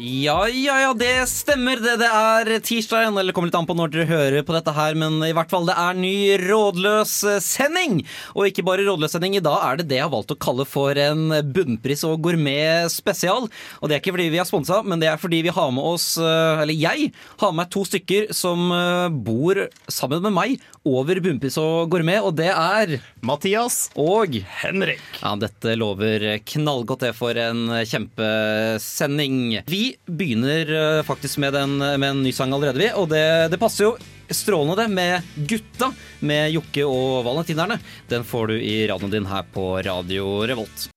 Ja, 0.00 0.48
ja, 0.48 0.78
ja, 0.80 0.92
det 0.96 1.28
stemmer 1.28 1.76
det. 1.76 1.98
Det 2.00 2.08
er 2.08 2.48
tirsdag 2.64 3.10
eller 3.10 3.34
kommer 3.36 3.50
litt 3.50 3.56
an 3.58 3.66
på 3.68 3.74
når 3.76 3.90
dere 3.92 4.06
hører 4.08 4.44
på 4.48 4.54
dette 4.54 4.72
her, 4.72 4.94
men 4.96 5.18
i 5.26 5.34
hvert 5.36 5.50
fall 5.52 5.66
det 5.68 5.74
er 5.76 5.98
ny 5.98 6.38
rådløs 6.40 7.12
sending. 7.44 7.98
Og 8.32 8.48
ikke 8.48 8.64
bare 8.64 8.86
rådløs 8.86 9.12
sending, 9.12 9.36
i 9.36 9.42
dag 9.44 9.58
er 9.60 9.80
det 9.80 9.90
det 9.90 9.98
jeg 9.98 10.06
har 10.06 10.14
valgt 10.14 10.32
å 10.32 10.38
kalle 10.40 10.64
for 10.64 10.96
en 10.96 11.34
bunnpris 11.52 12.06
og 12.08 12.22
gourmet 12.24 12.88
spesial. 12.88 13.50
Og 13.82 13.90
det 13.90 13.98
er 13.98 14.00
ikke 14.00 14.14
fordi 14.16 14.30
vi 14.32 14.40
er 14.40 14.48
sponsa, 14.48 14.80
men 14.80 15.02
det 15.02 15.10
er 15.10 15.20
fordi 15.20 15.42
vi 15.44 15.52
har 15.52 15.68
med 15.76 15.90
oss, 15.92 16.14
eh, 16.16 16.62
eller 16.64 16.80
jeg 16.80 17.12
har 17.42 17.52
med 17.52 17.60
meg 17.60 17.72
to 17.76 17.84
stykker 17.84 18.32
som 18.32 18.72
eh, 18.72 19.12
bor 19.12 19.66
sammen 19.92 20.24
med 20.24 20.36
meg 20.38 20.66
over 20.88 21.20
bunnpris 21.20 21.60
og 21.60 21.92
gourmet, 21.92 22.22
og 22.24 22.38
det 22.40 22.48
er 22.54 22.96
Mathias. 23.20 23.90
og 24.00 24.40
Henrik. 24.62 25.04
ja, 25.20 25.36
dette 25.36 25.76
lover 25.76 26.24
knallgodt 26.48 27.04
det 27.04 27.12
for 27.20 27.36
en 27.36 27.68
kjempesending. 27.84 29.60
Vi 29.68 29.89
begynner 30.06 30.72
eh, 30.76 31.02
faktisk 31.06 31.38
med, 31.42 31.54
den, 31.56 31.76
med 31.78 32.08
en 32.10 32.22
ny 32.22 32.32
sang 32.32 32.54
allerede, 32.54 32.78
vi. 32.82 32.90
Og 32.94 33.08
det, 33.12 33.50
det 33.52 33.60
passer 33.60 33.88
jo 33.88 33.94
strålende 34.30 34.82
det 34.82 34.88
med 34.94 35.22
Gutta 35.50 35.90
med 36.20 36.50
Jokke 36.54 36.86
og 36.86 37.24
Valentinerne. 37.26 37.80
Den 38.08 38.24
får 38.24 38.52
du 38.52 38.56
i 38.60 38.76
radioen 38.88 39.12
din 39.12 39.30
her 39.30 39.46
på 39.54 39.72
Radio 39.82 40.40
Revolt. 40.46 40.90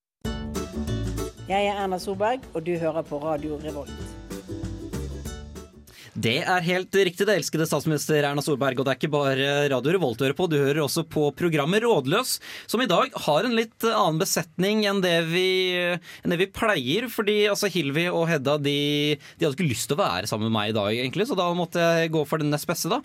Jeg 1.50 1.68
er 1.70 1.78
Erna 1.84 2.00
Solberg, 2.00 2.46
og 2.54 2.64
du 2.66 2.76
hører 2.80 3.04
på 3.06 3.20
Radio 3.22 3.60
Revolt. 3.62 4.13
Det 6.14 6.36
er 6.46 6.62
helt 6.62 6.94
riktig, 6.94 7.26
det 7.26 7.34
elskede 7.40 7.66
statsminister 7.66 8.22
Erna 8.22 8.42
Solberg. 8.46 8.78
Og 8.78 8.86
det 8.86 8.92
er 8.92 8.98
ikke 9.00 9.10
bare 9.16 9.46
Radio 9.72 9.96
Revolt 9.96 10.20
du 10.20 10.26
hører 10.28 10.36
på, 10.38 10.46
du 10.52 10.60
hører 10.60 10.84
også 10.84 11.02
på 11.10 11.32
programmet 11.34 11.82
Rådløs, 11.82 12.36
som 12.70 12.84
i 12.84 12.90
dag 12.90 13.16
har 13.26 13.48
en 13.48 13.56
litt 13.58 13.88
annen 13.90 14.20
besetning 14.22 14.84
enn 14.90 15.02
det 15.02 15.16
vi, 15.32 15.48
enn 16.22 16.34
det 16.36 16.38
vi 16.44 16.50
pleier. 16.54 17.08
Fordi 17.10 17.40
altså, 17.50 17.70
Hilvi 17.74 18.06
og 18.12 18.28
Hedda 18.30 18.60
de, 18.62 18.76
de 19.18 19.48
hadde 19.48 19.58
ikke 19.58 19.72
lyst 19.72 19.90
til 19.90 19.98
å 19.98 20.04
være 20.04 20.30
sammen 20.30 20.52
med 20.52 20.54
meg 20.60 20.74
i 20.74 20.76
dag, 20.78 20.92
egentlig, 21.02 21.26
så 21.32 21.38
da 21.40 21.48
måtte 21.58 21.82
jeg 21.82 22.12
gå 22.14 22.22
for 22.30 22.44
den 22.44 22.54
nest 22.54 22.70
beste, 22.70 22.92
da. 22.94 23.00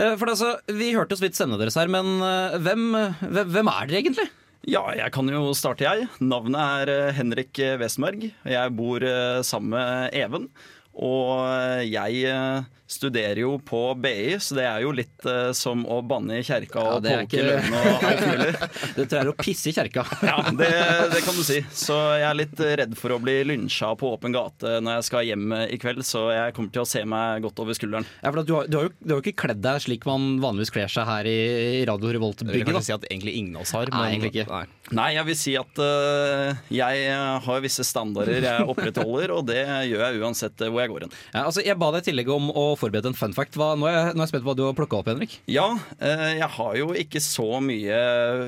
Eh, 0.00 0.14
For 0.20 0.32
altså, 0.32 0.54
vi 0.72 0.94
hørte 0.96 1.18
så 1.20 1.26
vidt 1.26 1.36
stemmene 1.36 1.60
deres 1.60 1.76
her, 1.76 1.92
men 1.92 2.14
eh, 2.24 2.56
hvem, 2.64 2.86
hvem, 3.28 3.52
hvem 3.58 3.70
er 3.74 3.90
dere 3.90 4.00
egentlig? 4.00 4.26
Ja, 4.64 4.86
jeg 4.96 5.12
kan 5.12 5.28
jo 5.28 5.50
starte, 5.52 5.84
jeg. 5.84 6.08
Navnet 6.24 6.64
er 6.64 6.94
eh, 6.94 7.12
Henrik 7.18 7.60
Westmerg. 7.82 8.30
Jeg 8.48 8.72
bor 8.80 9.04
sammen 9.44 9.76
med 9.76 10.16
Even. 10.16 10.48
Og 10.94 11.42
eh, 11.48 11.92
jeg 11.92 12.22
eh, 12.30 12.64
studerer 12.94 13.40
jo 13.42 13.56
på 13.66 13.80
BI, 14.00 14.36
så 14.42 14.56
det 14.58 14.64
er 14.68 14.84
jo 14.84 14.92
litt 14.94 15.26
uh, 15.28 15.50
som 15.56 15.82
å 15.90 16.00
banne 16.06 16.38
i 16.40 16.44
kjerka 16.46 16.80
Ja, 16.80 16.94
og 16.96 17.04
det 17.04 17.14
polke 17.14 17.40
ikke- 17.40 17.46
lønn 17.48 17.76
og 17.80 18.06
alt 18.10 18.24
mulig. 18.30 18.52
Det 18.94 19.04
tror 19.10 19.18
jeg 19.18 19.24
er 19.24 19.30
å 19.32 19.36
pisse 19.38 19.70
i 19.70 19.74
kjerka. 19.76 20.04
Ja, 20.30 20.36
det, 20.56 20.68
det 21.12 21.20
kan 21.26 21.36
du 21.36 21.42
si. 21.46 21.58
Så 21.74 21.96
jeg 22.18 22.26
er 22.28 22.36
litt 22.38 22.60
redd 22.80 22.94
for 22.98 23.14
å 23.14 23.18
bli 23.22 23.36
lynsja 23.46 23.90
på 23.98 24.14
åpen 24.14 24.34
gate 24.34 24.78
når 24.84 24.98
jeg 25.00 25.06
skal 25.08 25.26
hjem 25.28 25.54
i 25.66 25.78
kveld, 25.82 26.04
så 26.06 26.26
jeg 26.34 26.54
kommer 26.56 26.72
til 26.74 26.84
å 26.84 26.88
se 26.88 27.02
meg 27.08 27.44
godt 27.44 27.60
over 27.62 27.76
skulderen. 27.76 28.06
Ja, 28.22 28.30
for 28.30 28.40
du, 28.42 28.54
har, 28.56 28.70
du, 28.70 28.78
har 28.78 28.88
jo, 28.88 28.94
du 29.00 29.14
har 29.14 29.20
jo 29.20 29.24
ikke 29.26 29.44
kledd 29.46 29.62
deg 29.64 29.82
slik 29.84 30.06
man 30.08 30.38
vanligvis 30.42 30.72
kler 30.74 30.90
seg 30.92 31.06
her 31.08 31.28
i, 31.28 31.36
i 31.80 31.84
Radio 31.88 32.14
Revolt-bygget. 32.16 32.70
kan 32.70 32.86
si 32.86 32.94
at 32.96 33.06
egentlig 33.10 33.36
ingen 33.40 33.58
av 33.58 33.66
oss 33.66 33.74
har. 33.76 33.90
Nei, 33.94 34.06
egentlig 34.14 34.32
ikke. 34.34 34.46
Nei. 34.50 34.64
Nei, 34.94 35.08
jeg 35.16 35.28
vil 35.30 35.38
si 35.40 35.54
at 35.56 35.80
uh, 35.80 36.64
jeg 36.74 37.04
har 37.46 37.62
visse 37.64 37.86
standarder 37.88 38.44
jeg 38.44 38.66
opprettholder, 38.68 39.32
og 39.32 39.46
det 39.48 39.62
gjør 39.88 40.02
jeg 40.04 40.20
uansett 40.20 40.64
øh, 40.66 40.72
hvor 40.72 40.84
jeg 40.84 40.92
går 40.92 41.06
hen. 41.06 41.14
Ja, 41.32 41.44
altså, 41.46 41.64
jeg 41.64 41.78
ba 41.80 41.88
deg 41.94 42.04
i 42.04 42.08
tillegg 42.10 42.30
om 42.34 42.50
å 42.52 42.66
forberede 42.84 43.12
en 43.12 43.18
fun 43.18 43.34
fact. 43.36 43.58
Hva, 43.58 43.72
nå, 43.78 43.88
er 43.88 43.96
jeg, 43.96 44.14
nå 44.14 44.22
er 44.22 44.26
jeg 44.26 44.34
spent 44.34 44.44
på 44.46 44.52
hva 44.52 44.58
du 44.58 44.64
har 44.68 44.78
plukka 44.78 45.00
opp, 45.00 45.10
Henrik. 45.10 45.38
Ja, 45.50 45.66
øh, 45.98 46.30
jeg 46.38 46.50
har 46.58 46.78
jo 46.80 46.94
ikke 47.04 47.22
så 47.24 47.48
mye 47.64 48.00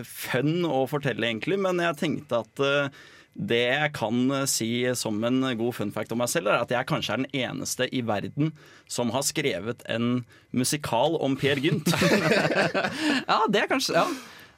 fun 0.07 0.65
å 0.69 0.87
fortelle, 0.91 1.29
egentlig, 1.29 1.61
men 1.63 1.83
jeg 1.83 2.01
tenkte 2.01 2.43
at 2.45 2.65
øh, 2.65 3.03
det 3.37 3.63
jeg 3.65 3.93
kan 3.97 4.23
øh, 4.33 4.47
si 4.49 4.71
som 4.97 5.19
en 5.29 5.43
god 5.59 5.77
fun 5.77 5.93
fact 5.95 6.15
om 6.15 6.23
meg 6.23 6.33
selv, 6.33 6.53
er 6.53 6.65
at 6.65 6.73
jeg 6.73 6.89
kanskje 6.89 7.17
er 7.17 7.25
den 7.25 7.43
eneste 7.47 7.89
i 7.93 8.03
verden 8.07 8.55
som 8.89 9.13
har 9.15 9.27
skrevet 9.27 9.85
en 9.93 10.25
musikal 10.57 11.19
om 11.21 11.37
Per 11.41 11.61
Gynt. 11.61 11.93
Ja, 13.31 13.43
det 13.51 13.65
er 13.65 13.71
kanskje 13.71 14.01
ja. 14.01 14.09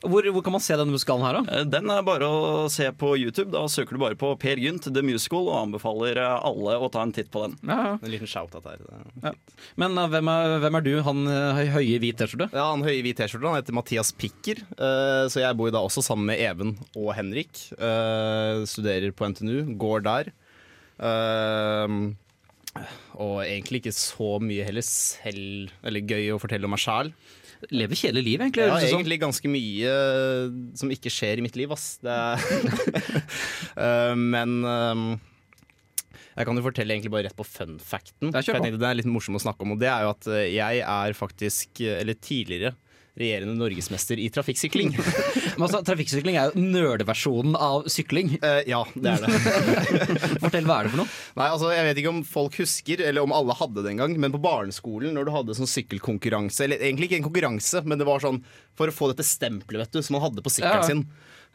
Hvor, 0.05 0.27
hvor 0.31 0.45
kan 0.47 0.55
man 0.55 0.63
se 0.63 0.77
denne 0.79 0.95
musikalen 0.95 1.25
her, 1.27 1.39
da? 1.39 1.57
Eh, 1.59 1.65
Den 1.73 1.91
er 1.91 2.05
bare 2.07 2.29
å 2.29 2.67
se 2.71 2.87
på 2.95 3.13
YouTube. 3.19 3.51
Da 3.55 3.65
søker 3.71 3.97
du 3.97 4.03
bare 4.03 4.19
på 4.19 4.31
Per 4.39 4.61
Gynt, 4.63 4.87
The 4.95 5.03
Musical, 5.03 5.49
og 5.51 5.59
anbefaler 5.65 6.21
øh, 6.23 6.37
alle 6.51 6.77
å 6.79 6.91
ta 6.95 7.03
en 7.03 7.15
titt 7.17 7.31
på 7.35 7.43
den. 7.47 7.57
Ja, 7.67 7.79
ja. 7.89 7.95
En 7.99 8.13
liten 8.15 8.31
shout-out 8.31 8.69
her. 8.69 8.83
Ja. 9.25 9.33
Men 9.81 9.99
uh, 9.99 10.07
hvem, 10.13 10.31
er, 10.33 10.57
hvem 10.63 10.79
er 10.79 10.87
du, 10.87 10.93
han 11.07 11.25
uh, 11.27 11.63
høye 11.75 11.97
i 11.97 12.01
hvit 12.03 12.21
T-skjorte? 12.21 12.51
Ja, 12.55 12.69
Han 12.71 12.87
høye 12.87 13.01
i 13.01 13.05
hvit 13.07 13.19
T-skjorte 13.19 13.51
han 13.51 13.59
heter 13.61 13.77
Mathias 13.79 14.15
Pikker. 14.15 14.63
Uh, 14.79 15.27
så 15.33 15.43
jeg 15.43 15.59
bor 15.59 15.73
da 15.75 15.83
også 15.83 16.05
sammen 16.07 16.31
med 16.31 16.43
Even 16.43 16.77
og 16.95 17.13
Henrik. 17.19 17.65
Uh, 17.81 18.63
studerer 18.69 19.11
på 19.17 19.27
NTNU, 19.35 19.75
går 19.81 20.07
der. 20.07 20.33
Eh, 20.99 21.93
og 23.19 23.37
egentlig 23.45 23.83
ikke 23.83 23.95
så 23.95 24.33
mye 24.43 24.65
heller 24.67 24.83
selv 24.83 25.71
Eller 25.87 26.03
gøy 26.03 26.33
å 26.35 26.41
fortelle 26.43 26.67
om 26.67 26.75
meg 26.75 26.83
sjæl. 26.83 27.13
Lever 27.75 27.99
kjedelig 27.99 28.25
liv, 28.25 28.43
egentlig. 28.45 28.67
Ja, 28.69 28.77
sånn. 28.79 29.01
egentlig 29.01 29.19
ganske 29.23 29.51
mye 29.51 29.95
eh, 29.95 30.53
som 30.79 30.93
ikke 30.95 31.11
skjer 31.13 31.41
i 31.41 31.45
mitt 31.45 31.59
liv, 31.59 31.73
ass. 31.75 31.97
Det 32.05 32.15
er 32.15 32.39
Eh, 33.79 34.15
men 34.19 34.57
eh, 34.67 35.03
jeg 36.39 36.47
kan 36.49 36.59
jo 36.59 36.65
fortelle 36.65 36.95
egentlig 36.97 37.13
bare 37.15 37.29
rett 37.29 37.37
på 37.39 37.47
fun 37.47 37.77
facten. 37.79 38.33
Det 38.33 38.41
er 38.41 38.47
for 38.47 38.57
jeg 38.59 38.65
tenkte 38.65 38.81
Det 38.83 38.89
er 38.89 38.99
litt 38.99 39.11
morsomt 39.11 39.39
å 39.39 39.43
snakke 39.45 39.63
om, 39.63 39.77
og 39.77 39.83
det 39.83 39.91
er 39.93 40.03
jo 40.03 40.11
at 40.17 40.31
eh, 40.35 40.49
jeg 40.57 40.83
er 40.83 41.15
faktisk, 41.15 41.83
eller 41.87 42.19
tidligere, 42.19 42.73
regjerende 43.21 43.55
norgesmester 43.59 44.21
i 44.23 44.29
trafikksykling. 44.35 44.95
Altså, 45.59 45.81
Trafikksykling 45.83 46.37
er 46.39 46.53
jo 46.53 46.61
nerdeversjonen 46.63 47.57
av 47.59 47.89
sykling. 47.91 48.29
Eh, 48.39 48.61
ja, 48.71 48.79
det 48.95 49.11
er 49.11 49.25
det. 49.25 49.39
Fortell, 50.45 50.69
hva 50.69 50.77
er 50.79 50.87
det 50.87 50.93
for 50.93 51.01
noe? 51.01 51.09
Nei, 51.41 51.49
altså 51.51 51.73
Jeg 51.75 51.87
vet 51.89 51.99
ikke 51.99 52.13
om 52.13 52.21
folk 52.31 52.59
husker, 52.61 53.03
eller 53.09 53.27
om 53.27 53.35
alle 53.35 53.57
hadde 53.59 53.83
det 53.83 53.91
en 53.91 54.03
gang, 54.05 54.15
men 54.23 54.35
på 54.35 54.39
barneskolen, 54.45 55.17
når 55.19 55.27
du 55.27 55.33
hadde 55.35 55.57
sånn 55.59 55.71
sykkelkonkurranse 55.71 56.63
Eller 56.69 56.85
egentlig 56.87 57.09
ikke 57.11 57.19
en 57.19 57.27
konkurranse, 57.27 57.83
men 57.91 57.99
det 57.99 58.07
var 58.07 58.23
sånn 58.23 58.39
for 58.79 58.93
å 58.93 58.95
få 58.95 59.11
dette 59.11 59.27
stempelet 59.27 59.83
vet 59.89 59.99
du, 59.99 60.05
som 60.07 60.15
man 60.15 60.29
hadde 60.29 60.47
på 60.47 60.55
sykkelen 60.55 60.79
Ja. 60.79 60.87
sin. 60.87 61.03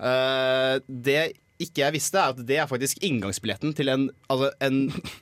Uh, 0.03 0.75
det 0.91 1.21
ikke 1.63 1.83
jeg 1.85 1.95
visste, 1.95 2.19
er 2.19 2.33
at 2.33 2.39
det 2.43 2.57
er 2.59 2.67
faktisk 2.67 2.99
inngangsbilletten 3.05 3.71
til 3.77 3.91
en, 3.93 4.07
altså 4.27 4.49
en 4.65 4.79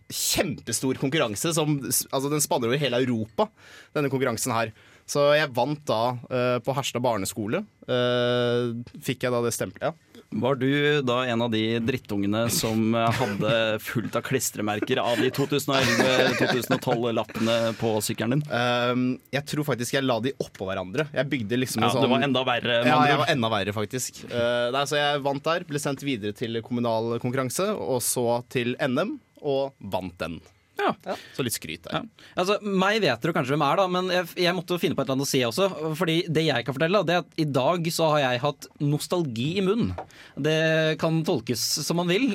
kjempestor 0.10 0.98
konkurranse. 1.02 1.52
Som, 1.54 1.78
altså 1.86 2.32
den 2.32 2.42
spanner 2.44 2.72
over 2.72 2.82
hele 2.82 3.02
Europa, 3.04 3.50
denne 3.94 4.10
konkurransen 4.10 4.54
her. 4.56 4.72
Så 5.12 5.26
jeg 5.36 5.50
vant 5.56 5.82
da 5.90 6.02
uh, 6.16 6.60
på 6.64 6.74
Herstad 6.78 7.02
barneskole. 7.04 7.60
Uh, 7.90 8.80
fikk 9.04 9.24
jeg 9.26 9.32
da 9.34 9.40
det 9.44 9.52
stempelet. 9.56 9.92
Ja. 9.92 9.96
Var 10.32 10.56
du 10.56 11.02
da 11.04 11.26
en 11.28 11.42
av 11.44 11.52
de 11.52 11.80
drittungene 11.84 12.48
som 12.56 12.96
hadde 12.96 13.84
fullt 13.84 14.16
av 14.16 14.24
klistremerker 14.24 14.96
av 15.04 15.20
de 15.20 15.28
2011-2012-lappene 15.36 17.76
på 17.76 18.00
sykkelen 18.06 18.38
din? 18.38 18.46
Ehm, 18.56 19.20
jeg 19.36 19.44
tror 19.52 19.68
faktisk 19.68 19.92
jeg 19.98 20.08
la 20.08 20.24
de 20.24 20.32
oppå 20.40 20.64
hverandre. 20.70 21.04
Jeg 21.12 21.28
bygde 21.34 21.60
liksom 21.60 21.84
Ja, 21.84 21.90
en 21.90 21.96
sånn 21.98 22.06
det 22.08 22.14
var 22.14 22.24
enda 22.30 22.44
verre. 22.48 22.80
Ja, 22.88 23.04
jeg 23.12 23.20
var 23.26 23.30
enda 23.36 23.50
verre, 23.52 23.76
faktisk. 23.76 24.24
Uh, 24.32 24.72
nei, 24.72 24.88
så 24.88 24.96
jeg 25.02 25.20
vant 25.28 25.44
der, 25.50 25.68
ble 25.68 25.80
sendt 25.84 26.00
videre 26.08 26.32
til 26.38 26.62
kommunal 26.64 27.20
konkurranse, 27.20 27.68
og 27.76 28.00
så 28.00 28.40
til 28.56 28.80
NM, 28.80 29.20
og 29.44 29.76
vant 29.92 30.16
den. 30.24 30.40
Ja. 30.82 31.16
Så 31.36 31.46
litt 31.46 31.56
skryt 31.56 31.86
der. 31.86 32.02
Ja. 32.02 32.28
Altså, 32.42 32.58
Meg 32.62 33.02
vet 33.04 33.24
dere 33.24 33.36
kanskje 33.36 33.56
hvem 33.56 33.66
er, 33.66 33.82
da, 33.82 33.88
men 33.92 34.12
jeg, 34.14 34.30
jeg 34.46 34.56
måtte 34.58 34.80
finne 34.82 34.98
på 34.98 35.04
et 35.04 35.10
eller 35.10 35.20
annet 35.20 35.30
å 35.30 35.32
si 35.32 35.42
også. 35.48 35.68
Fordi 36.00 36.18
det 36.32 36.46
jeg 36.48 36.68
kan 36.68 36.78
fortelle, 36.78 37.04
det 37.08 37.16
er 37.16 37.26
at 37.26 37.42
i 37.42 37.48
dag 37.60 37.90
så 37.94 38.12
har 38.16 38.24
jeg 38.26 38.44
hatt 38.46 38.70
nostalgi 38.84 39.50
i 39.62 39.66
munnen. 39.66 39.92
Det 40.36 40.58
kan 41.02 41.22
tolkes 41.28 41.66
som 41.86 42.02
man 42.02 42.12
vil. 42.12 42.32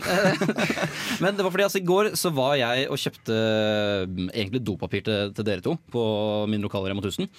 men 1.22 1.36
det 1.36 1.46
var 1.46 1.52
fordi 1.52 1.66
altså, 1.68 1.82
i 1.82 1.88
går 1.88 2.12
så 2.18 2.32
var 2.36 2.54
jeg 2.60 2.86
og 2.90 3.02
kjøpte 3.02 3.40
mm, 4.12 4.28
egentlig 4.30 4.62
dopapir 4.66 5.04
til, 5.06 5.34
til 5.36 5.48
dere 5.48 5.64
to 5.64 5.76
på 5.92 6.06
min 6.50 6.64
lokale 6.64 6.92
Rema 6.92 7.04
1000. 7.04 7.30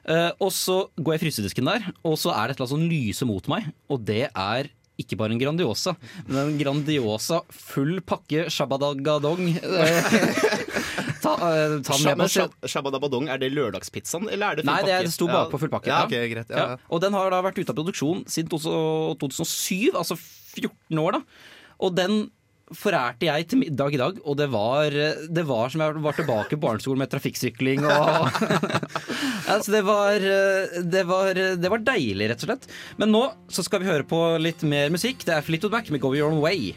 Uh, 0.00 0.32
og 0.40 0.48
så 0.56 0.76
går 0.96 1.14
jeg 1.14 1.20
i 1.20 1.24
frysedisken 1.26 1.68
der, 1.68 1.90
og 2.08 2.16
så 2.18 2.32
er 2.32 2.48
det 2.48 2.54
et 2.54 2.60
eller 2.60 2.70
annet 2.70 2.72
som 2.72 2.88
lyser 2.88 3.28
mot 3.28 3.50
meg, 3.52 3.66
og 3.92 4.00
det 4.08 4.22
er 4.30 4.70
ikke 5.02 5.16
bare 5.20 5.34
en 5.34 5.40
Grandiosa, 5.40 5.94
men 6.28 6.40
en 6.42 6.58
Grandiosa 6.60 7.40
full 7.50 8.00
pakke 8.06 8.46
shabadagadong. 8.52 9.46
Eh, 11.20 11.20
ta, 11.22 11.34
uh, 11.36 11.74
ta 11.84 11.96
Shab- 12.00 12.54
Shabadabadong, 12.64 13.28
er 13.28 13.38
det 13.42 13.50
lørdagspizzaen, 13.52 14.24
eller 14.32 14.54
er 14.54 14.60
det 14.60 14.64
full 14.64 14.72
Nei, 14.72 14.80
pakke? 14.86 15.00
det 15.04 15.12
sto 15.12 15.28
bakpå 15.28 15.60
full 15.60 15.72
pakke. 15.72 15.90
Ja, 15.92 15.98
okay, 16.06 16.28
greit. 16.32 16.48
Ja. 16.48 16.64
Ja. 16.74 16.76
Og 16.88 17.02
den 17.04 17.12
har 17.16 17.28
da 17.34 17.42
vært 17.44 17.60
ute 17.60 17.74
av 17.74 17.76
produksjon 17.78 18.22
siden 18.30 18.48
2007, 18.52 19.92
altså 20.00 20.16
14 20.16 21.02
år. 21.02 21.18
da 21.18 21.22
Og 21.84 21.94
den 21.96 22.30
forærte 22.76 23.26
jeg 23.26 23.46
til 23.50 23.60
middag 23.64 23.96
i 23.96 24.00
dag, 24.00 24.20
og 24.24 24.36
det 24.38 24.46
var, 24.52 24.94
det 25.28 25.44
var 25.48 25.72
som 25.72 25.82
jeg 25.84 26.04
var 26.04 26.16
tilbake 26.18 26.56
på 26.56 26.62
barneskolen 26.64 27.02
med 27.02 27.10
trafikksykling 27.12 27.82
og 27.88 28.28
altså 29.52 29.74
det, 29.74 29.82
var, 29.86 30.28
det, 30.94 31.04
var, 31.08 31.42
det 31.60 31.72
var 31.72 31.84
deilig, 31.86 32.30
rett 32.30 32.44
og 32.44 32.52
slett. 32.52 32.70
Men 33.00 33.14
nå 33.14 33.24
så 33.50 33.66
skal 33.66 33.82
vi 33.82 33.90
høre 33.90 34.06
på 34.06 34.22
litt 34.42 34.62
mer 34.62 34.92
musikk. 34.94 35.26
Det 35.26 35.36
er 35.36 35.46
Fleetwood 35.46 35.74
Mac 35.74 35.90
med 35.90 36.02
Go 36.02 36.14
Your 36.14 36.30
Own 36.30 36.42
Way. 36.44 36.74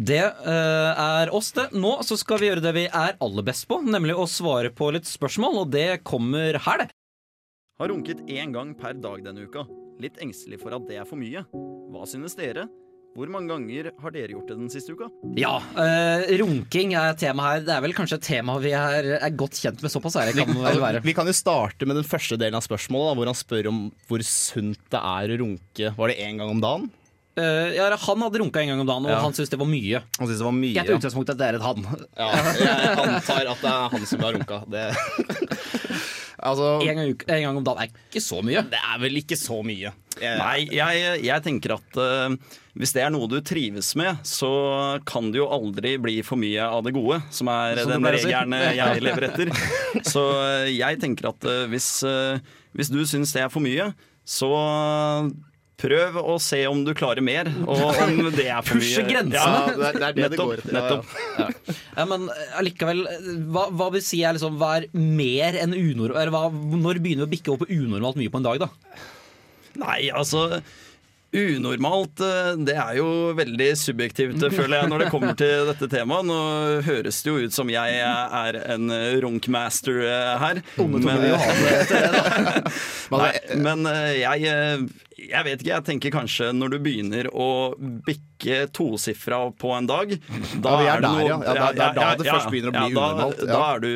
Det 0.00 0.22
uh, 0.22 0.92
er 0.94 1.32
oss, 1.34 1.50
det. 1.52 1.70
Nå 1.76 1.96
så 2.06 2.16
skal 2.20 2.40
vi 2.40 2.48
gjøre 2.48 2.62
det 2.64 2.72
vi 2.76 2.86
er 2.86 3.18
aller 3.20 3.46
best 3.46 3.66
på, 3.68 3.80
nemlig 3.84 4.16
å 4.16 4.28
svare 4.30 4.70
på 4.72 4.92
litt 4.94 5.08
spørsmål, 5.10 5.64
og 5.64 5.74
det 5.74 6.02
kommer 6.06 6.56
her, 6.64 6.86
det. 6.86 6.94
Har 7.80 7.90
runket 7.92 8.22
én 8.28 8.54
gang 8.54 8.74
per 8.76 8.96
dag 9.00 9.24
denne 9.24 9.48
uka. 9.48 9.66
Litt 10.00 10.20
engstelig 10.22 10.60
for 10.62 10.72
at 10.76 10.86
det 10.88 10.96
er 11.00 11.08
for 11.08 11.20
mye. 11.20 11.42
Hva 11.92 12.06
synes 12.08 12.36
dere? 12.38 12.68
Hvor 13.10 13.26
mange 13.26 13.50
ganger 13.50 13.88
har 13.98 14.12
dere 14.14 14.30
gjort 14.36 14.46
det 14.52 14.54
den 14.56 14.68
siste 14.70 14.94
uka? 14.94 15.08
Ja, 15.36 15.56
eh, 15.82 16.28
runking 16.38 16.92
er 16.94 17.16
tema 17.18 17.48
her. 17.48 17.64
Det 17.66 17.72
er 17.74 17.82
vel 17.82 17.94
kanskje 17.96 18.20
et 18.20 18.28
tema 18.28 18.54
vi 18.62 18.70
er, 18.78 19.08
er 19.18 19.34
godt 19.34 19.58
kjent 19.58 19.82
med 19.82 19.90
såpass, 19.90 20.14
ærlig 20.22 20.36
kan 20.38 20.52
det 20.54 20.62
vel 20.62 20.78
være. 20.84 21.02
Vi 21.02 21.14
kan 21.18 21.26
jo 21.26 21.34
starte 21.34 21.88
med 21.90 21.98
den 21.98 22.06
første 22.06 22.38
delen 22.38 22.54
av 22.60 22.62
spørsmålet, 22.62 23.10
da, 23.10 23.18
hvor 23.18 23.32
han 23.32 23.38
spør 23.40 23.68
om 23.72 23.82
hvor 24.06 24.22
sunt 24.24 24.78
det 24.94 25.02
er 25.02 25.34
å 25.34 25.40
runke. 25.42 25.92
Var 25.98 26.12
det 26.14 26.18
én 26.22 26.38
gang 26.38 26.54
om 26.54 26.62
dagen? 26.62 26.86
Uh, 27.40 27.70
ja, 27.74 27.90
han 27.96 28.24
hadde 28.24 28.40
runka 28.42 28.62
en 28.62 28.72
gang 28.72 28.80
om 28.82 28.88
dagen, 28.88 29.04
og 29.06 29.10
Ja. 29.10 29.20
han 29.26 29.34
syntes 29.34 29.50
det 29.50 29.58
var 29.58 29.70
mye. 29.70 30.00
Han 30.18 30.26
synes 30.30 30.38
det 30.38 30.46
var 30.46 30.56
mye. 30.60 30.74
Jeg 30.76 30.86
tar 30.86 30.98
utgangspunkt 31.00 31.30
i 31.30 31.34
at 31.34 31.38
det 31.42 31.50
er 31.50 31.58
et 31.58 31.66
han. 31.66 31.86
Ja, 32.14 32.30
jeg 32.62 32.98
antar 33.04 33.52
at 33.56 33.62
det 33.66 33.74
er 33.74 33.94
han 33.94 34.06
som 34.06 34.24
har 34.26 34.38
runka. 34.38 34.62
Det, 34.70 34.86
altså, 36.42 36.70
En 36.84 36.98
gang, 37.00 37.12
en 37.14 37.42
gang 37.44 37.60
om 37.60 37.66
dagen 37.66 37.84
er 37.86 37.92
ikke 38.10 38.22
så 38.24 38.40
mye. 38.44 38.62
det 38.70 38.80
er 38.80 39.00
vel 39.02 39.20
ikke 39.20 39.38
så 39.38 39.60
mye. 39.66 39.92
Jeg, 40.20 40.36
Nei, 40.40 40.64
jeg, 40.74 41.20
jeg 41.24 41.44
tenker 41.44 41.76
at 41.76 41.98
uh, 42.00 42.34
hvis 42.76 42.92
det 42.96 43.02
er 43.04 43.12
noe 43.14 43.28
du 43.30 43.38
trives 43.46 43.92
med, 43.98 44.20
så 44.26 44.50
kan 45.08 45.30
det 45.32 45.40
jo 45.40 45.48
aldri 45.52 45.94
bli 46.02 46.18
for 46.26 46.40
mye 46.40 46.66
av 46.66 46.82
det 46.86 46.92
gode, 46.96 47.20
som 47.34 47.50
er 47.52 47.80
Som 47.82 47.94
den 47.94 48.08
si. 48.18 48.28
regelen 48.28 48.56
jeg 48.76 49.04
lever 49.06 49.28
etter. 49.30 49.52
Så 50.12 50.22
eh, 50.38 50.70
jeg 50.76 51.00
tenker 51.02 51.30
at 51.32 51.46
uh, 51.48 51.64
hvis, 51.70 51.88
uh, 52.06 52.38
hvis 52.78 52.92
du 52.92 53.00
syns 53.08 53.34
det 53.36 53.44
er 53.46 53.52
for 53.52 53.64
mye, 53.64 53.90
så 54.30 54.50
prøv 55.80 56.18
å 56.20 56.36
se 56.42 56.60
om 56.68 56.82
du 56.86 56.92
klarer 56.96 57.24
mer, 57.24 57.50
og 57.64 57.82
om 58.04 58.30
det 58.34 58.48
er 58.48 58.64
for 58.66 58.80
mye. 58.80 58.84
Pushe 58.84 59.04
grensene. 59.08 59.36
Ja, 59.36 59.76
det 59.80 59.88
er 59.88 59.98
det, 59.98 60.08
er 60.08 60.18
det 60.18 60.28
det 60.34 60.40
går 60.40 60.62
etter. 60.62 60.74
Ja, 60.74 60.82
ja. 60.82 61.46
nettopp. 61.46 61.80
Ja, 61.96 62.06
men 62.10 62.28
eh, 62.32 62.58
allikevel, 62.60 63.04
hva, 63.54 63.68
hva 63.72 63.88
vil 63.96 64.04
si 64.04 64.22
er 64.24 64.36
liksom, 64.36 64.58
hva 64.60 64.74
er 64.80 64.90
mer 64.94 65.58
enn 65.60 65.76
unormalt 65.76 66.78
når 66.80 67.00
begynner 67.02 67.26
vi 67.26 67.28
å 67.28 67.34
bikke 67.36 67.54
opp 67.54 67.66
unormalt 67.68 68.20
mye 68.20 68.32
på 68.32 68.40
en 68.40 68.46
dag, 68.46 68.66
da? 68.66 68.70
Nei, 69.80 70.00
altså 70.10 70.60
Unormalt, 71.30 72.18
eh, 72.26 72.52
det 72.66 72.74
er 72.74 72.96
jo 72.98 73.06
veldig 73.38 73.68
subjektivt, 73.78 74.40
eh, 74.42 74.50
føler 74.54 74.80
jeg, 74.80 74.90
når 74.90 75.04
det 75.04 75.10
kommer 75.12 75.36
til 75.38 75.66
dette 75.70 75.86
temaet. 75.92 76.26
Nå 76.26 76.38
høres 76.86 77.20
det 77.22 77.30
jo 77.30 77.36
ut 77.46 77.54
som 77.54 77.70
jeg 77.70 78.00
er 78.02 78.58
en 78.74 78.90
runkmaster 79.22 80.00
eh, 80.08 80.32
her. 80.42 80.62
Men, 80.80 81.30
Nei, 83.10 83.30
men 83.58 83.86
eh, 83.90 84.20
jeg, 84.20 84.44
eh, 84.46 84.82
jeg 85.30 85.46
vet 85.46 85.62
ikke, 85.62 85.70
jeg 85.72 85.86
tenker 85.88 86.12
kanskje 86.14 86.50
når 86.54 86.74
du 86.74 86.78
begynner 86.84 87.26
å 87.34 87.46
bikke 88.06 88.60
tosifra 88.74 89.40
på 89.58 89.72
en 89.76 89.88
dag 89.90 90.12
Da 90.62 90.76
Ja, 90.84 90.94
er 90.94 91.02
det 91.02 91.10
der, 91.10 91.24
ja. 91.26 91.36
Ja, 91.42 91.54
det 91.74 91.84
er- 91.88 91.98
da 91.98 92.08
det 92.20 92.28
først 92.28 92.50
begynner 92.52 92.70
å 92.70 92.76
bli 92.78 92.94
da, 92.94 93.08
unormalt. 93.10 93.42
Da, 93.50 93.60
er 93.74 93.82
du, 93.82 93.90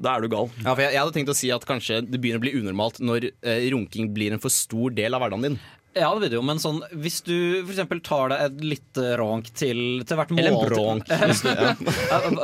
da 0.00 0.16
er 0.16 0.24
du 0.24 0.30
gal. 0.32 0.48
Jeg, 0.64 0.90
jeg 0.96 1.00
hadde 1.02 1.14
tenkt 1.18 1.32
å 1.34 1.36
si 1.38 1.52
at 1.54 1.66
kanskje 1.68 2.00
det 2.08 2.20
begynner 2.20 2.40
å 2.40 2.46
bli 2.46 2.54
unormalt 2.62 3.00
når 3.04 3.28
eh, 3.30 3.68
runking 3.74 4.12
blir 4.16 4.34
en 4.36 4.42
for 4.42 4.52
stor 4.54 4.94
del 4.96 5.14
av 5.16 5.24
hverdagen 5.26 5.50
din. 5.50 5.58
Ja, 5.94 6.08
det 6.14 6.20
vil 6.24 6.30
det 6.32 6.36
jo, 6.38 6.42
men 6.42 6.58
sånn, 6.58 6.80
hvis 6.98 7.20
du 7.26 7.34
f.eks. 7.62 7.82
tar 8.02 8.32
deg 8.32 8.40
et 8.48 8.62
lite 8.66 9.04
ronk 9.20 9.50
til, 9.54 10.02
til 10.02 10.18
hvert 10.18 10.32
måltid 10.34 10.44
Eller 10.44 10.56
en 10.58 10.72
bronk. 10.72 11.06
hvis 11.08 11.42
du- 11.42 11.50
Ja. 11.54 11.74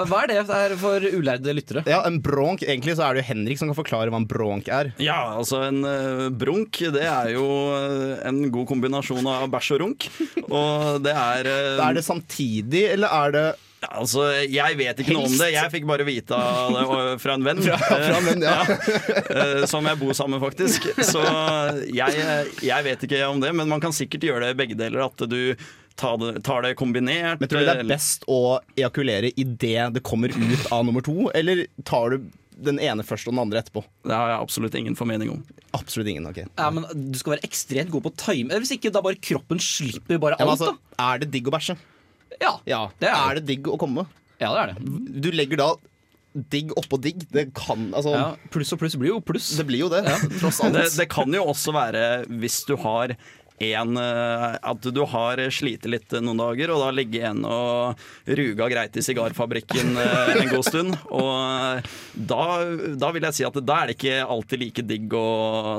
Hva 0.11 0.21
er 0.23 0.31
det 0.31 0.45
for- 0.47 0.77
for 0.85 1.01
ulærde 1.19 1.55
lyttere? 1.57 1.83
ja, 1.91 2.03
en 2.07 2.21
bronk. 2.23 2.63
Egentlig 2.63 2.95
så 2.97 3.09
er 3.09 3.15
det 3.19 3.25
jo 3.25 3.29
Henrik 3.35 3.59
som 3.59 3.69
kan 3.73 3.79
forklare 3.81 4.11
hva 4.13 4.21
en 4.23 4.29
bronk 4.31 4.69
er. 4.69 4.93
Ja, 5.03 5.19
altså 5.39 5.65
en 5.67 5.83
eh, 5.85 6.29
brunk, 6.31 6.79
det 6.95 7.03
er 7.03 7.33
jo 7.35 7.47
eh, 7.75 8.29
en 8.29 8.43
god 8.55 8.69
kombinasjon 8.71 9.27
av 9.27 9.49
bæsj 9.51 9.75
og 9.77 9.81
runk. 9.85 10.07
Og 10.51 11.03
det 11.03 11.13
er 11.17 11.51
eh, 11.51 11.83
Er 11.89 11.95
det 11.99 12.05
samtidig, 12.07 12.87
eller 12.95 13.09
er 13.27 13.31
det 13.35 13.47
Altså, 13.89 14.27
jeg 14.45 14.77
vet 14.77 14.99
ikke 15.01 15.15
noe 15.17 15.29
om 15.31 15.37
det. 15.41 15.51
Jeg 15.55 15.73
fikk 15.73 15.87
bare 15.89 16.05
vite 16.05 16.37
av 16.37 16.75
det 16.75 17.05
fra 17.23 17.37
en 17.39 17.47
venn. 17.47 17.63
fra 17.65 18.19
en 18.19 18.27
venn, 18.29 18.45
ja. 18.45 18.59
ja. 19.41 19.67
Som 19.71 19.89
jeg 19.89 20.01
bor 20.03 20.13
sammen 20.17 20.37
med, 20.37 20.45
faktisk. 20.45 20.91
Så 21.07 21.23
jeg, 21.89 22.25
jeg 22.67 22.87
vet 22.87 23.07
ikke 23.09 23.23
om 23.31 23.41
det, 23.41 23.55
men 23.57 23.71
man 23.73 23.81
kan 23.81 23.95
sikkert 23.97 24.27
gjøre 24.29 24.51
det 24.51 24.59
begge 24.61 24.77
deler. 24.77 25.07
At 25.09 25.25
du 25.31 25.55
tar 26.01 26.19
det, 26.21 26.43
tar 26.45 26.67
det 26.67 26.75
kombinert. 26.81 27.41
Men 27.41 27.49
tror 27.49 27.65
du 27.65 27.71
det 27.71 27.79
er 27.85 27.89
best 27.89 28.29
å 28.31 28.59
ejakulere 28.77 29.33
idet 29.33 29.89
det 29.97 30.05
kommer 30.05 30.33
ut 30.33 30.69
av 30.73 30.85
nummer 30.89 31.05
to, 31.05 31.31
eller 31.37 31.65
tar 31.89 32.15
du 32.15 32.29
den 32.61 32.81
ene 32.83 33.05
først 33.07 33.29
og 33.29 33.35
den 33.35 33.43
andre 33.43 33.63
etterpå? 33.63 33.83
Det 34.05 34.13
har 34.13 34.35
jeg 34.35 34.45
absolutt 34.45 34.77
ingen 34.77 34.97
formening 34.99 35.33
om. 35.33 35.41
Absolutt 35.77 36.11
ingen. 36.13 36.27
ok 36.29 36.43
Ja, 36.45 36.69
men 36.75 36.85
Du 36.93 37.17
skal 37.19 37.37
være 37.37 37.49
ekstremt 37.49 37.93
god 37.93 38.05
på 38.05 38.13
å 38.13 38.19
time. 38.27 38.59
Hvis 38.61 38.75
ikke, 38.77 38.93
da 38.93 39.03
bare 39.05 39.21
kroppen 39.21 39.63
slipper 39.63 40.21
bare 40.21 40.37
ja, 40.37 40.45
alt, 40.45 40.61
altså, 40.61 40.77
Er 41.01 41.23
det 41.23 41.31
digg 41.33 41.49
å 41.49 41.55
bæsje? 41.55 41.79
Ja, 42.41 42.59
Ja. 42.67 42.91
det 43.01 43.09
er 43.11 43.31
er 43.31 43.35
det 43.41 43.47
digg 43.47 43.67
å 43.69 43.79
komme? 43.79 44.07
ja, 44.41 44.53
det 44.55 44.61
er 44.63 44.75
det. 44.75 45.21
Du 45.23 45.31
legger 45.33 45.57
da 45.61 45.71
digg 46.51 46.71
oppå 46.79 47.01
digg. 47.03 47.25
Det 47.33 47.49
kan 47.55 47.89
Altså, 47.93 48.13
Ja, 48.15 48.37
pluss 48.55 48.73
og 48.73 48.79
pluss 48.79 48.95
blir 48.97 49.09
jo 49.17 49.21
pluss. 49.21 49.51
det 49.59 49.67
blir 49.67 49.81
jo 49.83 49.89
det. 49.91 50.05
Tross 50.39 50.61
alt. 50.63 50.73
Det, 50.79 50.85
det 50.97 51.09
kan 51.11 51.33
jo 51.35 51.43
også 51.51 51.73
være 51.75 52.05
hvis 52.29 52.61
du 52.69 52.77
har 52.77 53.17
en, 53.61 53.97
eh, 53.97 54.57
at 54.63 54.87
du 54.89 55.01
har 55.05 55.41
slitt 55.53 55.85
litt 55.91 56.15
noen 56.17 56.39
dager, 56.41 56.73
og 56.73 56.81
da 56.81 56.91
ligge 56.95 57.19
igjen 57.21 57.43
og 57.45 58.01
ruga 58.25 58.69
greit 58.73 58.97
i 58.97 59.05
sigarfabrikken 59.05 59.99
eh, 60.01 60.31
en 60.41 60.53
god 60.55 60.65
stund. 60.65 60.97
Og 61.13 61.29
eh, 61.29 61.91
da, 62.15 62.45
da 63.01 63.11
vil 63.13 63.27
jeg 63.29 63.37
si 63.37 63.47
at 63.47 63.59
da 63.61 63.83
er 63.83 63.91
det 63.91 63.99
ikke 63.99 64.23
alltid 64.25 64.63
like 64.65 64.85
digg 64.89 65.17
å 65.17 65.27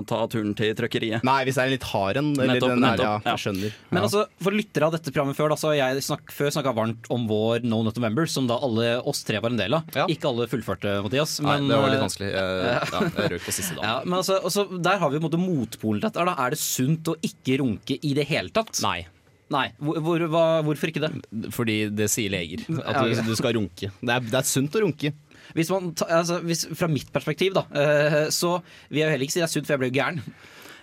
ta 0.07 0.21
turen 0.31 0.53
til 0.57 0.75
trøkkeriet. 0.77 1.25
Nei, 1.25 1.39
hvis 1.47 1.57
det 1.57 1.63
er 1.63 1.71
en 1.71 1.75
litt 1.75 1.89
hard 1.89 2.21
en. 2.21 2.31
Nettopp, 2.37 2.67
den 2.69 2.77
ja, 2.77 2.83
nettopp, 2.85 3.25
ja. 3.25 3.33
jeg 3.33 3.43
skjønner. 3.45 3.79
Men 3.89 4.05
altså, 4.05 4.25
for 4.45 4.57
lyttere 4.57 4.87
av 4.87 4.95
dette 4.95 5.09
programmet 5.13 5.39
før, 5.39 5.51
da, 5.55 5.59
så 5.63 5.71
har 5.71 5.79
jeg 5.79 6.05
snak, 6.05 6.35
før 6.37 6.53
snakka 6.53 6.75
varmt 6.77 7.09
om 7.13 7.25
vår 7.29 7.65
No 7.65 7.81
Not 7.87 7.97
November, 7.97 8.29
som 8.29 8.45
da 8.49 8.59
alle 8.61 8.93
oss 9.09 9.23
tre 9.25 9.41
var 9.41 9.55
en 9.55 9.61
del 9.61 9.79
av. 9.79 9.89
Ja. 9.97 10.05
Ikke 10.11 10.29
alle 10.29 10.45
fullførte, 10.51 10.99
Mathias. 11.07 11.39
Nei, 11.41 11.57
det 11.65 11.81
var 11.81 11.93
litt 11.95 12.05
vanskelig. 12.05 12.29
Jeg, 12.35 12.59
Ja, 12.61 13.01
jeg 13.01 13.33
røk 13.35 13.45
på 13.47 13.55
siste 13.55 13.73
dagen. 13.77 13.81
Ja, 13.91 13.97
men 14.05 14.19
altså, 14.19 14.37
altså, 14.45 14.63
Der 14.83 14.99
har 15.01 15.09
vi 15.09 15.17
på 15.17 15.25
en 15.25 15.25
måte 15.25 15.39
motpolen 15.41 15.99
til 15.99 16.05
dette. 16.05 16.25
Da. 16.29 16.35
Er 16.45 16.53
det 16.53 16.59
sunt 16.61 17.09
å 17.09 17.15
ikke 17.25 17.57
runke 17.71 17.97
i 17.97 18.13
det 18.17 18.27
hele 18.29 18.53
tatt? 18.53 18.79
Nei, 18.85 19.01
Nei. 19.51 19.65
Hvor, 19.83 19.99
hvor, 20.03 20.23
hva, 20.31 20.45
hvorfor 20.63 20.91
ikke 20.91 21.03
det? 21.03 21.11
fordi 21.51 21.75
det 21.91 22.07
sier 22.11 22.31
leger. 22.31 22.63
At 22.87 23.01
du, 23.03 23.19
du 23.27 23.35
skal 23.35 23.57
runke. 23.57 23.91
Det 23.99 24.13
er, 24.15 24.23
det 24.23 24.39
er 24.39 24.47
sunt 24.47 24.77
å 24.79 24.85
runke. 24.85 25.11
Hvis 25.57 25.71
man, 25.73 25.91
altså, 26.07 26.39
hvis, 26.45 26.63
fra 26.77 26.87
mitt 26.87 27.11
perspektiv, 27.11 27.57
da, 27.57 27.65
eh, 27.75 28.21
så 28.31 28.55
vil 28.87 29.01
jeg 29.01 29.07
jo 29.09 29.13
heller 29.15 29.27
ikke 29.27 29.35
si 29.35 29.41
det 29.41 29.47
er 29.49 29.51
sunt, 29.51 29.67
for 29.67 29.75
jeg 29.75 29.81
ble 29.83 29.89
jo 29.91 29.97
gæren. 29.97 30.21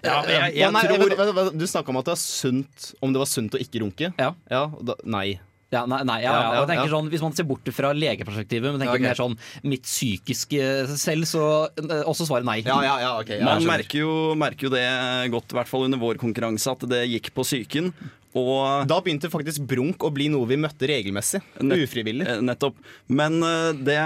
Ja, 0.05 0.19
jeg, 0.29 0.35
jeg, 0.35 0.55
jeg 0.61 0.75
nei, 0.77 0.83
tror 0.87 1.49
du 1.59 1.65
snakka 1.67 1.91
om 1.91 1.99
at 1.99 2.07
det 2.07 2.15
sunt 2.23 2.85
Om 3.03 3.11
det 3.11 3.19
var 3.19 3.27
sunt 3.27 3.57
å 3.57 3.59
ikke 3.59 3.81
runke. 3.83 4.13
Ja. 4.15 4.29
da, 4.47 4.95
nei. 5.03 5.41
Ja, 5.69 5.83
nei, 5.85 5.99
nei, 6.09 6.23
ja, 6.25 6.33
ja, 6.33 6.53
jeg 6.63 6.69
tenker 6.71 6.87
ja. 6.87 6.93
sånn, 6.95 7.09
Hvis 7.13 7.21
man 7.21 7.35
ser 7.37 7.45
bort 7.49 7.67
fra 7.77 7.91
legeperspektivet, 7.93 8.73
men 8.73 8.81
tenker 8.81 8.97
Ja, 8.97 9.01
ok. 9.03 9.05
mer 9.05 9.19
sånn 9.19 9.35
mitt 9.69 9.85
psykiske 9.85 10.63
selv, 10.97 11.29
så 11.29 11.43
eh, 11.83 12.05
også 12.09 12.25
svaret 12.29 12.49
nei. 12.49 12.63
Ja, 12.65 12.79
ja, 12.87 12.95
ja, 13.03 13.11
ok. 13.21 13.35
ja, 13.37 13.45
Man 13.45 13.67
merker 13.69 14.01
jo, 14.01 14.13
merker 14.41 14.69
jo 14.69 14.73
det 14.73 14.87
godt, 15.35 15.53
i 15.53 15.59
hvert 15.61 15.69
fall 15.69 15.85
under 15.85 16.01
vår 16.01 16.21
konkurranse, 16.23 16.73
at 16.73 16.89
det 16.89 17.03
gikk 17.13 17.35
på 17.37 17.45
psyken. 17.45 17.93
Og 18.37 18.85
Da 18.91 18.99
begynte 19.01 19.31
faktisk 19.33 19.63
brunk 19.71 20.05
å 20.05 20.11
bli 20.13 20.27
noe 20.29 20.45
vi 20.51 20.59
møtte 20.61 20.89
regelmessig. 20.91 21.41
Nett- 21.65 21.85
Ufrivillig. 21.87 22.27
Eh, 22.29 22.41
Nettopp. 22.45 22.77
Men 23.09 23.39
eh, 23.43 23.73
det 23.73 23.97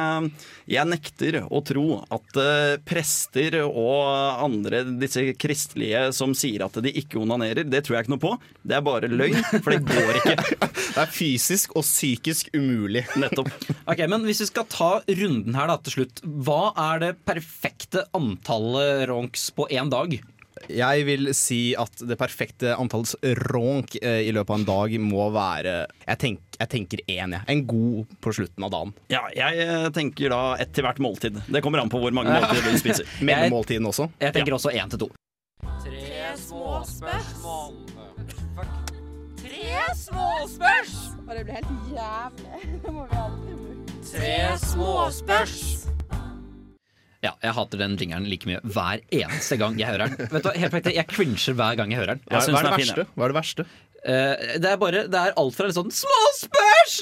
Jeg 0.70 0.86
nekter 0.86 1.40
å 1.50 1.60
tro 1.66 1.84
at 2.06 2.38
eh, 2.38 2.76
prester 2.86 3.56
og 3.66 4.44
andre 4.46 4.84
disse 5.00 5.24
kristelige 5.34 6.04
som 6.14 6.34
sier 6.38 6.62
at 6.68 6.78
de 6.84 6.92
ikke 7.02 7.18
onanerer, 7.18 7.64
det 7.66 7.82
tror 7.84 7.96
jeg 7.98 8.06
ikke 8.06 8.14
noe 8.14 8.22
på. 8.22 8.32
Det 8.62 8.78
er 8.78 8.84
bare 8.86 9.10
løgn, 9.10 9.42
for 9.58 9.74
det 9.74 9.82
går 9.90 10.18
ikke. 10.22 10.36
Det 10.70 11.02
er 11.02 11.12
fysisk 11.12 11.74
og 11.76 11.82
psykisk 11.86 12.52
umulig. 12.54 13.06
Nettopp. 13.18 13.50
Ok, 13.92 14.04
men 14.08 14.22
Hvis 14.28 14.44
vi 14.44 14.46
skal 14.52 14.68
ta 14.70 14.92
runden 15.08 15.56
her 15.58 15.66
da 15.68 15.74
til 15.82 15.96
slutt, 15.96 16.22
hva 16.46 16.70
er 16.78 17.02
det 17.02 17.10
perfekte 17.26 18.04
antallet 18.16 19.08
ronks 19.10 19.50
på 19.56 19.66
én 19.74 19.90
dag? 19.92 20.14
Jeg 20.70 21.06
vil 21.08 21.30
si 21.34 21.72
at 21.78 22.02
det 22.06 22.16
perfekte 22.20 22.74
antalls 22.78 23.14
ronk 23.48 23.96
eh, 24.02 24.22
i 24.28 24.32
løpet 24.34 24.52
av 24.52 24.60
en 24.60 24.66
dag 24.68 24.94
må 25.02 25.26
være 25.34 25.74
Jeg, 26.06 26.18
tenk, 26.22 26.40
jeg 26.58 26.70
tenker 26.74 27.02
én, 27.06 27.34
jeg. 27.34 27.42
En 27.52 27.64
god 27.66 28.14
på 28.22 28.34
slutten 28.36 28.66
av 28.66 28.72
dagen. 28.74 28.94
Ja, 29.12 29.24
jeg 29.34 29.66
eh, 29.66 29.88
tenker 29.94 30.32
da 30.32 30.42
ett 30.62 30.72
til 30.76 30.86
hvert 30.86 31.02
måltid. 31.02 31.40
Det 31.48 31.62
kommer 31.64 31.82
an 31.82 31.92
på 31.92 32.00
hvor 32.02 32.14
mange 32.14 32.34
måltider 32.36 32.70
du 32.70 32.80
spiser. 32.82 33.08
Mellommåltiden 33.26 33.88
også. 33.90 34.08
Jeg 34.22 34.36
tenker 34.36 34.58
også 34.58 34.74
én 34.74 34.92
til 34.92 35.06
to. 35.06 35.10
Tre 35.82 36.32
småspørsmål. 36.46 37.78
Tre 39.42 39.62
Og 41.22 41.36
det 41.36 41.44
blir 41.46 41.54
helt 41.58 41.72
jævlig. 41.94 42.50
Det 42.82 42.92
må 42.92 43.06
vi 43.06 43.22
aldri 43.24 43.52
bruke. 43.56 43.82
Ja, 47.22 47.36
Jeg 47.42 47.54
hater 47.54 47.78
den 47.78 47.94
jingeren 48.00 48.26
like 48.26 48.48
mye 48.50 48.58
hver 48.66 49.02
eneste 49.14 49.58
gang 49.60 49.78
jeg 49.78 49.92
hører 49.92 50.10
den. 50.10 50.26
Vet 50.32 50.42
du 50.42 50.48
hva, 50.50 50.56
helt 50.58 50.74
faktisk, 50.74 50.96
Jeg 50.98 51.06
cringer 51.12 51.56
hver 51.60 51.78
gang 51.78 51.94
jeg 51.94 52.02
hører 52.02 52.16
den. 52.16 52.24
Jeg 52.26 52.34
hva, 52.34 52.42
er 52.42 52.46
det 52.46 52.86
den 52.88 53.02
er 53.04 53.10
hva 53.14 53.26
er 53.28 53.32
det 53.34 53.38
verste? 53.38 53.66
Uh, 54.02 54.34
det 54.58 54.66
er 54.66 54.78
bare 54.82 55.04
Det 55.06 55.14
er 55.14 55.34
alt 55.38 55.54
fra 55.54 55.68
litt 55.68 55.76
sånn 55.76 55.92
småspørs! 55.94 56.94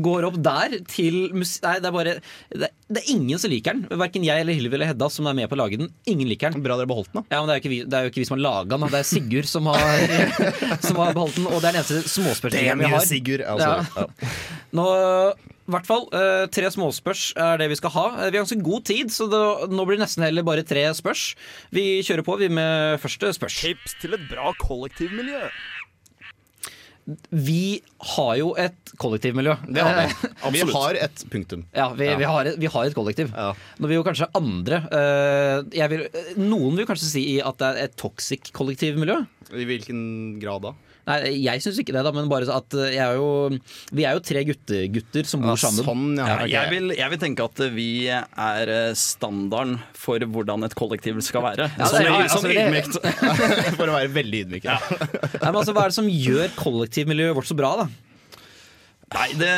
går 0.00 0.24
opp 0.24 0.38
der 0.40 0.78
til 0.88 1.18
mus 1.36 1.58
Nei, 1.60 1.74
det 1.84 1.90
er 1.90 1.92
bare 1.92 2.14
det, 2.48 2.70
det 2.88 3.02
er 3.02 3.10
ingen 3.12 3.36
som 3.42 3.52
liker 3.52 3.76
den. 3.76 3.98
Verken 4.00 4.24
jeg 4.24 4.40
eller 4.40 4.56
Hylvi 4.56 4.78
eller 4.78 4.88
Hedda 4.88 5.10
som 5.12 5.28
er 5.28 5.36
med 5.36 5.50
på 5.50 5.58
å 5.58 5.60
lage 5.60 5.76
den. 5.82 5.90
Ingen 6.08 6.30
liker 6.30 6.54
den. 6.56 6.64
Bra 6.64 6.78
dere 6.80 6.88
beholdt 6.88 7.12
den, 7.12 7.20
da. 7.20 7.34
Ja, 7.36 7.42
men 7.42 7.50
det 7.50 7.56
er 7.56 7.60
jo 7.60 7.64
ikke 7.66 7.74
vi, 7.74 7.80
det 7.84 8.00
jo 8.06 8.12
ikke 8.14 8.22
vi 8.22 8.28
som 8.30 8.36
har 8.38 8.42
laga 8.46 8.78
den. 8.78 8.88
Det 8.94 9.02
er 9.02 9.08
Sigurd 9.10 9.50
som 9.50 9.68
har, 9.68 10.06
som 10.86 11.02
har 11.02 11.12
beholdt 11.18 11.36
den. 11.36 11.50
Og 11.50 11.60
det 11.60 11.68
er 11.68 11.76
den 11.76 11.82
eneste 11.82 12.14
småspørsmålet 12.14 12.80
vi 12.86 12.92
har. 12.94 13.04
Sigurd. 13.10 13.44
Altså, 13.52 13.68
Ja. 13.76 14.06
ja. 14.06 14.32
Nå, 14.80 14.86
i 15.66 15.72
hvert 15.74 15.86
fall, 15.88 16.04
eh, 16.14 16.46
tre 16.54 16.68
småspørs 16.70 17.32
er 17.42 17.58
det 17.58 17.66
vi 17.72 17.78
skal 17.80 17.90
ha. 17.96 18.04
Eh, 18.22 18.30
Vi 18.30 18.38
har 18.38 18.44
ganske 18.44 18.62
god 18.62 18.84
tid, 18.86 19.10
så 19.10 19.26
det, 19.30 19.40
nå 19.74 19.86
blir 19.86 19.98
det 19.98 20.04
nesten 20.06 20.22
heller 20.22 20.46
bare 20.46 20.62
tre 20.66 20.84
spørs. 20.94 21.34
Vi 21.74 22.02
kjører 22.06 22.22
på 22.26 22.38
vi 22.38 22.48
med 22.48 23.00
første 23.02 23.32
spørs. 23.34 23.58
Tips 23.64 23.96
til 24.00 24.14
et 24.14 24.28
bra 24.30 24.52
kollektivmiljø. 24.62 25.48
Vi 27.30 27.80
har 28.02 28.32
jo 28.40 28.48
et 28.58 28.90
kollektivmiljø. 28.98 29.52
Det 29.70 29.82
har 29.82 29.94
vi. 30.00 30.30
Vi 30.56 30.72
har 30.72 30.96
et 31.06 31.20
punktum. 31.30 31.62
Ja, 31.74 31.88
vi, 31.94 32.08
Vi, 32.18 32.26
har 32.26 32.48
et, 32.50 32.56
vi 32.58 32.66
har 32.66 32.86
et 32.88 32.94
kollektiv. 32.96 33.30
Ja. 33.34 33.52
Nå 33.78 33.90
vil 33.90 34.00
jo 34.00 34.06
kanskje 34.06 34.26
andre 34.34 34.80
eh, 34.90 35.60
jeg 35.76 35.90
vil, 35.92 36.02
Noen 36.40 36.74
vil 36.78 36.86
kanskje 36.88 37.10
si 37.12 37.24
at 37.42 37.58
det 37.62 37.68
er 37.68 37.78
et 37.84 37.94
toxic 38.00 38.50
kollektivmiljø. 38.56 39.20
I 39.54 39.66
hvilken 39.68 40.00
grad 40.42 40.66
da? 40.66 40.74
Nei, 41.06 41.18
jeg 41.38 41.62
syns 41.62 41.76
ikke 41.78 41.94
det, 41.94 42.02
da, 42.02 42.10
men 42.14 42.26
bare 42.30 42.48
at 42.50 42.74
jeg 42.74 42.98
er 42.98 43.14
jo 43.14 43.28
Vi 43.94 44.06
er 44.08 44.16
jo 44.16 44.22
tre 44.26 44.40
guttegutter 44.48 45.28
som 45.28 45.44
bor 45.44 45.52
Ja, 45.54 45.60
sammen. 45.62 45.86
Sånn, 45.86 46.06
ja. 46.18 46.26
Ja, 46.26 46.38
okay. 46.40 46.50
jeg, 46.50 46.72
vil, 46.72 46.94
jeg 46.98 47.12
vil 47.12 47.20
tenke 47.22 47.46
at 47.46 47.62
vi 47.76 47.90
er 48.10 48.72
eh, 48.74 48.96
standarden 48.98 49.76
for 49.94 50.26
hvordan 50.34 50.66
et 50.66 50.74
kollektiv 50.78 51.20
skal 51.22 51.44
være. 51.46 51.68
Ja, 51.78 51.90
sånn, 51.92 52.08
ja, 52.08 52.16
altså, 52.24 52.40
sånn 52.42 52.56
ydmykt. 52.56 52.98
For 53.78 53.86
å 53.86 53.94
være 53.94 54.10
veldig 54.16 54.42
ydmyk. 54.46 54.66
Ja. 54.66 54.80
Nei, 55.44 55.46
men 55.46 55.60
altså, 55.60 55.76
Hva 55.76 55.86
er 55.86 55.94
det 55.94 55.98
som 56.00 56.10
gjør 56.10 56.52
kollektivmiljøet 56.58 57.38
vårt 57.38 57.50
så 57.50 57.58
bra, 57.58 57.72
da? 57.84 57.88
Nei, 59.14 59.30
det 59.38 59.54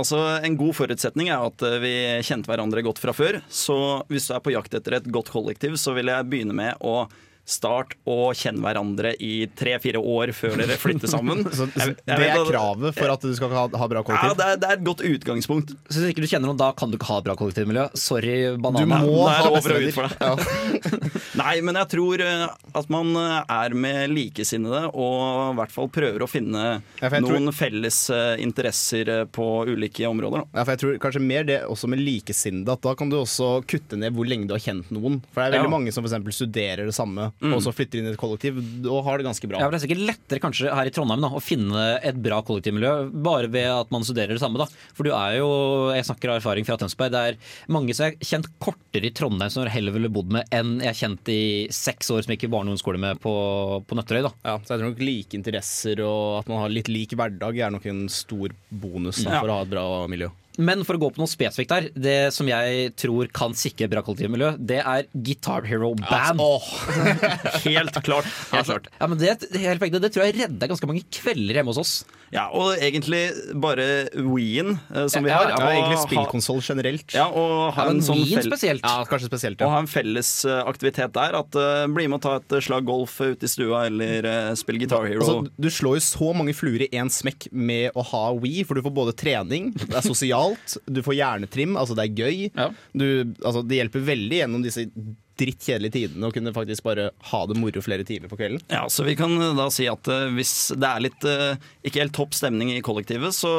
Altså, 0.00 0.20
En 0.46 0.54
god 0.56 0.76
forutsetning 0.78 1.28
er 1.32 1.42
at 1.44 1.64
eh, 1.66 1.80
vi 1.82 1.94
kjente 2.26 2.50
hverandre 2.50 2.84
godt 2.86 3.02
fra 3.02 3.14
før. 3.16 3.40
Så 3.50 3.76
hvis 4.08 4.30
du 4.30 4.36
er 4.36 4.44
på 4.44 4.54
jakt 4.54 4.78
etter 4.78 4.96
et 5.00 5.10
godt 5.12 5.32
kollektiv, 5.34 5.76
så 5.80 5.92
vil 5.98 6.12
jeg 6.12 6.30
begynne 6.30 6.56
med 6.56 6.80
å 6.80 7.02
starte 7.50 7.96
å 8.06 8.30
kjenne 8.36 8.62
hverandre 8.62 9.12
i 9.18 9.46
tre-fire 9.58 9.98
år 9.98 10.30
før 10.36 10.56
dere 10.62 10.76
flytter 10.80 11.10
sammen. 11.10 11.42
Så, 11.50 11.66
så 11.74 11.88
Jeg- 11.90 11.96
jeg 12.06 12.18
det 12.20 12.28
er 12.30 12.44
kravet 12.46 12.94
for 12.96 13.10
at 13.12 13.20
du 13.26 13.32
skal 13.36 13.50
ha, 13.54 13.64
ha 13.66 13.88
bra 13.90 14.00
Ja, 14.00 14.06
kollektiv? 14.06 14.36
det 14.38 14.46
er, 14.46 14.56
det 14.62 14.68
er 14.70 14.76
et 14.78 14.84
godt 14.86 15.02
utgangspunkt. 15.04 15.74
Så 15.90 15.98
Hvis 16.00 16.12
ikke 16.14 16.22
du 16.24 16.28
kjenner 16.30 16.48
noen, 16.52 16.60
da 16.60 16.70
kan 16.78 16.90
du 16.92 16.96
ikke 16.98 17.10
ha 17.10 17.18
bra 17.26 17.34
kollektivmiljø. 17.38 17.88
Sorry, 17.98 18.36
Du 18.54 18.62
banana. 18.62 19.00
må 19.02 19.26
det 19.26 19.34
er 19.34 19.42
ha 19.42 19.50
bestevenner. 19.56 19.92
for 19.92 20.08
Ja. 20.20 21.00
Nei, 21.40 21.60
men 21.64 21.76
jeg 21.78 21.88
tror 21.94 22.22
eh, 22.24 22.46
at 22.76 22.90
man 22.92 23.10
eh, 23.18 23.36
er 23.50 23.74
med 23.76 24.12
likesinnede 24.14 24.82
og 24.90 25.54
i 25.54 25.56
hvert 25.58 25.72
fall 25.74 25.88
prøver 25.92 26.24
å 26.24 26.28
finne 26.30 26.64
Ja, 27.00 27.10
noen 27.22 27.48
tror- 27.50 27.56
felles 27.60 27.98
eh, 28.14 28.34
interesser 28.42 29.10
på 29.34 29.46
ulike 29.68 30.06
områder. 30.08 30.44
Ja, 30.54 30.64
for 30.64 30.74
jeg 30.74 30.82
tror 30.84 30.98
kanskje 31.02 31.22
mer 31.24 31.46
det 31.48 31.60
også 31.66 31.88
med 31.90 32.02
likesinnede. 32.04 32.72
At 32.76 32.84
da 32.86 32.94
kan 32.98 33.10
du 33.12 33.18
også 33.20 33.50
kutte 33.70 33.98
ned 34.00 34.14
hvor 34.16 34.28
lenge 34.28 34.48
du 34.50 34.54
har 34.56 34.62
kjent 34.62 34.90
noen. 34.94 35.20
For 35.32 35.42
det 35.42 35.48
er 35.50 35.56
veldig 35.58 35.70
Ja. 35.70 35.74
mange 35.76 35.92
som 35.94 36.04
for 36.04 36.10
eksempel 36.12 36.34
studerer 36.36 36.86
det 36.88 36.94
samme 36.96 37.30
og 37.42 37.62
så 37.64 37.72
flytter 37.72 37.98
inn 38.00 38.06
i 38.08 38.12
et 38.12 38.18
kollektiv 38.20 38.58
og 38.90 39.04
har 39.06 39.18
det 39.18 39.24
ganske 39.24 39.48
bra. 39.48 39.58
Ja, 39.60 39.64
for 39.68 39.72
Det 39.72 39.80
er 39.80 39.86
sikkert 39.88 40.06
lettere 40.10 40.40
kanskje 40.44 40.74
her 40.76 40.86
i 40.86 40.92
Trondheim 40.92 41.22
da, 41.24 41.30
å 41.32 41.40
finne 41.40 41.84
et 42.04 42.18
bra 42.20 42.42
kollektivmiljø 42.44 43.10
bare 43.24 43.48
ved 43.48 43.68
at 43.72 43.90
man 43.94 44.04
studerer 44.04 44.34
det 44.36 44.40
samme. 44.42 44.58
da. 44.60 44.66
For 44.92 45.04
du 45.08 45.10
er 45.16 45.38
jo, 45.38 45.48
jeg 45.94 46.04
snakker 46.04 46.30
av 46.34 46.40
erfaring 46.42 46.66
fra 46.68 46.76
Tønsberg, 46.76 47.10
det 47.14 47.22
er 47.32 47.38
mange 47.72 47.94
som 47.96 48.04
har 48.10 48.16
kjent 48.20 48.50
kortere 48.60 49.08
i 49.08 49.14
Trondheim 49.16 49.50
som 49.50 49.64
jeg 49.64 49.72
heller 49.72 49.92
ville 49.96 50.12
bodd 50.12 50.30
med, 50.36 50.44
enn 50.52 50.80
jeg 50.80 50.92
har 50.92 51.00
kjent 51.08 51.28
i 51.32 51.40
seks 51.72 52.10
år 52.12 52.22
som 52.26 52.32
jeg 52.34 52.38
gikk 52.40 52.48
i 52.50 52.52
barne- 52.52 52.68
og 52.68 52.76
ungdomsskole 52.76 53.00
med 53.00 53.20
på, 53.24 53.32
på 53.88 53.96
Nøtterøy. 53.96 54.22
da. 54.28 54.32
Ja, 54.44 54.58
så 54.58 54.74
jeg 54.76 54.80
tror 54.82 54.90
nok 54.92 55.00
like 55.00 55.34
interesser 55.40 56.04
og 56.04 56.40
at 56.40 56.48
man 56.52 56.60
har 56.64 56.68
litt 56.68 56.88
lik 56.92 57.16
hverdag 57.16 57.58
er 57.58 57.70
nok 57.72 57.86
en 57.86 58.04
stor 58.08 58.50
bonus 58.70 59.24
da, 59.24 59.30
Ja. 59.36 59.40
for 59.40 59.48
å 59.48 59.56
ha 59.60 59.62
et 59.62 59.70
bra 59.72 59.86
miljø. 60.08 60.28
Men 60.58 60.82
for 60.84 60.98
å 60.98 61.02
gå 61.02 61.10
på 61.14 61.22
noe 61.22 61.30
spesifikt 61.30 61.74
her, 61.74 61.88
det 61.94 62.32
som 62.34 62.48
jeg 62.50 62.92
tror 62.98 63.30
kan 63.34 63.54
sikre 63.56 63.88
bra 63.92 64.02
kollektivmiljø, 64.06 64.54
det 64.58 64.80
er 64.82 65.06
Guitar 65.14 65.68
Hero 65.68 65.92
Band. 65.98 66.42
Helt 67.66 68.00
klart. 68.02 68.30
Helt 68.50 68.70
klart. 68.72 68.90
Ja, 68.98 69.10
men 69.10 69.20
det, 69.20 69.36
helt 69.54 70.00
det 70.00 70.12
tror 70.12 70.26
jeg 70.26 70.38
redda 70.40 70.70
ganske 70.70 70.90
mange 70.90 71.06
kvelder 71.14 71.60
hjemme 71.60 71.74
hos 71.74 71.84
oss. 71.84 71.94
Ja, 72.30 72.44
og 72.54 72.78
egentlig 72.78 73.24
bare 73.58 74.06
Wien 74.14 74.76
eh, 74.94 75.06
som 75.10 75.24
vi 75.26 75.32
Ja, 75.32 75.40
har. 75.40 75.50
Ja, 75.50 75.56
og 75.64 75.72
egentlig 75.74 75.98
spillkonsoll 76.04 76.60
generelt. 76.62 77.14
Ja, 77.14 77.26
og 77.26 77.72
ha 77.74 77.88
ja, 77.88 77.94
en 77.96 78.02
sånn 78.06 78.20
Wien 78.22 78.44
spesielt. 78.46 78.84
Ja, 78.86 79.02
kanskje 79.08 79.26
spesielt. 79.32 79.62
og 79.66 79.72
ha 79.74 79.80
en 79.82 79.90
felles 79.90 80.30
eh, 80.46 80.60
aktivitet 80.62 81.10
der. 81.16 81.34
At 81.40 81.58
uh, 81.58 81.88
Bli 81.90 82.06
med 82.06 82.20
og 82.20 82.22
ta 82.26 82.36
et 82.38 82.62
slag 82.62 82.86
golf 82.86 83.16
ute 83.18 83.48
i 83.48 83.50
stua, 83.50 83.82
eller 83.90 84.28
uh, 84.30 84.52
spille 84.58 84.82
Guitar 84.82 85.08
Hero. 85.10 85.24
Altså, 85.24 85.50
du 85.58 85.70
slår 85.74 85.98
jo 85.98 86.04
så 86.06 86.30
mange 86.36 86.54
fluer 86.54 86.86
i 86.86 86.90
én 86.94 87.10
smekk 87.10 87.48
med 87.50 87.98
å 87.98 88.06
ha 88.12 88.22
We, 88.38 88.62
for 88.66 88.78
du 88.78 88.84
får 88.86 88.94
både 88.94 89.16
trening, 89.18 89.72
det 89.90 89.98
er 89.98 90.06
sosialt, 90.06 90.39
du 90.86 91.02
får 91.06 91.16
hjernetrim, 91.18 91.76
altså 91.80 91.96
det 91.98 92.06
er 92.06 92.22
gøy. 92.24 92.44
Ja. 92.54 92.68
Du, 92.92 93.06
altså, 93.44 93.64
det 93.66 93.80
hjelper 93.80 94.06
veldig 94.10 94.40
gjennom 94.42 94.64
disse 94.64 94.86
drittkjedelige 95.40 95.96
tidene 95.96 96.28
og 96.28 96.36
kunne 96.36 96.52
faktisk 96.54 96.84
bare 96.86 97.10
ha 97.30 97.40
det 97.48 97.56
moro 97.58 97.82
flere 97.84 98.06
timer 98.06 98.30
på 98.30 98.38
kvelden. 98.40 98.62
Ja, 98.72 98.84
så 98.92 99.04
vi 99.06 99.16
kan 99.18 99.34
eh, 99.40 99.56
da 99.58 99.68
si 99.72 99.88
at 99.90 100.10
uh, 100.10 100.28
hvis 100.36 100.54
det 100.76 100.88
er 100.90 101.04
litt 101.04 101.26
uh, 101.26 101.58
ikke 101.86 102.02
helt 102.02 102.16
topp 102.16 102.36
stemning 102.36 102.72
i 102.74 102.82
kollektivet, 102.84 103.34
så 103.36 103.52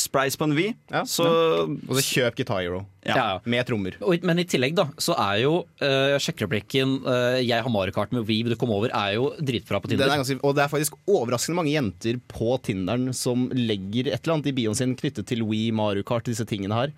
sprays 0.00 0.38
på 0.40 0.48
en 0.48 0.56
Wii. 0.56 0.74
Ja, 0.92 1.04
så 1.08 1.26
Og 1.66 1.96
så 1.98 2.04
kjøp 2.06 2.38
Guitar 2.38 2.62
Hero 2.62 2.84
ja. 3.04 3.16
Ja. 3.16 3.26
med 3.44 3.66
trommer. 3.68 3.98
Og, 4.00 4.24
men 4.26 4.40
i 4.40 4.46
tillegg 4.48 4.76
da, 4.78 4.86
så 5.00 5.16
er 5.20 5.42
jo 5.42 5.54
uh, 5.82 6.16
sjekkereplikken 6.22 6.96
uh, 7.04 7.40
'jeg 7.42 7.60
har 7.66 7.72
Mario 7.72 7.94
Kart 7.96 8.14
med 8.14 8.26
Wii, 8.28 8.44
du 8.48 8.56
kom 8.60 8.72
over' 8.74 8.92
er 8.94 9.16
jo 9.18 9.32
dritbra 9.38 9.80
på 9.82 9.90
Tinder. 9.90 10.08
er 10.08 10.22
ganske, 10.22 10.38
og 10.42 10.56
det 10.56 10.64
er 10.64 10.72
faktisk 10.72 10.96
overraskende 11.10 11.58
mange 11.58 11.74
jenter 11.74 12.20
på 12.30 12.56
Tinderen 12.64 13.12
som 13.16 13.48
legger 13.52 14.12
et 14.12 14.22
eller 14.22 14.38
annet 14.38 14.52
i 14.52 14.56
bioen 14.56 14.78
sin 14.78 14.96
knyttet 14.96 15.26
til 15.28 15.44
We, 15.44 15.68
Mario 15.72 16.04
Kart, 16.06 16.24
disse 16.24 16.46
tingene 16.48 16.74
her. 16.74 16.94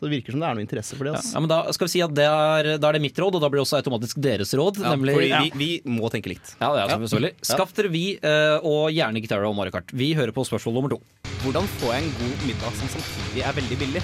Så 0.00 0.08
det 0.08 0.14
virker 0.14 0.32
som 0.32 0.40
det 0.40 0.46
er 0.48 0.56
noe 0.56 0.64
interesse 0.64 0.96
for 0.96 1.04
det. 1.10 1.12
Ja, 1.20 1.40
men 1.44 1.50
Da 1.50 1.58
skal 1.76 1.84
vi 1.84 1.92
si 1.92 2.00
at 2.00 2.14
det 2.16 2.24
er, 2.24 2.68
da 2.80 2.88
er 2.88 2.96
det 2.96 3.02
mitt 3.04 3.18
råd, 3.20 3.34
og 3.36 3.42
da 3.44 3.50
blir 3.52 3.60
det 3.60 3.66
også 3.66 3.82
automatisk 3.82 4.16
deres 4.24 4.54
råd. 4.56 4.80
Ja, 4.80 4.94
nemlig 4.96 5.12
fordi 5.18 5.28
Ja. 5.28 5.40
vi, 5.44 5.50
vi 5.60 5.92
må 6.00 6.08
tenke 6.10 6.32
likt. 6.32 6.54
Ja, 6.56 6.70
det 6.72 6.86
er 6.86 6.94
selvfølgelig. 7.04 7.34
Skaff 7.44 7.74
dere 7.76 7.90
Vi, 7.92 8.04
eh, 8.16 8.56
og 8.64 8.88
gjerne 8.96 9.20
Guitar 9.20 9.44
og 9.44 9.54
Mario 9.58 9.76
Kart. 9.76 9.92
Vi 9.92 10.14
hører 10.16 10.32
på 10.32 10.46
spørsmål 10.48 10.78
nummer 10.78 10.94
to. 10.96 11.02
Hvordan 11.44 11.68
får 11.78 11.92
jeg 11.98 12.04
en 12.08 12.14
god 12.16 12.46
middag 12.48 12.72
som 12.80 12.88
samtidig 12.96 13.44
er 13.44 13.52
veldig 13.60 13.78
billig? 13.84 14.02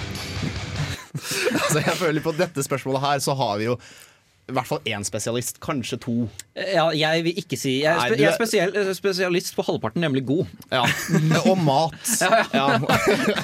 altså 1.65 1.81
jeg 1.81 1.97
føler 1.97 2.21
På 2.21 2.33
dette 2.37 2.61
spørsmålet 2.65 3.01
her 3.01 3.23
så 3.25 3.33
har 3.39 3.57
vi 3.57 3.71
jo 3.71 3.79
i 4.47 4.55
hvert 4.55 4.69
fall 4.69 4.79
én 4.87 5.03
spesialist, 5.03 5.57
kanskje 5.61 5.97
to. 6.05 6.13
Ja, 6.55 6.85
jeg 6.95 7.25
vil 7.27 7.39
ikke 7.41 7.57
si 7.59 7.73
Jeg 7.83 7.91
er, 7.91 7.97
Nei, 7.99 8.05
spe, 8.07 8.17
du 8.17 8.23
jeg 8.23 8.31
er- 8.31 8.37
spesiell, 8.37 8.77
eh, 8.79 8.91
spesialist 8.95 9.57
på 9.57 9.65
halvparten, 9.67 10.01
nemlig 10.05 10.23
god. 10.29 10.47
Ja. 10.71 10.85
Og 11.51 11.59
mat. 11.59 11.97
Ja. 12.55 12.79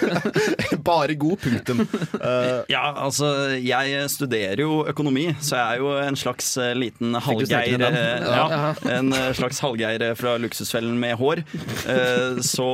Bare 0.86 1.14
god, 1.18 1.36
punktum. 1.42 1.80
Uh, 2.14 2.62
Ja, 2.70 2.84
altså 3.04 3.32
jeg 3.58 4.04
studerer 4.10 4.62
jo 4.62 4.84
økonomi, 4.88 5.26
så 5.40 5.56
jeg 5.58 5.74
er 5.74 5.82
jo 5.82 5.90
en 6.06 6.16
slags 6.16 6.52
eh, 6.62 6.72
liten 6.78 7.14
halvgeir 7.18 7.82
ja, 7.82 8.74
En 8.98 9.12
slags 9.34 9.58
halvgeir 9.62 10.06
fra 10.18 10.36
Luksusfellen 10.38 10.98
med 11.02 11.16
hår. 11.20 11.42
Uh, 11.86 12.38
Så 12.42 12.68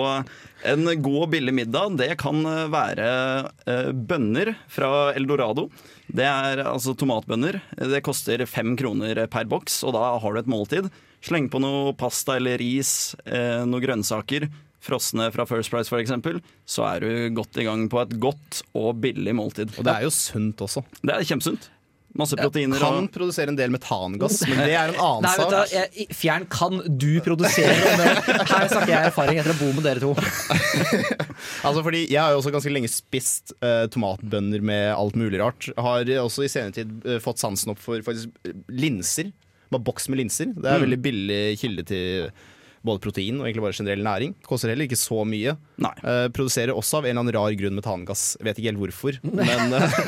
en 0.67 0.89
god 1.03 1.19
og 1.23 1.31
billig 1.33 1.55
middag, 1.55 1.97
det 2.01 2.11
kan 2.21 2.41
eh, 2.47 2.67
være 2.73 3.09
eh, 3.69 3.91
bønner 3.93 4.55
fra 4.73 5.13
Eldorado. 5.19 5.69
Det 6.09 6.27
er 6.27 6.65
altså 6.67 6.95
tomatbønner. 6.99 7.61
Det 7.79 8.03
koster 8.07 8.45
fem 8.49 8.75
kroner 8.79 9.27
per 9.31 9.49
boks, 9.51 9.83
og 9.87 9.95
da 9.97 10.17
har 10.23 10.35
du 10.35 10.41
et 10.41 10.51
måltid. 10.51 10.89
Sleng 11.25 11.49
på 11.51 11.61
noe 11.63 11.93
pasta 11.99 12.39
eller 12.39 12.59
ris, 12.63 13.15
eh, 13.27 13.65
noen 13.67 13.85
grønnsaker. 13.85 14.49
Frosne 14.83 15.27
fra 15.35 15.45
First 15.49 15.73
Price 15.73 15.91
f.eks., 15.91 16.13
så 16.69 16.85
er 16.87 17.03
du 17.03 17.35
godt 17.35 17.59
i 17.59 17.67
gang 17.67 17.89
på 17.91 17.99
et 18.05 18.15
godt 18.23 18.63
og 18.79 19.01
billig 19.03 19.35
måltid. 19.35 19.75
og 19.77 19.85
det 19.85 19.95
er 19.95 20.07
jo 20.07 20.15
sunt 20.15 20.63
også. 20.65 20.85
Det 21.03 21.15
er 21.15 21.27
kjempesunt. 21.27 21.67
Masse 22.17 22.37
proteiner. 22.41 22.81
Kan 22.81 23.05
Og, 23.05 23.11
produsere 23.13 23.53
en 23.53 23.59
del 23.59 23.71
metangass, 23.71 24.41
men 24.49 24.63
det 24.65 24.73
er 24.73 24.93
en 24.95 25.01
annen 25.09 25.27
Nei, 25.27 25.33
vet 25.37 25.51
du, 25.53 25.57
sak. 25.59 25.75
jeg, 25.75 26.07
Fjern 26.17 26.47
kan 26.51 26.81
du 26.89 27.11
produsere. 27.25 27.75
Her 27.77 28.71
snakker 28.73 28.93
jeg 28.95 29.11
erfaring 29.11 29.41
etter 29.43 29.53
å 29.53 29.59
bo 29.61 29.69
med 29.77 29.85
dere 29.87 30.03
to. 30.03 30.15
Altså 31.69 31.83
fordi 31.87 32.01
Jeg 32.11 32.19
har 32.19 32.33
jo 32.33 32.41
også 32.41 32.51
ganske 32.55 32.71
lenge 32.73 32.89
spist 32.91 33.53
uh, 33.63 33.85
tomatbønner 33.93 34.63
med 34.65 34.89
alt 34.95 35.15
mulig 35.19 35.39
rart. 35.39 35.69
Har 35.79 36.09
også 36.25 36.47
i 36.47 36.51
senere 36.51 36.75
tid 36.81 36.95
uh, 37.07 37.19
fått 37.23 37.39
sansen 37.43 37.71
opp 37.75 37.83
for 37.83 38.03
faktisk 38.03 38.33
eh, 38.49 38.57
linser. 38.75 39.31
Bare 39.71 39.85
boks 39.87 40.09
med 40.11 40.23
linser. 40.23 40.51
Det 40.57 40.67
er 40.67 40.81
en 40.81 40.87
veldig 40.87 41.01
billig 41.05 41.43
kilde 41.61 41.85
til 41.87 42.31
både 42.87 43.01
protein 43.05 43.41
og 43.41 43.47
egentlig 43.49 43.65
bare 43.65 43.77
generell 43.79 44.05
næring. 44.07 44.35
Koster 44.47 44.71
heller 44.73 44.87
ikke 44.89 44.99
så 45.01 45.25
mye. 45.27 45.57
nei. 45.83 45.93
Eh, 46.05 46.29
produserer 46.35 46.75
også 46.77 46.99
av 47.01 47.07
en 47.07 47.11
eller 47.17 47.25
annen 47.25 47.35
rar 47.39 47.57
grunn 47.59 47.77
metangass. 47.79 48.37
Vet 48.45 48.59
ikke 48.61 48.71
helt 48.73 48.83
hvorfor. 48.83 49.19
Men 49.39 49.73
eh, 49.75 49.99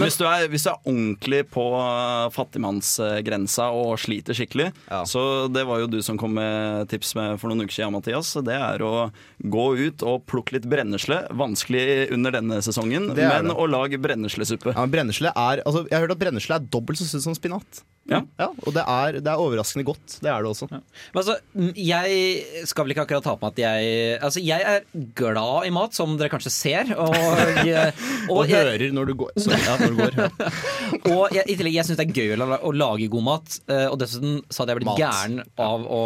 Hvis, 0.00 0.16
du 0.16 0.24
er, 0.26 0.46
hvis 0.48 0.64
du 0.64 0.70
er 0.72 0.78
ordentlig 0.88 1.42
på 1.52 1.64
uh, 1.76 2.30
fattigmannsgrensa 2.32 3.68
og 3.76 3.98
sliter 4.00 4.36
skikkelig, 4.36 4.70
Ja. 4.90 5.02
så 5.08 5.48
det 5.52 5.64
var 5.68 5.82
jo 5.82 5.86
du 5.92 6.00
som 6.02 6.18
kom 6.20 6.34
med 6.38 6.88
tips 6.92 7.14
med 7.18 7.38
for 7.40 7.48
noen 7.52 7.64
uker 7.66 7.76
siden, 7.76 7.92
Mathias. 7.94 8.32
Det 8.44 8.56
er 8.56 8.82
å 8.84 9.10
gå 9.42 9.66
ut 9.86 10.02
og 10.08 10.24
plukke 10.30 10.56
litt 10.56 10.68
brennesle. 10.70 11.22
Vanskelig 11.36 12.10
under 12.14 12.32
denne 12.34 12.60
sesongen, 12.64 13.10
Det 13.14 13.28
men 13.28 13.50
det. 13.50 13.56
å 13.56 13.66
lage 13.68 13.98
brenneslesuppe. 14.02 14.74
ja, 14.74 14.86
brennesle 14.86 15.32
er 15.34 15.62
altså, 15.66 15.84
Jeg 15.90 15.96
har 15.98 16.06
hørt 16.06 16.16
at 16.16 16.22
brennesle 16.24 16.56
er 16.56 16.66
dobbelt 16.72 16.98
så 16.98 17.06
sunt 17.08 17.22
som 17.28 17.34
spinat. 17.36 17.82
Ja. 18.10 18.18
og 18.66 18.72
det 18.74 18.82
er, 18.82 19.20
det 19.22 19.30
er 19.30 19.38
overraskende 19.38 19.84
godt. 19.86 20.16
Det 20.20 20.26
er 20.32 20.42
det 20.42 20.50
også. 20.50 20.66
Men 20.72 21.20
altså, 21.20 21.36
jeg 21.82 22.66
skal 22.70 22.86
vel 22.86 22.94
ikke 22.94 23.04
akkurat 23.06 23.24
ta 23.26 23.34
på 23.36 23.46
meg 23.46 23.52
at 23.52 23.60
jeg 23.62 24.18
Altså, 24.22 24.42
jeg 24.44 24.64
er 24.72 24.84
glad 25.18 25.66
i 25.68 25.72
mat, 25.74 25.94
som 25.96 26.14
dere 26.20 26.30
kanskje 26.32 26.52
ser. 26.54 26.92
Og, 26.94 27.16
eh, 27.66 27.90
Og, 28.28 28.42
og, 28.42 28.50
jeg, 28.50 28.62
hører 28.62 28.94
når 28.96 29.10
du 29.10 29.14
går. 29.24 29.34
Så, 29.42 29.50
ja, 29.56 29.76
når 29.80 29.92
du 29.94 30.00
går 30.02 30.18
ja. 30.20 30.28
og 31.16 31.36
jeg, 31.36 31.44
i 31.46 31.56
tillegg, 31.58 31.76
jeg 31.80 31.88
syns 31.88 32.00
det 32.00 32.08
er 32.08 32.16
gøy 32.22 32.36
å, 32.36 32.48
å 32.70 32.72
lage 32.76 33.10
god 33.12 33.26
mat. 33.28 33.58
eh, 33.68 33.86
Og 33.90 33.98
dessuten 34.02 34.40
så 34.48 34.62
hadde 34.62 34.76
jeg 34.76 34.82
blitt 34.82 34.92
Mat. 34.92 35.02
gæren 35.02 35.42
av 35.66 35.86
å, 35.86 36.02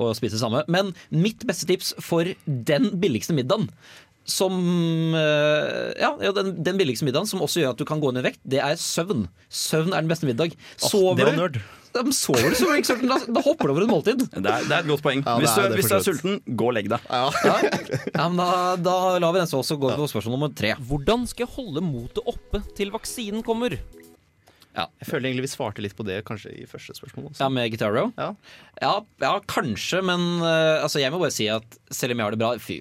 å 0.00 0.12
spise 0.18 0.36
det 0.36 0.42
samme. 0.42 0.64
Men 0.72 0.94
mitt 1.14 1.46
beste 1.48 1.68
tips 1.70 1.94
for 2.04 2.28
den 2.46 2.92
billigste 3.00 3.36
middagen 3.36 3.70
som 4.30 4.54
eh, 5.16 5.90
Ja, 6.00 6.14
ja 6.22 6.32
den, 6.36 6.54
den 6.64 6.80
billigste 6.80 7.06
middagen 7.08 7.28
som 7.28 7.42
også 7.44 7.64
gjør 7.64 7.74
at 7.74 7.82
du 7.82 7.86
kan 7.88 8.00
gå 8.02 8.12
ned 8.14 8.24
i 8.24 8.30
vekt, 8.30 8.40
det 8.46 8.62
er 8.64 8.78
søvn. 8.80 9.26
Søvn 9.50 9.92
er 9.92 10.04
den 10.04 10.10
beste 10.10 10.28
middag. 10.28 10.56
Sover 10.80 11.18
det 11.18 11.28
var 11.28 11.36
du, 11.36 11.42
nerd. 11.42 11.60
Sover 12.14 12.52
du, 12.52 12.56
som 12.58 12.74
ikke 12.76 12.92
sulten. 12.92 13.10
da, 13.10 13.18
da 13.34 13.44
hopper 13.44 13.68
du 13.68 13.74
over 13.74 13.86
et 13.86 13.90
måltid. 13.90 14.26
Det 14.30 14.40
er, 14.40 14.66
det 14.66 14.74
er 14.76 14.84
et 14.84 14.90
godt 14.90 15.04
poeng. 15.04 15.24
Ja, 15.26 15.36
hvis, 15.42 15.54
du, 15.56 15.62
er, 15.62 15.76
hvis 15.78 15.90
du 15.90 15.96
er 15.96 16.04
sulten, 16.06 16.42
gå 16.46 16.70
og 16.70 16.76
legg 16.76 16.90
deg. 16.92 17.08
Ja, 17.10 17.54
ja 18.20 18.28
men 18.30 18.38
da, 18.38 18.50
da 18.78 18.98
lar 19.22 19.34
vi 19.34 19.42
den 19.42 19.50
så 19.50 19.62
også 19.64 19.78
gå 19.80 19.90
på 19.98 20.10
spørsmål 20.12 20.38
nummer 20.38 20.52
tre. 20.54 20.76
Hvordan 20.90 21.26
skal 21.30 21.48
jeg 21.48 21.54
holde 21.56 21.84
motet 21.84 22.22
oppe 22.30 22.62
til 22.78 22.94
vaksinen 22.94 23.42
kommer? 23.46 23.78
Jeg 24.70 25.08
føler 25.08 25.28
egentlig 25.28 25.48
vi 25.48 25.50
svarte 25.50 25.82
litt 25.82 25.96
på 25.98 26.06
det 26.06 26.20
kanskje 26.28 26.52
i 26.62 26.66
første 26.68 26.94
spørsmål. 26.94 27.30
Også. 27.32 27.42
Ja, 27.42 27.50
med 27.52 27.72
Guitarro? 27.72 28.06
Ja. 28.14 28.30
Ja, 28.80 28.92
ja, 29.22 29.32
kanskje, 29.50 30.02
men 30.06 30.22
uh, 30.44 30.80
altså, 30.84 31.02
jeg 31.02 31.12
må 31.12 31.20
bare 31.22 31.34
si 31.34 31.50
at 31.50 31.80
selv 31.90 32.14
om 32.14 32.22
jeg 32.22 32.28
har 32.28 32.36
det 32.36 32.42
bra 32.42 32.52
Fy 32.62 32.78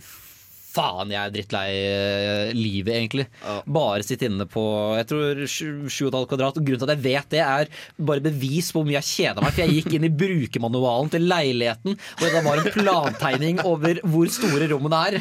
faen, 0.69 1.09
jeg 1.13 1.19
er 1.19 1.33
drittlei 1.33 1.67
eh, 1.73 2.51
livet, 2.53 2.93
egentlig. 2.93 3.25
Ja. 3.43 3.55
Bare 3.65 4.03
sitte 4.05 4.27
inne 4.29 4.45
på 4.49 4.63
jeg 4.99 5.07
tror 5.09 5.41
7,5 5.49 6.27
kvadrat. 6.29 6.59
Og 6.59 6.65
grunnen 6.67 6.81
til 6.83 6.89
at 6.89 6.93
jeg 6.95 7.03
vet 7.05 7.29
det, 7.33 7.41
er 7.41 7.71
bare 8.09 8.23
bevis 8.23 8.69
på 8.73 8.79
hvor 8.81 8.87
mye 8.89 8.99
jeg 8.99 9.07
kjeda 9.09 9.41
meg. 9.43 9.55
For 9.55 9.63
jeg 9.65 9.79
gikk 9.79 9.95
inn 9.97 10.05
i 10.07 10.11
brukermanualen 10.21 11.09
til 11.13 11.25
leiligheten, 11.29 11.97
og 11.97 12.23
det 12.25 12.43
var 12.45 12.61
en 12.61 12.69
plantegning 12.75 13.63
over 13.65 13.99
hvor 14.05 14.29
store 14.33 14.69
rommene 14.71 15.01
er. 15.09 15.19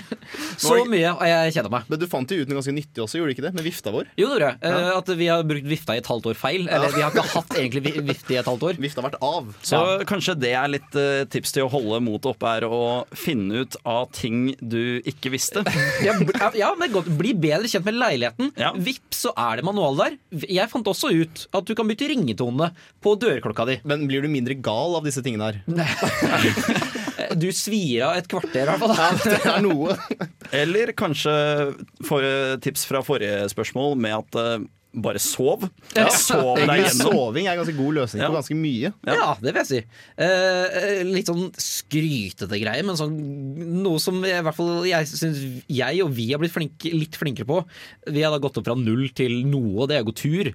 Så 0.60 0.82
mye 0.88 1.14
og 1.14 1.24
jeg 1.26 1.56
kjeda 1.56 1.72
meg. 1.72 1.88
Men 1.88 2.02
du 2.02 2.06
fant 2.10 2.34
jo 2.34 2.42
ut 2.42 2.50
noe 2.52 2.58
ganske 2.60 2.76
nyttig 2.76 3.02
også, 3.04 3.18
gjorde 3.20 3.32
du 3.32 3.36
ikke 3.38 3.46
det? 3.48 3.54
Med 3.56 3.66
vifta 3.66 3.92
vår. 3.94 4.10
Jo, 4.20 4.28
det 4.28 4.36
gjorde 4.36 4.52
jeg. 4.52 4.76
Ja. 4.76 4.92
At 4.98 5.12
vi 5.22 5.30
har 5.32 5.46
brukt 5.48 5.68
vifta 5.72 5.96
i 5.96 6.02
et 6.02 6.10
halvt 6.12 6.28
år 6.32 6.38
feil. 6.38 6.68
Eller 6.68 6.92
vi 6.94 7.02
har 7.04 7.14
ikke 7.14 7.26
hatt 7.32 7.56
egentlig 7.58 7.84
vi- 7.88 8.04
vifte 8.12 8.36
i 8.36 8.40
et 8.42 8.48
halvt 8.52 8.68
år. 8.68 8.80
Vifta 8.84 9.02
har 9.02 9.08
vært 9.10 9.22
av. 9.24 9.50
Så 9.64 9.80
kanskje 10.08 10.36
det 10.44 10.52
er 10.58 10.68
litt 10.76 10.98
eh, 10.98 11.24
tips 11.32 11.54
til 11.56 11.64
å 11.66 11.72
holde 11.72 12.02
motet 12.04 12.30
oppe, 12.34 12.52
her, 12.52 12.66
og 12.68 13.16
finne 13.16 13.64
ut 13.64 13.76
av 13.88 14.10
ting 14.16 14.52
du 14.60 15.00
ikke 15.08 15.30
visste. 15.32 15.37
Ja, 16.06 16.14
det. 16.18 16.50
ja, 16.58 16.70
men 16.74 16.84
det 16.84 16.88
er 16.90 16.94
godt. 16.98 17.10
Bli 17.18 17.32
bedre 17.38 17.70
kjent 17.70 17.86
med 17.88 17.98
leiligheten. 17.98 18.52
Ja. 18.58 18.72
Vips, 18.76 19.24
så 19.26 19.32
er 19.38 19.58
det 19.60 19.66
manual 19.66 19.98
der. 19.98 20.18
Jeg 20.46 20.70
fant 20.72 20.88
også 20.90 21.10
ut 21.14 21.46
at 21.54 21.68
du 21.68 21.74
kan 21.78 21.88
bytte 21.90 22.08
ringetone 22.10 22.70
på 23.04 23.14
dørklokka 23.20 23.66
di. 23.68 23.78
Men 23.88 24.06
blir 24.10 24.24
du 24.24 24.30
mindre 24.32 24.56
gal 24.58 24.98
av 24.98 25.06
disse 25.08 25.24
tingene 25.24 25.50
her? 25.50 25.62
Du 27.38 27.50
svir 27.52 28.04
av 28.06 28.16
et 28.16 28.28
kvarter, 28.30 28.62
i 28.62 28.70
hvert 28.70 28.80
fall. 28.80 28.94
Ja, 28.94 29.08
det 29.20 29.50
er 29.50 29.64
noe. 29.64 29.96
Eller 30.54 30.92
kanskje 30.96 31.34
for, 32.06 32.24
tips 32.64 32.86
fra 32.88 33.02
forrige 33.04 33.48
spørsmål 33.52 33.98
med 34.00 34.14
at 34.16 34.38
eh, 34.40 34.54
bare 34.94 35.20
sov. 35.20 35.66
Sov 36.10 36.56
deg 36.56 36.80
gjennom. 36.80 37.12
soving 37.12 37.46
er 37.46 37.52
en 37.52 37.60
ganske 37.60 37.76
god 37.76 37.94
løsning 37.98 38.22
Ja. 38.22 38.28
på 38.30 38.38
ganske 38.38 38.56
mye. 38.56 38.92
Ja. 39.06 39.34
det 39.40 39.52
vil 39.54 39.60
jeg 39.62 39.66
si. 39.68 39.80
Eh, 40.16 41.02
litt 41.04 41.26
sånn 41.28 41.50
skrytete 41.54 42.58
greie, 42.60 42.82
men 42.82 42.96
sånn, 42.96 43.14
noe 43.84 43.98
som 44.00 44.24
i 44.24 44.32
hvert 44.32 44.56
fall 44.56 44.86
jeg 44.88 45.06
syns 45.10 45.42
jeg 45.68 46.02
og 46.02 46.10
vi 46.16 46.30
har 46.32 46.40
blitt 46.40 46.54
flinke, 46.56 46.90
litt 46.94 47.16
flinkere 47.20 47.46
på. 47.46 47.60
Vi 48.08 48.22
har 48.24 48.32
da 48.32 48.38
gått 48.42 48.56
opp 48.58 48.64
fra 48.70 48.74
null 48.74 49.08
til 49.14 49.44
noe, 49.46 49.82
og 49.84 49.88
det 49.92 49.98
er 50.00 50.04
å 50.06 50.08
gå 50.08 50.16
tur. 50.16 50.54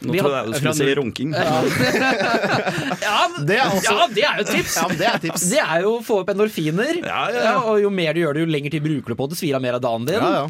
Nå 0.00 0.12
Vi 0.14 0.18
trodde 0.22 0.36
jeg 0.38 0.46
du 0.46 0.58
skulle 0.60 0.74
si 0.78 0.94
runking. 0.96 1.32
Ja, 1.36 3.28
men, 3.32 3.46
Det 3.46 3.56
er 3.58 3.66
også- 3.68 3.84
ja, 3.90 4.06
det 4.08 4.24
er 4.24 4.36
jo 4.38 4.44
tips! 4.48 4.76
Ja, 4.76 4.88
det 4.88 5.06
er 5.08 5.18
tips. 5.18 5.50
Det 5.50 5.58
er 5.60 5.82
jo 5.82 5.98
å 5.98 6.02
få 6.04 6.20
opp 6.22 6.28
endorfiner. 6.32 7.00
Ja, 7.04 7.28
ja, 7.30 7.42
ja. 7.44 7.54
og 7.64 7.80
jo 7.82 7.90
mer 7.90 8.12
du 8.14 8.20
gjør 8.22 8.34
det, 8.34 8.40
jo 8.46 8.50
lenger 8.52 8.70
tid 8.76 8.82
bruker 8.84 9.08
du 9.08 9.14
på 9.18 9.28
det. 9.28 9.36
Svir 9.40 9.54
av 9.56 9.62
mer 9.64 9.74
av 9.74 9.82
dagen 9.84 10.06
din. 10.08 10.14
Ja, 10.20 10.30
ja. 10.44 10.48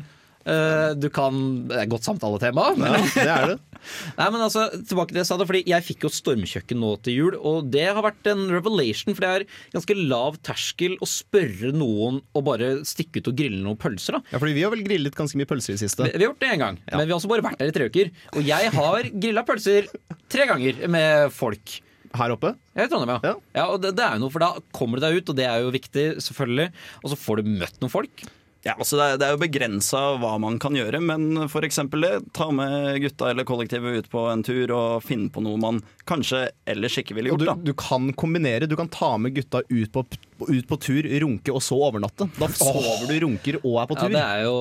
Eh, 0.49 0.93
du 0.97 1.11
kan 1.13 1.35
Det 1.69 1.77
er 1.77 1.83
et 1.85 1.93
godt 1.93 2.07
samtaletema. 2.07 2.71
Ja 2.81 3.01
det 3.01 3.27
er 3.27 3.51
det. 3.53 3.59
nei, 4.19 4.29
men 4.33 4.43
altså, 4.45 4.67
tilbake 4.89 5.11
til 5.11 5.19
det 5.19 5.23
jeg 5.23 5.29
sa 5.31 5.37
det, 5.41 5.47
fordi 5.49 5.63
jeg 5.69 5.87
fikk 5.87 6.07
jo 6.07 6.13
stormkjøkken 6.13 6.81
nå 6.81 6.93
til 7.05 7.17
jul, 7.17 7.37
og 7.37 7.71
det 7.73 7.87
har 7.89 8.01
vært 8.05 8.29
en 8.29 8.47
revelation, 8.53 9.17
for 9.17 9.25
det 9.25 9.31
er 9.31 9.47
ganske 9.73 9.97
lav 9.99 10.37
terskel 10.45 10.97
å 11.01 11.09
spørre 11.09 11.73
noen 11.77 12.21
å 12.37 12.45
bare 12.45 12.73
stikke 12.89 13.23
ut 13.23 13.31
og 13.33 13.39
grille 13.41 13.61
noen 13.65 13.81
pølser. 13.81 14.19
da 14.19 14.35
Ja, 14.35 14.41
fordi 14.41 14.57
vi 14.57 14.65
har 14.67 14.75
vel 14.75 14.85
grillet 14.87 15.17
ganske 15.17 15.41
mye 15.41 15.49
pølser 15.49 15.75
i 15.75 15.79
det 15.79 15.85
siste. 15.85 16.09
vi, 16.09 16.13
vi 16.13 16.25
har 16.25 16.29
gjort 16.31 16.43
det 16.45 16.51
én 16.55 16.65
gang, 16.65 16.81
men 16.93 17.05
vi 17.05 17.13
har 17.13 17.21
også 17.21 17.33
bare 17.33 17.47
vært 17.51 17.61
der 17.61 17.73
i 17.73 17.77
tre 17.77 17.89
uker. 17.93 18.11
Og 18.35 18.51
jeg 18.51 18.75
har 18.77 19.13
grilla 19.25 19.47
pølser 19.49 19.89
tre 20.31 20.49
ganger 20.51 20.85
med 20.93 21.33
folk. 21.37 21.81
Her 22.17 22.33
oppe. 22.35 22.57
Ja, 22.75 22.85
i 22.85 22.91
Trondheim, 22.91 23.13
ja. 23.15 23.31
Ja. 23.31 23.35
ja 23.55 23.65
og 23.71 23.85
det, 23.85 23.93
det 23.99 24.03
er 24.03 24.17
jo 24.19 24.25
noe, 24.25 24.35
for 24.35 24.43
Da 24.43 24.51
kommer 24.75 24.99
du 24.99 25.07
deg 25.07 25.21
ut, 25.21 25.31
og 25.31 25.39
det 25.39 25.47
er 25.47 25.63
jo 25.63 25.71
viktig, 25.75 26.07
selvfølgelig. 26.27 26.73
Og 27.05 27.13
så 27.13 27.19
får 27.23 27.41
du 27.41 27.53
møtt 27.61 27.79
noen 27.83 27.93
folk. 27.93 28.25
Ja, 28.63 28.75
altså 28.77 28.99
det, 28.99 29.05
er, 29.05 29.19
det 29.21 29.27
er 29.27 29.35
jo 29.35 29.41
begrensa 29.41 30.01
hva 30.21 30.35
man 30.43 30.59
kan 30.61 30.77
gjøre, 30.77 31.01
men 31.01 31.47
eksempel 31.65 32.05
det, 32.05 32.13
ta 32.37 32.51
med 32.53 32.99
gutta 33.01 33.31
eller 33.33 33.49
kollektivet 33.49 34.03
ut 34.03 34.11
på 34.13 34.27
en 34.29 34.45
tur 34.45 34.75
og 34.77 35.07
finne 35.07 35.31
på 35.33 35.41
noe 35.45 35.61
man 35.61 35.81
kanskje 36.11 36.43
ellers 36.69 36.99
ikke 37.01 37.15
ville 37.17 37.31
Og 37.33 37.39
gjort. 37.39 37.47
du, 37.47 37.71
da. 37.71 37.71
du 37.71 37.77
kan 37.79 38.11
kombinere. 38.19 38.67
Du 38.71 38.77
kan 38.79 38.91
ta 38.93 39.13
med 39.23 39.35
gutta 39.39 39.63
ut 39.71 39.93
på, 39.95 40.03
ut 40.49 40.67
på 40.69 40.79
tur, 40.83 41.07
runke 41.23 41.55
og 41.55 41.63
så 41.65 41.79
overnatte. 41.89 42.27
Da 42.39 42.49
sover 42.53 43.07
du, 43.09 43.15
runker 43.25 43.61
og 43.63 43.79
er 43.85 43.89
på 43.91 43.99
tur. 44.01 44.11
Ja, 44.11 44.19
det 44.19 44.25
er 44.27 44.45
jo 44.45 44.57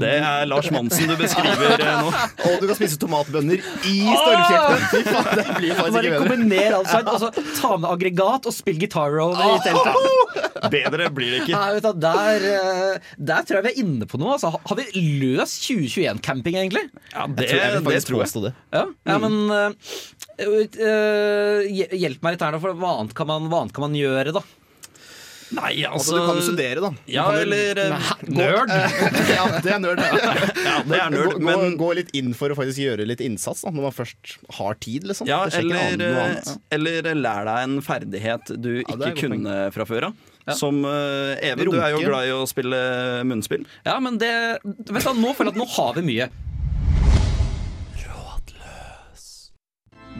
Det 0.00 0.12
er 0.18 0.48
Lars 0.50 0.70
Monsen 0.74 1.12
du 1.12 1.16
beskriver 1.20 1.76
eh, 1.76 1.94
nå. 2.02 2.10
Og 2.48 2.56
du 2.62 2.66
kan 2.70 2.76
spise 2.78 2.98
tomatbønner 3.02 3.60
i 3.90 3.94
stormkjøkkenet! 4.08 5.38
Det 5.38 5.56
blir 5.58 5.74
faktisk 5.78 5.94
Bare 5.98 6.18
kombiner 6.24 6.76
alt 6.80 6.90
sammen, 6.90 7.12
og 7.14 7.22
så 7.22 7.30
ta 7.60 7.74
med 7.80 7.88
aggregat 7.92 8.48
og 8.50 8.54
spill 8.56 8.78
guitar 8.82 9.12
roll 9.14 9.34
i 9.38 9.52
teltet. 9.64 10.70
Bedre 10.72 11.08
blir 11.14 11.34
det 11.34 11.40
ikke. 11.44 11.54
Nei, 11.58 11.74
vet 11.76 11.84
du, 11.86 12.00
der, 12.04 12.44
eh, 12.50 13.08
der 13.30 13.44
tror 13.46 13.58
jeg 13.60 13.66
vi 13.66 13.72
er 13.74 13.80
inne 13.84 14.08
på 14.08 14.18
noe. 14.20 14.34
Altså, 14.36 14.50
har 14.54 14.78
vi 14.78 14.86
løst 15.20 15.66
2021-camping, 15.68 16.56
egentlig? 16.62 16.84
Ja, 17.12 17.26
Jeg 17.26 17.36
det, 17.38 17.48
tror 17.50 17.60
jeg 17.60 17.74
vil 17.74 17.92
det 17.94 18.02
tror 18.08 18.18
jeg. 18.18 18.28
påstå 18.28 18.42
det. 18.46 18.52
Ja, 18.74 18.84
ja 19.10 19.18
men 19.22 19.36
eh, 19.52 19.92
Hjelp 20.38 22.24
meg 22.24 22.34
litt 22.36 22.44
her 22.44 22.54
nå, 22.54 22.60
for 22.62 22.76
hva 22.78 22.98
annet 23.00 23.16
kan 23.16 23.30
man, 23.30 23.48
annet 23.52 23.74
kan 23.76 23.86
man 23.88 23.96
gjøre, 23.98 24.34
da? 24.36 24.44
Nei, 25.54 25.84
Altså, 25.84 26.14
altså 26.14 26.16
du 26.16 26.26
kan 26.26 26.38
jo 26.38 26.44
studere, 26.46 26.82
da. 26.82 26.90
Du 26.94 27.12
Ja, 27.12 27.24
eller 27.36 27.80
eh, 27.82 28.12
Nerd! 28.32 28.72
ja, 29.36 29.44
det 29.62 29.72
er 29.74 29.80
nerd. 29.82 30.02
Ja, 30.02 30.76
det 30.88 30.98
er 30.98 31.12
nerd, 31.12 31.34
gå, 31.34 31.42
men 31.44 31.64
gå, 31.64 31.70
gå 31.84 31.90
litt 32.00 32.12
inn 32.16 32.32
for 32.36 32.52
å 32.52 32.58
faktisk 32.58 32.80
gjøre 32.82 33.06
litt 33.08 33.22
innsats 33.24 33.64
da, 33.66 33.72
når 33.74 33.88
man 33.88 33.96
først 33.96 34.36
har 34.58 34.78
tid, 34.82 35.08
liksom. 35.10 35.28
Ja, 35.30 35.44
eller, 35.60 35.98
eh, 36.00 36.20
annet. 36.24 36.54
eller 36.74 37.10
lær 37.18 37.50
deg 37.50 37.66
en 37.68 37.80
ferdighet 37.84 38.54
du 38.56 38.70
Ja, 38.80 38.96
ikke 38.96 39.14
kunne 39.26 39.58
fra 39.74 39.88
før 39.88 40.10
av. 40.10 40.22
Som 40.58 40.82
uh, 40.84 41.32
Even, 41.40 41.70
du 41.72 41.78
er 41.80 41.94
jo 41.94 42.02
glad 42.04 42.28
i 42.28 42.32
å 42.34 42.42
spille 42.48 42.78
munnspill. 43.24 43.62
Ja, 43.86 43.96
men 44.04 44.18
det 44.20 44.32
vet 44.60 44.84
du, 44.84 44.92
Nå 45.16 45.32
føler 45.32 45.48
jeg 45.48 45.54
at 45.54 45.60
nå 45.62 45.68
har 45.78 45.94
vi 45.96 46.04
mye. 46.04 46.26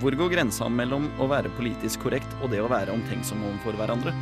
Hvor 0.02 0.14
går 0.18 0.32
grensa 0.34 0.66
mellom 0.72 1.06
å 1.22 1.28
være 1.30 1.52
politisk 1.58 2.02
korrekt 2.04 2.32
og 2.42 2.50
det 2.52 2.60
å 2.64 2.70
være 2.70 2.92
omtenksom 2.94 3.44
overfor 3.46 3.76
hverandre? 3.78 4.14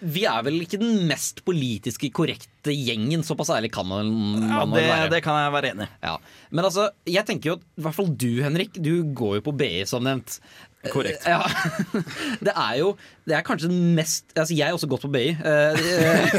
Vi 0.00 0.22
er 0.24 0.40
vel 0.46 0.56
ikke 0.64 0.78
den 0.80 1.02
mest 1.10 1.42
politiske 1.44 2.08
korrekte 2.16 2.72
gjengen, 2.72 3.20
såpass 3.24 3.50
ærlig 3.52 3.68
kan 3.74 3.84
man, 3.88 4.08
Ja, 4.48 4.62
det, 4.64 4.84
være. 4.88 5.10
det 5.12 5.18
kan 5.26 5.36
jeg 5.42 5.52
være 5.52 5.70
enig 5.74 5.84
i. 5.84 5.90
Ja. 6.06 6.14
Men 6.56 6.64
altså, 6.70 6.86
jeg 7.08 7.26
tenker 7.28 7.50
jo 7.50 7.56
at 7.58 7.66
i 7.76 7.84
hvert 7.84 7.96
fall 7.98 8.08
du, 8.22 8.28
Henrik, 8.40 8.78
du 8.80 8.92
går 9.16 9.38
jo 9.38 9.44
på 9.50 9.54
BI, 9.60 9.70
som 9.88 10.04
nevnt. 10.08 10.38
Korrekt. 10.88 11.26
Ja. 11.28 11.42
Det 12.46 12.54
er 12.56 12.78
jo 12.80 12.94
Det 13.28 13.34
er 13.36 13.42
kanskje 13.44 13.68
den 13.68 13.90
mest 13.98 14.30
Altså, 14.32 14.54
jeg 14.56 14.64
har 14.70 14.78
også 14.78 14.88
gått 14.88 15.02
på 15.04 15.10
BI. 15.12 15.26
Eh, 15.36 15.80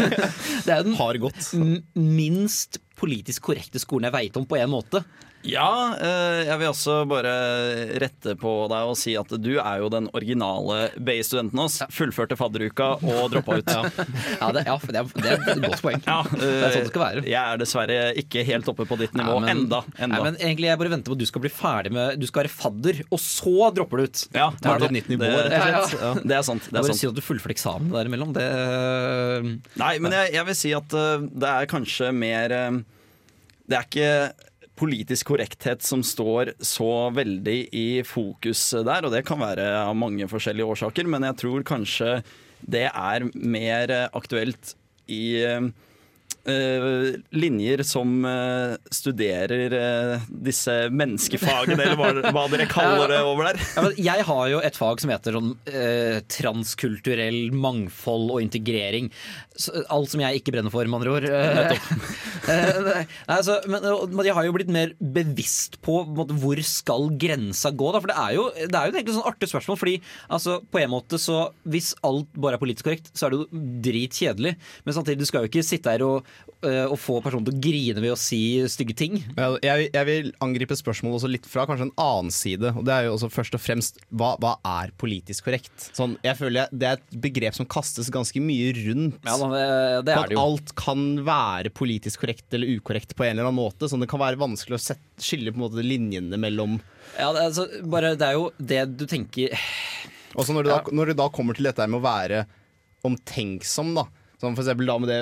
det- 0.66 0.72
er 0.74 0.80
jo 0.80 0.88
den 0.88 0.98
Har 0.98 1.20
gått. 1.22 1.52
minst 1.94 2.80
politisk 2.98 3.46
korrekte 3.52 3.78
skolen 3.82 4.10
jeg 4.10 4.16
veit 4.18 4.42
om, 4.42 4.48
på 4.50 4.58
en 4.58 4.74
måte. 4.74 5.04
Ja, 5.48 5.96
eh, 5.98 6.44
jeg 6.46 6.58
vil 6.62 6.68
også 6.70 6.96
bare 7.10 7.32
rette 8.02 8.36
på 8.38 8.52
deg 8.70 8.90
og 8.92 8.98
si 9.00 9.16
at 9.18 9.32
du 9.42 9.50
er 9.58 9.80
jo 9.82 9.88
den 9.90 10.08
originale 10.14 10.92
BI-studenten 11.02 11.58
hos. 11.64 11.80
Fullførte 11.90 12.38
fadderuka 12.38 12.92
og 13.02 13.24
droppa 13.34 13.58
ut. 13.58 13.72
Ja, 13.72 14.52
det, 14.54 14.64
ja 14.68 14.76
det, 14.78 14.96
er, 15.02 15.10
det 15.18 15.32
er 15.32 15.42
et 15.56 15.64
godt 15.66 15.82
poeng. 15.82 16.04
Ja, 16.06 16.20
det 16.30 16.50
er 16.52 16.76
sånn 16.76 16.86
det 16.86 16.92
skal 16.92 17.04
være. 17.06 17.24
Jeg 17.26 17.42
er 17.42 17.62
dessverre 17.64 17.98
ikke 18.22 18.44
helt 18.48 18.70
oppe 18.72 18.86
på 18.90 19.00
ditt 19.02 19.18
nivå 19.18 19.40
Ja, 19.40 19.40
men- 19.48 19.54
enda. 19.64 19.82
enda. 19.98 20.12
Nei, 20.14 20.22
men 20.30 20.38
egentlig 20.42 20.70
Jeg 20.72 20.82
bare 20.84 20.94
venter 20.94 21.10
på 21.14 21.18
at 21.18 21.24
du 21.24 21.28
skal 21.32 21.42
bli 21.48 21.54
ferdig 21.54 21.92
med 21.96 22.20
Du 22.22 22.28
skal 22.30 22.44
være 22.44 22.54
fadder, 22.54 23.02
og 23.10 23.20
så 23.26 23.72
dropper 23.76 23.98
du 23.98 24.04
ut. 24.12 24.24
ja, 24.36 24.50
det 24.52 24.62
nettopp. 24.68 24.86
et 24.92 24.96
nytt 25.00 25.10
nivå, 25.16 25.26
Det- 25.26 25.50
rett 25.52 25.76
og 25.82 25.90
slett. 25.90 26.02
Ja, 26.02 26.14
Ja. 26.14 26.14
Det 26.32 26.38
er 26.38 26.46
sant. 26.48 26.64
Det 26.70 26.76
er 26.76 26.82
bare 26.82 26.92
sant. 26.94 27.00
si 27.02 27.08
at 27.08 27.16
du 27.18 27.22
fullførte 27.26 27.56
eksamen 27.58 27.90
der 27.92 28.06
imellom. 28.12 28.32
Det 28.38 28.48
Nei, 29.82 29.94
men 30.00 30.12
jeg, 30.16 30.34
jeg 30.38 30.46
vil 30.52 30.56
si 30.56 30.72
at 30.78 30.94
eh, 30.94 31.26
det 31.34 31.50
er 31.50 31.66
kanskje 31.72 32.12
mer 32.14 32.52
eh, 32.52 32.80
Det 33.72 33.78
er 33.80 33.86
ikke 33.90 34.12
politisk 34.82 35.30
korrekthet 35.30 35.86
som 35.86 36.02
står 36.06 36.56
så 36.66 37.12
veldig 37.14 37.58
i 37.78 37.88
fokus 38.08 38.64
der, 38.82 39.06
og 39.06 39.14
det 39.14 39.24
kan 39.28 39.42
være 39.42 39.68
av 39.84 39.94
mange 39.98 40.26
forskjellige 40.32 40.74
årsaker, 40.74 41.10
men 41.10 41.28
jeg 41.30 41.40
tror 41.44 41.68
kanskje 41.68 42.16
det 42.62 42.88
er 42.90 43.28
mer 43.36 43.94
eh, 43.94 44.10
aktuelt 44.18 44.76
i 45.12 45.24
eh, 46.50 47.12
linjer 47.36 47.84
som 47.88 48.26
uh, 48.26 48.76
studerer 48.94 49.76
uh, 49.76 50.26
disse 50.46 50.74
menneskefagene, 50.94 51.78
eller 51.84 52.00
hva, 52.00 52.32
hva 52.34 52.46
dere 52.54 52.68
kaller 52.72 53.14
det 53.14 53.22
over 53.26 53.52
der. 53.52 53.62
Ja, 53.76 53.86
men 53.86 53.98
jeg 54.02 54.26
har 54.30 54.44
jo 54.54 54.62
et 54.66 54.80
fag 54.80 55.04
som 55.04 55.14
heter 55.14 55.38
sånn, 55.38 55.54
transkulturell 56.32 57.52
mangfold 57.56 58.32
og 58.36 58.42
integrering. 58.44 59.12
Så, 59.56 59.84
alt 59.92 60.12
som 60.14 60.24
jeg 60.24 60.42
ikke 60.42 60.56
brenner 60.56 60.74
for, 60.74 60.88
med 60.88 61.02
andre 61.02 61.18
ord. 61.18 61.30
Altså, 63.32 63.60
men, 63.70 63.84
men 64.12 64.26
jeg 64.26 64.34
har 64.36 64.46
jo 64.48 64.54
blitt 64.56 64.72
mer 64.74 64.94
bevisst 64.98 65.78
på, 65.84 66.00
på 66.08 66.16
måte, 66.18 66.36
hvor 66.42 66.60
skal 66.66 67.10
grensa 67.22 67.72
gå. 67.76 67.92
Da? 67.94 68.02
For 68.02 68.12
det 68.12 68.18
er 68.18 68.36
jo, 68.38 68.46
det 68.58 68.78
er 68.78 68.90
jo 68.90 68.96
egentlig 68.96 69.16
sånn 69.18 69.30
artig 69.30 69.50
spørsmål. 69.52 69.80
Fordi 69.82 69.96
altså, 70.32 70.58
på 70.72 70.82
en 70.82 70.92
måte 70.94 71.20
så 71.22 71.42
Hvis 71.70 71.92
alt 72.08 72.30
bare 72.34 72.58
er 72.58 72.62
politisk 72.62 72.88
korrekt, 72.88 73.12
så 73.14 73.28
er 73.28 73.34
det 73.34 73.42
jo 73.42 73.64
dritkjedelig. 73.86 74.56
Men 74.86 74.96
samtidig, 74.98 75.22
du 75.22 75.30
skal 75.30 75.46
jo 75.46 75.52
ikke 75.52 75.66
sitte 75.66 75.94
her 75.94 76.06
og, 76.06 76.31
eh, 76.66 76.86
og 76.86 76.98
få 77.02 77.18
personen 77.24 77.46
til 77.48 77.56
å 77.56 77.62
grine 77.64 78.02
ved 78.04 78.14
å 78.14 78.20
si 78.20 78.60
stygge 78.72 78.96
ting. 78.98 79.18
Jeg, 79.38 79.90
jeg 79.94 80.08
vil 80.08 80.30
angripe 80.44 80.78
spørsmålet 80.78 81.20
også 81.20 81.32
litt 81.32 81.48
fra 81.50 81.66
kanskje 81.70 81.90
en 81.90 81.94
annen 82.02 82.34
side. 82.36 82.74
Og 82.78 82.86
det 82.88 82.96
er 82.96 83.08
jo 83.08 83.16
også 83.16 83.32
først 83.34 83.58
og 83.58 83.64
fremst 83.64 84.02
hva, 84.10 84.34
hva 84.42 84.56
er 84.82 84.94
politisk 85.02 85.48
korrekt? 85.50 85.90
Sånn, 85.98 86.18
jeg 86.26 86.38
føler 86.40 86.64
jeg, 86.64 86.82
Det 86.82 86.90
er 86.90 87.00
et 87.00 87.20
begrep 87.26 87.58
som 87.58 87.70
kastes 87.70 88.12
ganske 88.14 88.44
mye 88.44 88.72
rundt. 88.82 89.20
Ja, 89.28 89.38
det, 89.42 89.66
det 90.08 90.16
er 90.16 90.24
at 90.26 90.38
alt 90.44 90.76
kan 90.80 91.06
være 91.28 91.74
politisk 91.74 92.26
korrekt 92.26 92.58
eller 92.58 92.72
ukorrekt 92.78 93.16
på 93.18 93.28
en 93.28 93.36
eller 93.36 93.50
annen 93.50 93.62
måte. 93.62 93.90
Sånn, 93.92 94.04
det 94.04 94.12
kan 94.12 94.22
være 94.22 94.40
vanskelig 94.42 94.78
å 94.80 94.84
sette, 94.90 95.08
skille 95.22 95.54
på 95.54 95.60
en 95.62 95.66
måte 95.68 95.86
linjene 95.86 96.38
mellom 96.42 96.80
Ja, 97.18 97.32
det, 97.36 97.44
altså, 97.50 97.68
bare, 97.92 98.16
det 98.18 98.28
er 98.30 98.38
jo 98.38 98.48
det 98.58 98.80
du 98.98 99.04
tenker 99.10 99.54
Også 100.40 100.56
når 100.56 100.66
det, 100.66 100.72
da, 100.72 100.96
når 100.96 101.12
det 101.12 101.16
da 101.20 101.28
kommer 101.34 101.58
til 101.58 101.68
dette 101.68 101.86
med 101.92 102.00
å 102.00 102.06
være 102.06 102.46
omtenksom, 103.08 103.96
da. 103.98 104.06
Som 104.42 104.56
for 104.58 104.64
eksempel 104.64 104.88
da 104.90 104.96
med 104.98 105.12
det, 105.12 105.20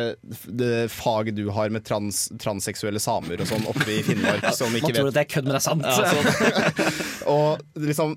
det 0.55 0.75
faget 0.95 1.36
du 1.36 1.49
har 1.51 1.71
med 1.75 1.84
trans, 1.84 2.29
transseksuelle 2.39 3.01
samer 3.03 3.41
og 3.43 3.49
sånn 3.49 3.65
oppe 3.67 3.88
i 3.91 3.99
Finnmark. 4.08 4.45
Som 4.55 4.71
ikke 4.77 4.93
Man 4.93 4.95
tror 4.95 5.10
vet 5.10 5.12
at 5.12 5.17
det 5.17 5.23
er 5.25 5.32
kødd, 5.34 5.49
men 5.49 5.55
det 5.55 5.60
er 5.60 5.65
sant. 5.65 5.84
Ja, 5.84 6.12
sånn. 6.15 6.93
Og 7.36 7.84
liksom 7.84 8.15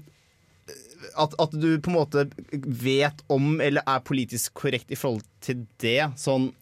at, 1.18 1.34
at 1.42 1.58
du 1.58 1.68
på 1.82 1.90
en 1.90 1.96
måte 1.96 2.24
vet 2.86 3.26
om 3.32 3.58
eller 3.60 3.82
er 3.82 4.06
politisk 4.06 4.54
korrekt 4.62 4.94
i 4.94 4.98
forhold 4.98 5.26
til 5.44 5.66
det. 5.82 6.06
Sånn 6.20 6.52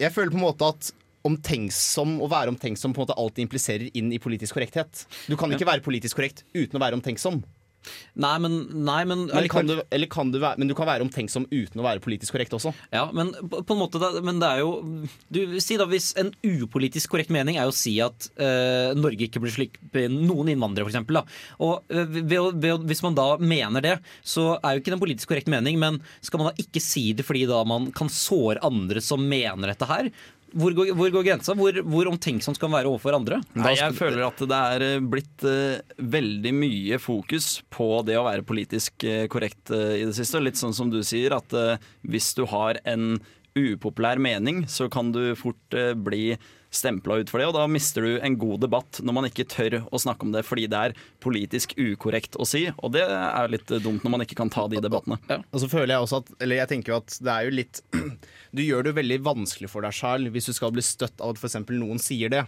Jeg 0.00 0.10
føler 0.14 0.32
på 0.32 0.40
en 0.40 0.46
måte 0.48 0.72
at 0.72 0.92
omtenksom 1.28 2.16
å 2.24 2.32
være 2.32 2.50
omtenksom 2.50 2.96
på 2.96 3.02
en 3.02 3.04
måte 3.04 3.20
alltid 3.20 3.44
impliserer 3.44 3.92
inn 3.98 4.08
i 4.08 4.18
politisk 4.22 4.56
korrekthet. 4.56 5.04
Du 5.28 5.36
kan 5.38 5.52
ikke 5.52 5.68
være 5.68 5.84
politisk 5.84 6.18
korrekt 6.18 6.46
uten 6.56 6.80
å 6.80 6.82
være 6.82 6.98
omtenksom. 6.98 7.44
Nei, 8.14 8.34
men, 8.42 8.58
nei, 8.86 9.00
men, 9.08 9.24
Men, 9.30 9.48
kan 9.50 9.68
du, 9.68 9.74
eller 9.90 10.10
kan 10.10 10.30
du 10.32 10.38
være, 10.42 10.60
men 10.60 10.70
du 10.70 10.74
kan 10.78 10.88
være 10.88 11.04
omtenksom 11.06 11.46
uten 11.50 11.80
å 11.80 11.86
være 11.86 12.02
politisk 12.04 12.36
korrekt 12.36 12.54
også. 12.56 12.74
Ja, 12.94 13.06
men 13.14 13.32
på, 13.40 13.62
på 13.66 13.76
en 13.76 13.80
måte 13.80 14.00
da, 14.02 14.12
Men 14.24 14.40
det 14.42 14.48
er 14.48 14.62
jo 14.62 14.72
du, 15.32 15.40
Si 15.62 15.78
da 15.80 15.86
hvis 15.90 16.12
En 16.20 16.32
upolitisk 16.44 17.12
korrekt 17.12 17.32
mening 17.34 17.58
er 17.60 17.68
å 17.68 17.74
si 17.74 17.94
at 18.04 18.28
uh, 18.36 18.92
Norge 18.98 19.26
ikke 19.26 19.42
blir 19.42 19.54
slik 19.54 19.78
noen 19.92 20.52
innvandrere, 20.52 20.88
f.eks. 20.88 21.40
Og 21.62 21.88
ved, 21.88 22.52
ved, 22.62 22.86
hvis 22.88 23.02
man 23.04 23.16
da 23.16 23.26
mener 23.40 23.84
det, 23.84 23.96
så 24.24 24.56
er 24.58 24.76
jo 24.76 24.82
ikke 24.82 24.92
det 24.92 24.98
en 24.98 25.04
politisk 25.04 25.32
korrekt 25.32 25.50
mening, 25.52 25.78
men 25.80 25.98
skal 26.24 26.40
man 26.40 26.50
da 26.50 26.62
ikke 26.62 26.82
si 26.82 27.10
det 27.16 27.26
fordi 27.26 27.44
da 27.50 27.62
man 27.68 27.90
kan 27.96 28.10
såre 28.12 28.62
andre 28.64 29.02
som 29.04 29.24
mener 29.28 29.72
dette 29.72 29.88
her? 29.88 30.10
Hvor 30.52 30.74
går, 30.76 30.92
hvor 30.96 31.12
går 31.14 31.26
grensa? 31.26 31.54
Hvor, 31.56 31.78
hvor 31.88 32.10
omtenksom 32.12 32.56
skal 32.56 32.70
man 32.70 32.80
være 32.80 32.92
overfor 32.92 33.16
andre? 33.16 33.40
Nei, 33.56 33.74
jeg 33.78 33.96
føler 33.96 34.24
at 34.26 34.42
det 34.48 34.58
er 34.76 34.86
eh, 34.86 35.04
blitt 35.14 35.46
uh, 35.48 35.80
veldig 35.96 36.54
mye 36.56 36.98
fokus 37.02 37.54
på 37.72 37.88
det 38.08 38.18
å 38.20 38.26
være 38.28 38.46
politisk 38.46 39.06
uh, 39.08 39.24
korrekt 39.32 39.72
uh, 39.72 39.94
i 39.96 40.04
det 40.04 40.16
siste. 40.18 40.42
Litt 40.42 40.60
sånn 40.60 40.76
som 40.76 40.92
du 40.92 41.00
sier, 41.06 41.36
at 41.36 41.54
hvis 42.04 42.32
du 42.38 42.44
har 42.50 42.80
en 42.88 43.16
upopulær 43.56 44.20
mening, 44.22 44.64
så 44.68 44.88
kan 44.92 45.12
du 45.12 45.34
fort 45.38 45.76
bli 46.04 46.36
stempla 46.72 47.20
ut 47.20 47.30
for 47.30 47.40
det, 47.40 47.48
og 47.50 47.56
da 47.56 47.66
mister 47.70 48.06
du 48.06 48.16
en 48.24 48.36
god 48.40 48.62
debatt 48.64 49.00
når 49.04 49.16
man 49.18 49.28
ikke 49.28 49.46
tør 49.50 49.78
å 49.84 50.00
snakke 50.00 50.26
om 50.26 50.32
det 50.34 50.44
fordi 50.48 50.68
det 50.72 50.80
er 50.88 50.96
politisk 51.22 51.74
ukorrekt 51.76 52.38
å 52.40 52.48
si, 52.48 52.64
og 52.78 52.94
det 52.96 53.04
er 53.04 53.52
litt 53.52 53.74
dumt 53.84 54.04
når 54.04 54.16
man 54.16 54.24
ikke 54.24 54.38
kan 54.40 54.52
ta 54.52 54.64
de 54.72 54.80
debattene. 54.82 55.20
Og 55.52 55.62
så 55.62 55.68
føler 55.70 55.94
jeg 55.94 56.06
også 56.06 56.22
at 56.22 56.32
Eller 56.42 56.62
jeg 56.62 56.70
tenker 56.72 56.94
jo 56.94 56.98
at 57.02 57.18
det 57.20 57.34
er 57.34 57.46
jo 57.46 57.54
litt 57.60 57.82
Du 58.56 58.62
gjør 58.64 58.84
det 58.84 58.92
jo 58.92 58.98
veldig 59.00 59.20
vanskelig 59.24 59.70
for 59.72 59.84
deg 59.84 59.96
sjæl 59.96 60.28
hvis 60.32 60.48
du 60.50 60.56
skal 60.56 60.74
bli 60.74 60.84
støtt 60.84 61.22
av 61.22 61.32
at 61.32 61.40
f.eks. 61.40 61.60
noen 61.72 62.00
sier 62.02 62.32
det. 62.32 62.42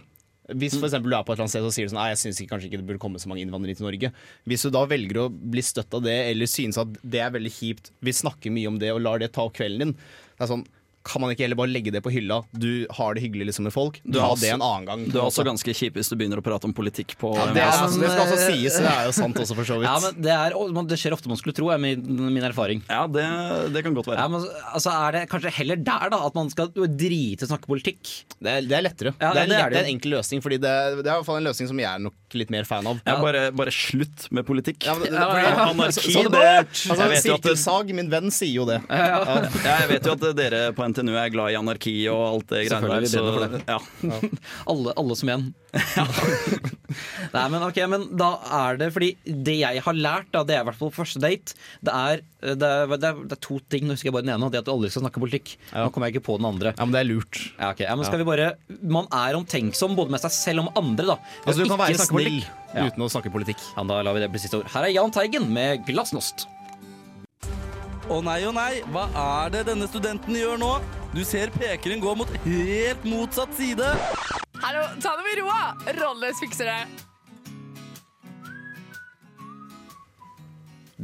Hvis 0.53 0.75
for 0.77 0.85
eksempel 0.85 1.09
du 1.09 1.15
er 1.17 1.23
på 1.25 1.33
et 1.33 1.39
eller 1.39 1.47
annet 1.47 1.55
sted 1.55 1.65
og 1.65 1.73
sier 1.73 1.87
du 1.87 1.93
sånn 1.93 1.97
Nei, 1.97 2.11
jeg 2.11 2.21
syns 2.21 2.41
kanskje 2.49 2.69
ikke 2.69 2.81
det 2.81 2.85
burde 2.85 3.01
komme 3.01 3.21
så 3.21 3.29
mange 3.31 3.41
innvandrere 3.41 3.77
til 3.77 3.87
Norge. 3.87 4.11
Hvis 4.45 4.65
du 4.65 4.69
da 4.73 4.83
velger 4.89 5.23
å 5.23 5.29
bli 5.33 5.63
støtt 5.65 5.95
av 5.97 6.03
det, 6.05 6.17
eller 6.29 6.49
synes 6.49 6.77
at 6.81 6.99
det 7.01 7.23
er 7.25 7.33
veldig 7.33 7.53
kjipt, 7.53 7.89
vil 8.05 8.17
snakke 8.17 8.53
mye 8.53 8.69
om 8.69 8.77
det 8.81 8.91
og 8.93 9.01
lar 9.01 9.21
det 9.21 9.31
ta 9.33 9.47
opp 9.47 9.55
kvelden 9.57 9.81
din, 9.81 9.95
det 10.35 10.45
er 10.45 10.51
sånn 10.51 10.65
kan 11.05 11.21
man 11.21 11.31
ikke 11.33 11.45
heller 11.45 11.59
bare 11.59 11.69
legge 11.71 11.91
det 11.93 12.01
på 12.05 12.11
hylla? 12.13 12.39
Du 12.51 12.87
har 12.97 13.13
det 13.15 13.21
hyggelig 13.23 13.51
liksom 13.51 13.67
med 13.67 13.73
folk. 13.75 13.99
Du 14.03 14.17
har 14.19 14.33
også- 14.33 14.41
det 14.41 14.53
en 14.55 14.63
annen 14.65 14.85
gang. 14.89 15.05
Du 15.11 15.19
er 15.19 15.25
også 15.27 15.45
ganske 15.45 15.73
kjip 15.77 15.93
hvis 15.99 16.09
du 16.09 16.15
begynner 16.17 16.41
å 16.41 16.45
prate 16.45 16.65
om 16.65 16.73
politikk 16.73 17.15
på 17.21 17.33
ja, 17.35 17.45
det, 17.53 17.61
er, 17.61 17.77
men, 17.85 17.99
det 18.01 18.09
skal 18.09 18.23
også 18.25 18.39
eh, 18.39 18.49
sies, 18.49 18.77
det 18.81 18.91
er 18.91 19.05
jo 19.05 19.13
sant 19.15 19.35
også, 19.43 19.55
for 19.55 19.63
så 19.69 19.77
vidt. 19.79 19.85
Ja, 19.91 19.99
men 20.01 20.21
det, 20.25 20.33
er, 20.33 20.55
det 20.89 20.97
skjer 20.99 21.13
ofte 21.13 21.29
man 21.29 21.37
skulle 21.37 21.53
tro, 21.55 21.69
er 21.69 21.77
min, 21.81 22.01
min 22.33 22.43
erfaring. 22.43 22.81
Ja, 22.89 23.05
det, 23.07 23.25
det 23.75 23.83
kan 23.85 23.93
godt 23.93 24.09
være. 24.09 24.19
Ja, 24.23 24.27
men, 24.27 24.47
altså 24.73 24.91
Er 24.95 25.11
det 25.19 25.23
kanskje 25.29 25.53
heller 25.59 25.77
der 25.77 26.09
da 26.09 26.21
at 26.25 26.35
man 26.35 26.49
skal 26.49 26.71
drite 26.73 27.45
i 27.45 27.45
å 27.45 27.49
snakke 27.51 27.69
politikk? 27.69 28.01
Det 28.41 28.49
er, 28.57 28.65
det 28.65 28.79
er 28.79 28.85
lettere. 28.87 29.13
Ja, 29.21 29.31
det, 29.31 29.45
er, 29.45 29.51
det 29.51 29.55
er 29.59 29.61
lett- 29.61 29.69
det 29.69 29.75
det 29.75 29.81
er 29.83 29.87
en 29.89 29.93
enkel 29.95 30.15
løsning, 30.17 30.41
Fordi 30.41 30.57
det, 30.61 30.73
det 31.03 31.05
er 31.05 31.13
i 31.13 31.19
hvert 31.19 31.27
fall 31.29 31.41
en 31.41 31.47
løsning 31.51 31.69
som 31.69 31.79
jeg 31.81 31.89
er 31.91 32.01
litt 32.39 32.51
mer 32.53 32.67
fan 32.67 32.87
av. 32.89 32.99
Ja, 33.07 33.17
bare, 33.21 33.47
bare 33.55 33.73
slutt 33.73 34.27
med 34.35 34.45
politikk. 34.47 34.85
Ja, 34.87 34.95
men, 34.99 35.13
Ja, 35.13 35.27
ja, 35.39 35.49
ja. 35.49 35.65
Anarki, 35.71 36.13
Sånn- 36.13 36.31
det 36.31 36.43
Altså, 36.45 37.09
det, 37.09 37.21
Sirkelsag, 37.23 37.93
min 37.95 38.09
venn, 38.11 38.31
sier 38.31 38.53
jo 38.53 38.65
det. 38.69 38.81
ja, 38.89 39.21
jeg 39.65 39.89
vet 39.93 40.05
jo 40.09 40.15
at 40.17 40.25
dere 40.37 40.61
på 40.75 40.85
NTNU 40.89 41.15
er 41.15 41.29
glad 41.33 41.51
i 41.53 41.59
anarki 41.59 41.95
og 42.11 42.23
alt 42.33 42.47
det 42.53 42.65
greiene 42.69 43.01
der. 43.01 43.09
Så, 43.09 43.63
ja. 43.67 43.79
Alle, 44.71 44.93
alle 44.97 45.15
som 45.19 45.29
en. 45.29 45.53
Nei, 47.35 47.43
men 47.51 47.63
ok, 47.65 47.77
men 47.91 48.05
da 48.15 48.29
er 48.63 48.77
det 48.79 48.87
Fordi 48.95 49.09
det 49.25 49.57
jeg 49.59 49.81
har 49.83 49.97
lært, 49.97 50.29
da, 50.31 50.43
det 50.47 50.55
er 50.55 50.63
i 50.63 50.67
hvert 50.69 50.79
fall 50.79 50.93
første 50.95 51.19
date, 51.19 51.55
det 51.83 51.91
er, 51.91 52.21
det 52.45 52.69
er, 52.69 52.93
det 52.95 53.09
er, 53.09 53.19
det 53.25 53.35
er 53.35 53.41
to 53.43 53.57
ting. 53.71 53.87
Nå 53.87 53.95
husker 53.97 54.09
jeg 54.09 54.15
bare 54.15 54.25
den 54.27 54.33
ene, 54.35 54.47
og 54.47 54.53
det 54.53 54.59
er 54.59 54.63
at 54.63 54.69
du 54.69 54.73
aldri 54.75 54.91
skal 54.93 55.03
snakke 55.05 55.21
politikk. 55.23 55.55
Nå 55.73 55.87
kommer 55.93 56.07
jeg 56.09 56.15
ikke 56.17 56.27
på 56.29 56.37
den 56.39 56.47
andre. 56.47 56.71
Ja, 56.77 56.85
men 56.87 56.95
det 56.95 57.01
er 57.01 57.09
lurt. 57.09 57.41
Ja, 57.57 57.71
okay. 57.73 57.87
ja, 57.89 57.95
men 57.97 58.07
skal 58.07 58.21
vi 58.21 58.27
bare 58.27 58.47
Man 58.95 59.09
er 59.11 59.37
omtenksom 59.39 59.97
både 59.97 60.13
med 60.15 60.23
seg 60.23 60.33
selv 60.35 60.63
og 60.63 60.69
med 60.69 60.79
andre, 60.83 61.07
da. 61.11 61.17
Altså, 61.43 61.57
du 61.65 61.71
kan 61.73 61.81
være 61.81 61.97
snakke 61.99 62.11
snill 62.13 62.24
politikk. 62.25 62.51
Ja. 62.75 62.89
uten 62.89 63.05
å 63.05 63.07
snakke 63.11 63.31
politikk. 63.31 63.61
Ja, 63.77 63.85
da 63.87 64.01
lar 64.03 64.17
vi 64.17 64.25
det 64.25 64.29
bli 64.33 64.41
siste 64.43 64.59
ord. 64.59 64.67
Her 64.73 64.89
er 64.89 64.93
Jahn 64.95 65.13
Teigen 65.15 65.47
med 65.53 65.85
Glasnost. 65.87 66.47
Å 68.05 68.19
nei, 68.21 68.41
å 68.45 68.51
nei, 68.53 68.83
hva 68.93 69.07
er 69.17 69.55
det 69.55 69.63
denne 69.71 69.87
studenten 69.89 70.35
gjør 70.37 70.59
nå? 70.61 70.73
Du 71.15 71.23
ser 71.25 71.49
pekeren 71.55 72.03
gå 72.03 72.11
mot 72.19 72.29
helt 72.43 73.07
motsatt 73.07 73.55
side. 73.57 73.87
Hallo, 74.61 74.83
ta 75.01 75.15
det 75.17 75.25
med 75.25 75.39
ro! 75.41 75.49
Rolles 76.01 76.41
fikser 76.43 76.69
det. 76.69 77.05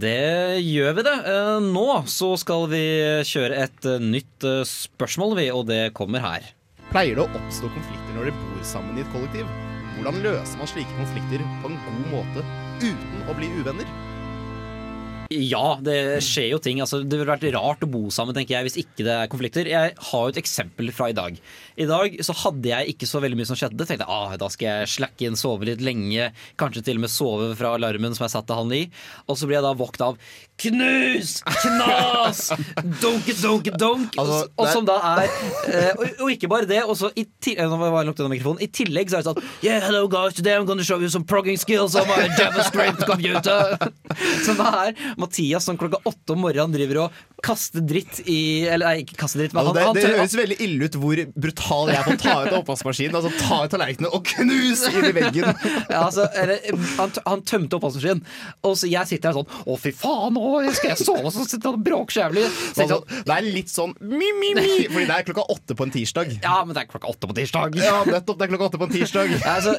Det 0.01 0.61
gjør 0.63 0.93
vi 0.97 1.03
det. 1.07 1.15
Eh, 1.29 1.57
Nå 1.71 1.87
så 2.09 2.31
skal 2.39 2.67
vi 2.71 2.83
kjøre 3.27 3.59
et 3.65 3.87
eh, 3.87 3.99
nytt 4.01 4.47
eh, 4.47 4.63
spørsmål, 4.67 5.35
vi, 5.37 5.49
og 5.51 5.67
det 5.69 5.81
kommer 5.97 6.23
her. 6.23 6.47
Pleier 6.91 7.19
det 7.19 7.25
å 7.25 7.41
oppstå 7.41 7.69
konflikter 7.71 8.15
når 8.15 8.31
dere 8.31 8.39
bor 8.39 8.63
sammen 8.67 8.97
i 8.97 9.03
et 9.03 9.13
kollektiv? 9.13 9.51
Hvordan 10.01 10.23
løser 10.25 10.57
man 10.57 10.69
slike 10.69 10.95
konflikter 10.97 11.43
på 11.61 11.69
en 11.69 11.75
god 11.85 12.05
måte 12.09 12.41
uten 12.81 13.19
å 13.29 13.35
bli 13.37 13.51
uvenner? 13.59 13.89
Ja, 15.31 15.77
det 15.79 16.19
skjer 16.25 16.49
jo 16.51 16.59
ting. 16.63 16.81
Altså, 16.83 17.01
det 17.07 17.15
ville 17.15 17.31
vært 17.31 17.45
rart 17.55 17.83
å 17.85 17.89
bo 17.89 18.09
sammen 18.11 18.35
tenker 18.35 18.57
jeg, 18.57 18.67
hvis 18.67 18.79
ikke 18.83 19.05
det 19.07 19.13
er 19.15 19.29
konflikter. 19.31 19.69
Jeg 19.69 19.93
har 19.95 20.25
jo 20.25 20.33
et 20.33 20.39
eksempel 20.41 20.91
fra 20.95 21.07
i 21.11 21.15
dag. 21.15 21.37
I 21.79 21.87
dag 21.87 22.17
så 22.25 22.35
hadde 22.43 22.67
jeg 22.67 22.93
ikke 22.93 23.07
så 23.07 23.21
veldig 23.23 23.39
mye 23.39 23.47
som 23.47 23.59
skjedde. 23.59 23.87
Tenkte 23.87 24.03
jeg, 24.03 24.11
ah, 24.11 24.35
Da 24.39 24.49
skal 24.51 24.67
jeg 24.67 24.91
slacke 24.97 25.27
inn, 25.27 25.39
sove 25.39 25.69
litt 25.69 25.83
lenge. 25.83 26.31
Kanskje 26.59 26.83
til 26.89 26.99
og 26.99 27.05
med 27.05 27.13
sove 27.13 27.51
fra 27.59 27.75
alarmen 27.77 28.17
som 28.17 28.27
jeg 28.27 28.35
satte 28.35 28.57
han 28.57 28.73
i. 28.75 28.83
Og 29.31 29.39
så 29.39 29.47
blir 29.47 29.61
jeg 29.61 29.67
da 29.67 29.73
våkna 29.79 30.11
av 30.11 30.19
knus, 30.61 31.31
knas, 31.47 32.41
donke, 33.01 33.33
donke, 33.39 33.71
donk. 33.79 34.19
Altså, 34.19 34.43
og, 34.43 34.61
og 34.61 34.69
som 34.69 34.85
da 34.85 34.97
er 35.13 35.23
eh, 35.25 35.89
og, 35.95 36.03
og 36.25 36.33
ikke 36.35 36.51
bare 36.51 36.67
det. 36.69 36.83
Og 36.83 36.99
så 36.99 37.09
i, 37.15 37.25
til, 37.41 37.57
eh. 37.57 38.59
I 38.67 38.69
tillegg 38.81 39.09
så 39.09 39.21
er 39.21 39.23
det 39.23 39.31
sånn 39.31 39.41
Yeah, 39.63 39.79
hello 39.81 40.07
guys, 40.11 40.35
today 40.35 40.57
I'm 40.57 40.67
gonna 40.67 40.83
show 40.83 40.99
you 40.99 41.09
some 41.09 41.23
progging 41.23 41.57
skills 41.57 41.95
on 41.95 42.07
my 42.11 42.27
JavaScript 42.35 43.05
computer. 43.07 43.77
Som 44.45 44.59
det 44.59 44.67
er 44.67 44.95
Mathias 45.21 45.67
som 45.67 45.77
klokka 45.79 46.01
åtte 46.09 46.35
om 46.35 46.41
morgenen 46.45 46.73
driver 46.75 47.05
og 47.05 47.19
kaster 47.41 47.81
dritt 47.81 48.19
i 48.29 48.67
Eller 48.69 48.85
nei, 48.85 49.01
ikke 49.01 49.15
kaster 49.23 49.41
dritt, 49.41 49.53
men 49.55 49.65
Altså, 49.65 49.81
han, 49.81 49.95
det, 49.97 50.03
det 50.05 50.17
høres 50.19 50.35
veldig 50.37 50.57
ille 50.61 50.89
ut 50.89 50.97
hvor 51.01 51.21
brutal 51.45 51.89
jeg 51.89 51.97
er 51.97 52.05
på 52.05 52.13
å 52.13 52.19
ta 52.21 52.35
ut 52.45 52.55
oppvaskmaskinen. 52.59 53.17
Altså 53.17 53.31
ta 53.39 53.59
ut 53.65 53.73
tallerkenene 53.73 54.11
og 54.13 54.27
knuse 54.29 54.91
inn 54.93 55.07
i 55.09 55.13
veggen. 55.15 55.47
ja, 55.93 56.03
altså, 56.03 56.27
eller, 56.37 56.61
han, 56.99 57.15
han 57.25 57.43
tømte 57.49 57.79
oppvaskmaskinen, 57.79 58.21
og 58.67 58.75
så 58.77 58.89
jeg 58.91 59.09
sitter 59.09 59.31
her 59.31 59.39
sånn 59.39 59.65
Å, 59.65 59.77
fy 59.81 59.93
faen, 59.95 60.37
å, 60.37 60.51
skal 60.77 60.93
jeg 60.93 61.01
sove? 61.05 61.23
Og 61.29 61.33
så 61.35 61.45
sitter 61.47 61.71
han 61.71 61.79
og 61.79 61.85
bråker 61.87 62.17
så 62.17 62.23
jævlig. 62.25 62.45
Så 62.51 62.85
Altså, 62.85 62.99
sånn, 62.99 63.25
det 63.27 63.35
er 63.37 63.49
litt 63.57 63.71
sånn 63.73 63.95
mi-mi-mi, 64.01 64.67
fordi 64.91 65.07
det 65.09 65.17
er 65.17 65.27
klokka 65.31 65.47
åtte 65.55 65.77
på 65.77 65.87
en 65.87 65.93
tirsdag. 65.93 66.35
ja, 66.43 66.57
men 66.65 66.75
det 66.77 66.83
er 66.85 66.91
klokka 66.91 67.09
åtte 67.11 67.29
på 67.29 67.37
tirsdag. 67.37 67.77
Ja, 67.81 67.97
nettopp. 68.07 68.37
Det 68.41 68.47
er 68.47 68.53
klokka 68.53 68.69
åtte 68.71 68.81
på 68.81 68.87
en 68.89 68.95
tirsdag. 68.95 69.33
Ja, 69.37 69.57
Altså, 69.61 69.75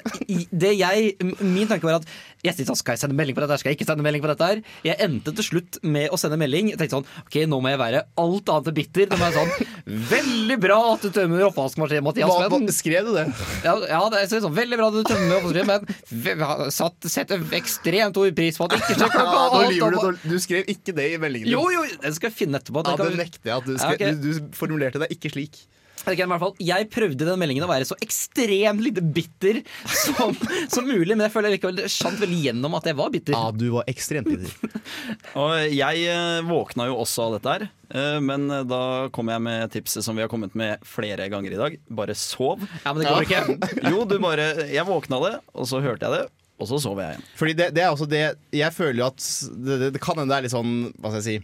det 0.52 0.72
jeg, 0.78 1.14
min 1.40 1.66
tanke 1.70 1.88
var 1.88 2.00
at 2.00 2.06
jeg 2.44 2.54
sitter, 2.54 2.68
sånn, 2.72 2.78
skal 2.80 2.96
jeg 2.96 3.02
sende 3.04 3.16
melding 3.18 3.36
på 3.36 3.42
dette, 3.44 3.56
skal 3.60 3.72
jeg 3.72 3.78
ikke 3.80 3.88
sende 3.88 4.04
melding 4.06 4.22
på 4.24 4.30
dette 4.30 4.48
her? 4.50 4.60
Jeg 4.86 4.98
endte 5.04 5.31
endte 5.32 5.42
til 5.42 5.48
slutt 5.48 5.78
med 5.82 6.12
å 6.12 6.18
sende 6.20 6.38
melding. 6.40 6.70
Jeg 6.72 6.80
tenkte 6.80 7.00
sånn 7.00 7.08
Ok, 7.24 7.38
nå 7.48 7.58
må 7.64 7.72
jeg 7.72 7.80
være 7.80 8.04
alt 8.20 8.52
annet 8.52 8.70
enn 8.70 8.76
bitter. 8.76 9.08
Nå 9.10 9.18
må 9.18 9.28
jeg 9.28 9.36
sånn 9.38 9.72
Veldig 10.12 10.58
bra 10.62 10.78
at 10.92 11.06
du 11.06 11.10
tømmer 11.14 11.46
oppvaskmaskinen, 11.48 12.04
Mathias. 12.06 12.30
Hva, 12.30 12.48
hva, 12.52 12.74
skrev 12.76 13.08
du 13.08 13.12
det? 13.16 13.26
ja, 13.64 13.74
ja, 13.90 14.00
det 14.12 14.22
er 14.22 14.30
sånn, 14.44 14.54
veldig 14.54 14.78
bra 14.78 14.90
at 14.92 14.98
du 15.00 15.08
tømmer 15.08 15.36
oppvaskmaskinen, 15.40 15.98
men 16.22 16.70
satt, 16.74 17.10
setter 17.10 17.42
ekstremt 17.58 18.14
stor 18.14 18.32
pris 18.36 18.58
på 18.60 18.68
at 18.68 18.76
ikke 18.78 18.92
ser 18.92 19.00
klokka 19.02 19.24
Ja, 19.24 19.44
nå 19.52 19.62
lyver 19.72 19.96
du, 19.96 20.24
du 20.34 20.38
skrev 20.42 20.68
ikke 20.70 20.94
det 20.96 21.08
i 21.14 21.20
meldingen 21.22 21.48
din. 21.48 21.56
Jo, 21.56 21.66
jo, 21.72 21.84
det 22.02 22.14
skal 22.18 22.30
jeg 22.30 22.38
finne 22.44 22.60
etterpå. 22.60 22.84
Ja, 22.86 22.96
Det 23.00 23.18
nekter 23.18 23.52
jeg 23.52 23.56
at 23.56 23.68
du, 23.68 23.76
skrev, 23.80 23.96
ok. 23.98 24.22
du, 24.22 24.28
du 24.28 24.58
formulerte 24.58 25.02
deg 25.02 25.16
ikke 25.16 25.32
slik. 25.34 25.62
Ok, 26.02 26.18
hvert 26.18 26.42
fall, 26.42 26.54
Jeg 26.62 26.88
prøvde 26.90 27.22
i 27.22 27.28
den 27.28 27.38
meldingen 27.38 27.66
å 27.66 27.70
være 27.70 27.86
så 27.86 27.96
ekstremt 28.02 28.82
lite 28.82 29.04
bitter 29.14 29.60
som, 29.86 30.34
som 30.74 30.88
mulig, 30.88 31.14
men 31.14 31.26
jeg 31.28 31.34
føler 31.34 31.54
likevel 31.54 31.78
det 31.78 31.90
skjant 31.92 32.18
veldig 32.22 32.40
gjennom 32.48 32.74
at 32.78 32.88
jeg 32.90 32.98
var 32.98 33.12
bitter. 33.14 33.36
Ja, 33.36 33.52
du 33.54 33.68
var 33.76 33.88
ekstremt 33.90 34.30
bitter. 34.30 34.80
Og 35.42 35.54
jeg 35.70 36.04
eh, 36.10 36.40
våkna 36.48 36.88
jo 36.90 36.98
også 37.04 37.28
av 37.28 37.36
dette 37.36 37.54
her, 37.54 37.66
eh, 37.94 38.18
men 38.24 38.48
eh, 38.50 38.66
da 38.68 38.82
kom 39.14 39.30
jeg 39.32 39.44
med 39.46 39.72
tipset 39.74 40.06
som 40.06 40.18
vi 40.18 40.24
har 40.24 40.32
kommet 40.32 40.56
med 40.58 40.82
flere 40.86 41.28
ganger 41.32 41.54
i 41.54 41.60
dag. 41.62 41.78
Bare 42.02 42.18
sov. 42.18 42.66
Ja, 42.82 42.92
men 42.92 43.04
det 43.04 43.12
går 43.12 43.28
ikke. 43.28 43.70
Jo, 43.92 44.04
du 44.08 44.16
bare 44.22 44.46
Jeg 44.70 44.86
våkna 44.88 45.18
det, 45.22 45.34
og 45.54 45.66
så 45.68 45.80
hørte 45.84 46.06
jeg 46.08 46.18
det, 46.18 46.26
og 46.58 46.68
så 46.70 46.78
sov 46.82 47.00
jeg 47.02 47.14
igjen. 47.14 47.30
Fordi 47.38 47.56
det, 47.58 47.70
det 47.76 47.82
er 47.84 47.94
også 47.94 48.06
det 48.10 48.22
Jeg 48.54 48.74
føler 48.74 49.02
jo 49.02 49.08
at 49.08 49.22
det, 49.22 49.78
det, 49.82 49.88
det 49.96 50.02
kan 50.02 50.18
hende 50.18 50.32
det 50.32 50.38
er 50.38 50.46
litt 50.46 50.54
sånn 50.54 50.74
Hva 50.98 51.10
skal 51.12 51.20
jeg 51.20 51.26
si 51.26 51.36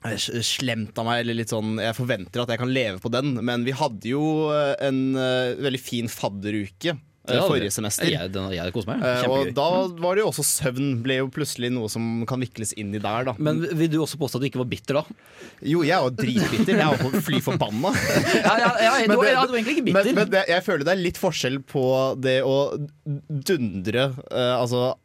Slemt 0.00 0.96
av 0.96 1.04
meg, 1.04 1.20
eller 1.20 1.36
litt 1.42 1.52
sånn 1.52 1.74
Jeg 1.76 1.92
forventer 1.92 2.40
at 2.40 2.48
jeg 2.54 2.60
kan 2.62 2.72
leve 2.72 2.96
på 3.02 3.10
den, 3.12 3.34
men 3.44 3.66
vi 3.66 3.74
hadde 3.76 4.08
jo 4.08 4.48
eh, 4.48 4.72
en 4.86 5.00
uh, 5.12 5.52
veldig 5.60 5.80
fin 5.82 6.08
fadderuke 6.08 6.94
eh, 6.94 7.34
Ja, 7.34 7.42
forrige 7.44 7.74
semester. 7.74 8.08
Jeg, 8.08 8.30
den, 8.32 8.46
jeg 8.54 8.72
meg. 8.88 9.02
Eh, 9.04 9.18
kjempegøy. 9.20 9.50
og 9.50 9.50
da 9.58 9.66
var 10.00 10.16
det 10.16 10.24
jo 10.24 10.30
også 10.30 10.46
søvn 10.46 10.94
ble 11.04 11.18
jo 11.18 11.28
plutselig 11.34 11.68
noe 11.74 11.90
som 11.92 12.24
kan 12.30 12.40
vikles 12.40 12.72
inn 12.80 12.96
i 12.96 13.02
der, 13.02 13.28
da. 13.28 13.34
Men 13.36 13.60
vil 13.60 13.92
du 13.92 13.98
også 14.00 14.16
påstå 14.22 14.40
at 14.40 14.46
du 14.46 14.48
ikke 14.48 14.62
var 14.62 14.70
bitter 14.72 15.00
da? 15.02 15.04
Jo, 15.60 15.84
jeg 15.84 15.92
jo 16.00 16.14
dritbitter. 16.22 16.80
Jeg 16.80 17.04
jo 17.04 17.22
fly 17.28 17.42
forbanna. 17.44 17.92
Ja, 18.40 18.56
ja, 18.56 18.72
ja, 18.80 18.96
du, 19.04 19.18
var 19.20 19.28
egentlig 19.58 19.76
ikke 19.76 19.86
bitter. 19.90 20.08
Men, 20.08 20.16
men 20.22 20.32
det, 20.32 20.46
jeg 20.48 20.64
føler 20.64 20.86
det 20.88 20.96
er 20.96 21.04
litt 21.04 21.20
forskjell 21.20 21.60
på 21.68 21.84
det 22.24 22.40
å 22.46 22.56
dundre 23.04 24.10
uh, 24.16 24.56
Altså 24.56 24.80
eh, 24.88 24.98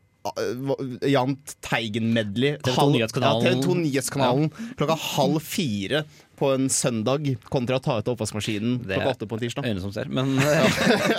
Jahn 1.08 1.38
Teigen-medley. 1.62 2.58
TV 2.64 2.76
2 2.76 2.90
Nyhetskanalen. 2.90 3.46
Ja, 3.46 3.54
TV 3.54 3.62
2 3.62 3.74
Nyhetskanalen. 3.74 4.50
Klokka 4.78 4.96
halv 4.96 5.40
fire 5.40 6.06
på 6.38 6.52
en 6.56 6.70
søndag 6.72 7.28
kontra 7.52 7.80
å 7.80 7.84
ta 7.84 8.00
ut 8.00 8.12
oppvaskmaskinen 8.14 8.80
Det 8.86 9.00
klokka 9.00 9.16
åtte 9.16 9.30
på 9.30 9.38
en 9.38 9.44
tirsdag. 9.46 9.70
Øyne 9.70 9.84
som 9.84 9.94
ser. 9.96 10.10
Men, 10.12 10.36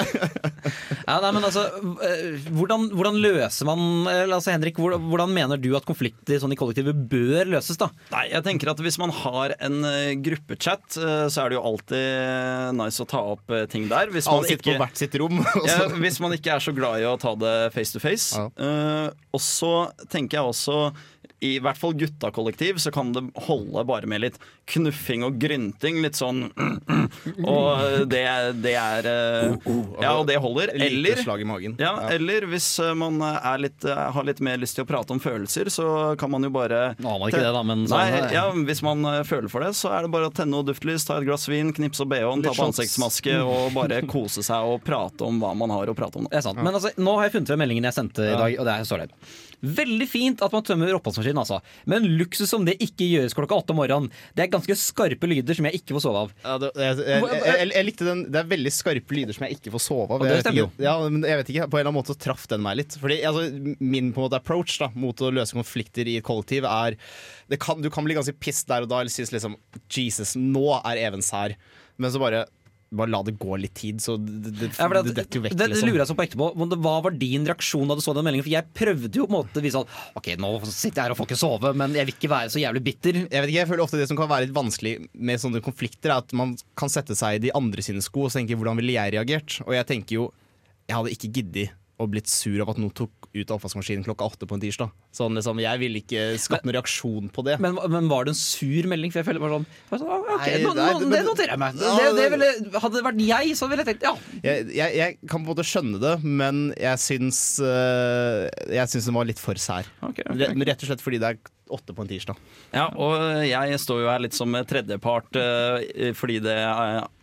ja, 1.08 1.18
nei, 1.22 1.32
men 1.32 1.42
altså, 1.46 1.66
eh, 2.06 2.48
hvordan, 2.50 2.90
hvordan 2.94 3.20
løser 3.22 3.68
man 3.68 4.06
altså, 4.08 4.52
Henrik, 4.54 4.78
hvordan, 4.78 5.32
mener 5.32 5.60
du 5.60 5.70
at 5.78 5.86
konflikter 5.88 6.40
sånn 6.42 6.54
i 6.54 6.58
kollektivet 6.58 7.06
bør 7.10 7.52
løses? 7.56 7.78
da? 7.80 7.90
Nei, 8.12 8.26
jeg 8.32 8.44
tenker 8.46 8.70
at 8.72 8.80
Hvis 8.82 8.98
man 9.00 9.12
har 9.14 9.56
en 9.58 9.80
eh, 9.88 10.14
gruppechat, 10.22 10.98
eh, 11.00 11.26
så 11.32 11.42
er 11.42 11.52
det 11.52 11.58
jo 11.58 11.64
alltid 11.70 12.76
nice 12.78 13.02
å 13.02 13.08
ta 13.08 13.22
opp 13.34 13.52
eh, 13.54 13.66
ting 13.70 13.88
der. 13.90 14.10
Hvis 14.14 14.28
man 14.30 14.46
ikke, 14.46 14.72
på 14.72 14.78
hvert 14.82 15.00
sitt 15.00 15.16
rom. 15.20 15.40
ja, 15.68 15.78
hvis 15.96 16.20
man 16.22 16.36
ikke 16.36 16.56
er 16.56 16.64
så 16.64 16.74
glad 16.76 17.02
i 17.02 17.08
å 17.08 17.16
ta 17.20 17.34
det 17.38 17.56
face 17.74 17.94
to 17.94 18.02
face. 18.02 18.36
Ja. 18.36 18.48
Uh, 18.56 19.26
og 19.36 19.42
så 19.42 19.72
tenker 20.12 20.40
jeg 20.40 20.52
også 20.52 20.78
i 21.44 21.58
hvert 21.60 21.76
fall 21.76 21.92
guttakollektiv 21.94 22.78
så 22.80 22.90
kan 22.94 23.10
det 23.12 23.20
holde 23.46 23.82
bare 23.84 24.08
med 24.08 24.22
litt 24.22 24.38
knuffing 24.72 25.24
og 25.26 25.36
grynting. 25.40 25.98
Litt 26.04 26.16
sånn 26.16 26.46
Og 27.46 28.06
det, 28.10 28.22
det 28.64 28.72
er 28.80 29.08
eh, 29.10 29.68
Ja, 30.00 30.14
og 30.16 30.24
det 30.30 30.38
holder. 30.42 30.72
Eller 30.74 31.20
slag 31.20 31.44
i 31.44 31.48
magen. 31.48 31.76
ja, 31.80 31.92
eller 32.12 32.46
hvis 32.50 32.68
eh, 32.82 32.94
man 32.98 33.20
er 33.22 33.60
litt, 33.62 33.84
eh, 33.84 34.00
har 34.16 34.26
litt 34.26 34.40
mer 34.44 34.58
lyst 34.62 34.78
til 34.78 34.86
å 34.86 34.88
prate 34.88 35.12
om 35.14 35.20
følelser, 35.22 35.70
så 35.72 35.86
kan 36.18 36.32
man 36.32 36.46
jo 36.46 36.50
bare 36.54 36.94
Nå 36.98 37.12
har 37.12 37.20
man 37.20 37.30
ikke 37.30 37.42
det, 37.44 37.52
da, 37.54 37.62
men 37.66 37.84
sånn, 37.86 38.00
Nei, 38.00 38.32
ja, 38.34 38.46
Hvis 38.70 38.82
man 38.86 39.04
føler 39.28 39.52
for 39.52 39.64
det, 39.64 39.72
så 39.78 39.92
er 39.94 40.06
det 40.06 40.12
bare 40.14 40.30
å 40.30 40.34
tenne 40.34 40.54
noe 40.56 40.66
duftlys, 40.66 41.04
ta 41.06 41.20
et 41.20 41.28
glass 41.28 41.46
vin, 41.50 41.72
knipse 41.76 42.04
og 42.04 42.10
bh-en, 42.12 42.44
ta 42.46 42.54
på 42.56 42.68
ansiktsmaske 42.70 43.36
og 43.44 43.76
bare 43.76 44.00
kose 44.08 44.44
seg 44.46 44.66
og 44.72 44.80
prate 44.86 45.26
om 45.26 45.40
hva 45.42 45.52
man 45.58 45.72
har 45.74 45.92
å 45.92 45.96
prate 45.96 46.22
om. 46.22 46.30
Det 46.30 46.40
er 46.40 46.46
sant. 46.48 46.60
Men 46.62 46.74
altså, 46.74 46.94
nå 46.96 47.18
har 47.18 47.28
jeg 47.28 47.36
funnet 47.36 47.52
frem 47.52 47.62
meldingen 47.66 47.90
jeg 47.90 47.98
sendte 48.00 48.24
i 48.26 48.34
dag, 48.36 48.56
og 48.62 48.68
der 48.68 48.88
står 48.88 49.04
det. 49.04 49.10
Veldig 49.66 50.06
fint 50.08 50.42
at 50.44 50.52
man 50.54 50.64
tømmer 50.66 50.94
oppvaskmaskinen, 50.96 51.40
altså. 51.42 51.58
Men 51.90 52.06
luksus 52.20 52.52
om 52.56 52.64
det 52.68 52.76
ikke 52.84 53.08
gjøres 53.08 53.34
klokka 53.36 53.58
åtte 53.58 53.74
om 53.74 53.80
morgenen. 53.80 54.10
Det 54.36 54.44
er 54.46 54.50
ganske 54.52 54.76
skarpe 54.78 55.28
lyder 55.30 55.58
som 55.58 55.66
jeg 55.68 55.80
ikke 55.80 55.96
får 55.96 56.04
sove 56.06 56.22
av. 56.26 56.34
Ja, 56.44 56.56
det, 56.62 56.70
jeg, 56.78 56.98
jeg, 57.02 57.26
jeg, 57.46 57.68
jeg, 57.74 57.86
likte 57.88 58.06
den 58.08 58.22
Det 58.32 58.40
er 58.42 58.50
veldig 58.52 58.72
skarpe 58.74 59.16
lyder 59.18 59.36
som 59.36 59.46
jeg 59.48 59.58
ikke 59.58 59.72
får 59.74 59.84
sove 59.86 60.06
av. 60.06 60.16
Og 60.20 60.24
det 60.26 60.30
Jeg 60.30 60.38
vet 60.40 60.46
stemmer 60.46 60.68
ikke- 60.70 60.86
Ja, 60.86 60.94
men 61.08 61.26
jeg 61.26 61.40
vet 61.42 61.52
ikke, 61.54 61.68
På 61.72 61.78
en 61.78 61.82
eller 61.82 61.92
annen 61.92 62.00
måte 62.00 62.18
traff 62.26 62.46
den 62.52 62.62
meg 62.66 62.76
litt. 62.82 62.98
Fordi 63.02 63.18
altså, 63.26 63.76
Min 63.80 64.12
på 64.12 64.22
en 64.22 64.28
måte 64.28 64.40
approach 64.40 64.78
da 64.82 64.90
mot 64.94 65.16
å 65.24 65.32
løse 65.34 65.56
konflikter 65.56 66.06
i 66.06 66.18
et 66.20 66.26
kollektiv 66.26 66.64
er 66.68 66.96
det 67.50 67.60
kan, 67.62 67.80
Du 67.82 67.90
kan 67.90 68.04
bli 68.06 68.14
ganske 68.16 68.34
pissed 68.38 68.68
der 68.70 68.82
og 68.86 68.90
da, 68.90 69.00
eller 69.00 69.10
synes 69.12 69.32
liksom 69.34 69.56
Jesus, 69.90 70.34
nå 70.38 70.66
er 70.84 71.00
Evens 71.06 71.30
her. 71.34 71.56
Men 71.98 72.10
så 72.12 72.20
bare 72.20 72.44
bare 72.94 73.10
la 73.10 73.18
det 73.26 73.32
gå 73.40 73.56
litt 73.58 73.74
tid, 73.74 73.98
så 74.00 74.14
det, 74.16 74.52
det, 74.54 74.68
Ja, 74.78 74.86
det 74.88 75.00
det, 75.08 75.14
detter 75.16 75.40
jo 75.40 75.42
vekk. 75.42 75.54
det, 75.56 75.58
det 75.58 75.68
liksom. 75.72 75.88
lurer 75.90 76.02
jeg 76.04 76.10
så 76.12 76.16
på 76.18 76.24
ekte 76.26 76.38
på. 76.38 76.48
Hva 76.86 76.92
var 77.02 77.16
din 77.18 77.46
reaksjon 77.48 77.88
da 77.90 77.96
du 77.98 78.02
så 78.04 78.14
den 78.14 78.26
meldingen? 78.28 78.46
For 78.46 78.52
jeg 78.54 78.68
prøvde 78.78 79.10
jo 79.18 79.26
på 79.26 79.32
en 79.32 79.36
måte 79.40 79.58
å 79.58 79.64
vise 79.64 79.80
at 79.82 79.96
Ok, 80.20 80.28
nå 80.38 80.50
sitter 80.70 81.00
jeg 81.00 81.02
her 81.08 81.14
og 81.16 81.18
får 81.18 81.28
ikke 81.30 81.40
sove, 81.40 81.72
men 81.82 81.96
jeg 81.98 82.06
vil 82.06 82.14
ikke 82.14 82.30
være 82.30 82.52
så 82.54 82.62
jævlig 82.62 82.84
bitter. 82.86 83.18
Jeg 83.26 83.30
vet 83.42 83.50
ikke, 83.50 83.58
jeg 83.58 83.70
føler 83.72 83.84
ofte 83.86 84.00
Det 84.00 84.08
som 84.10 84.20
kan 84.20 84.30
være 84.30 84.46
litt 84.46 84.54
vanskelig 84.56 84.94
med 85.18 85.42
sånne 85.42 85.62
konflikter, 85.66 86.12
er 86.14 86.22
at 86.22 86.36
man 86.38 86.54
kan 86.78 86.92
sette 86.92 87.16
seg 87.18 87.40
i 87.40 87.42
de 87.48 87.54
andre 87.58 87.82
sine 87.82 88.04
sko 88.04 88.28
og 88.28 88.32
tenke 88.36 88.54
hvordan 88.58 88.78
ville 88.78 88.94
jeg 88.94 89.16
reagert? 89.18 89.58
Og 89.66 89.74
jeg 89.74 89.86
tenker 89.90 90.20
jo 90.20 90.28
Jeg 90.86 90.96
hadde 91.00 91.12
ikke 91.16 91.32
giddet 91.40 91.74
å 91.96 92.06
blitt 92.10 92.28
sur 92.28 92.60
av 92.60 92.70
at 92.72 92.78
noen 92.80 92.92
tok 92.92 93.28
ut 93.32 93.52
oppvaskmaskinen 93.54 94.04
klokka 94.04 94.26
åtte 94.28 94.48
på 94.48 94.56
en 94.56 94.62
tirsdag. 94.62 94.92
Sånn 95.16 95.36
liksom, 95.38 95.60
Jeg 95.64 95.80
ville 95.80 96.00
ikke 96.02 96.24
skapt 96.40 96.66
noen 96.66 96.76
reaksjon 96.76 97.30
på 97.32 97.44
det. 97.46 97.56
Men, 97.62 97.78
men 97.92 98.10
var 98.10 98.26
det 98.26 98.34
en 98.34 98.38
sur 98.38 98.88
melding? 98.90 99.12
For 99.14 99.22
jeg 99.22 99.28
føler 99.30 99.42
bare 99.42 99.56
sånn, 99.56 99.66
bare 99.88 100.02
sånn 100.02 100.12
ah, 100.12 100.28
ok, 100.36 100.46
Nei, 100.46 100.60
nå, 100.60 100.74
nei, 100.76 101.10
Det 101.14 101.22
noterer 101.30 101.54
jeg 101.54 101.62
meg. 101.62 101.80
Det, 101.80 102.12
det 102.18 102.28
ville, 102.34 102.50
hadde 102.76 102.94
det 102.98 103.04
vært 103.08 103.24
jeg, 103.24 103.56
så 103.56 103.70
ville 103.72 103.84
jeg 103.84 103.90
tenkt 103.92 104.06
ja. 104.08 104.14
Jeg, 104.44 104.68
jeg, 104.76 104.96
jeg 105.00 105.18
kan 105.24 105.40
på 105.40 105.44
en 105.44 105.50
måte 105.50 105.66
skjønne 105.66 106.00
det, 106.02 106.14
men 106.24 106.62
jeg 106.76 107.02
syns 107.02 107.42
uh, 107.64 108.44
Jeg 108.68 108.92
syns 108.92 109.08
den 109.08 109.16
var 109.16 109.28
litt 109.28 109.40
for 109.40 109.60
sær. 109.60 109.88
Okay, 110.10 110.26
okay. 110.26 110.52
Rett, 110.52 110.66
rett 110.68 110.84
og 110.84 110.92
slett 110.92 111.04
fordi 111.04 111.22
det 111.22 111.32
er 111.32 111.54
åtte 111.72 111.96
på 111.96 112.04
en 112.04 112.10
tirsdag. 112.10 112.36
Ja, 112.70 112.84
og 112.94 113.42
jeg 113.42 113.80
står 113.82 114.04
jo 114.04 114.10
her 114.12 114.22
litt 114.22 114.36
som 114.36 114.54
tredjepart, 114.54 115.34
eh, 115.40 116.12
fordi 116.14 116.38
det 116.44 116.54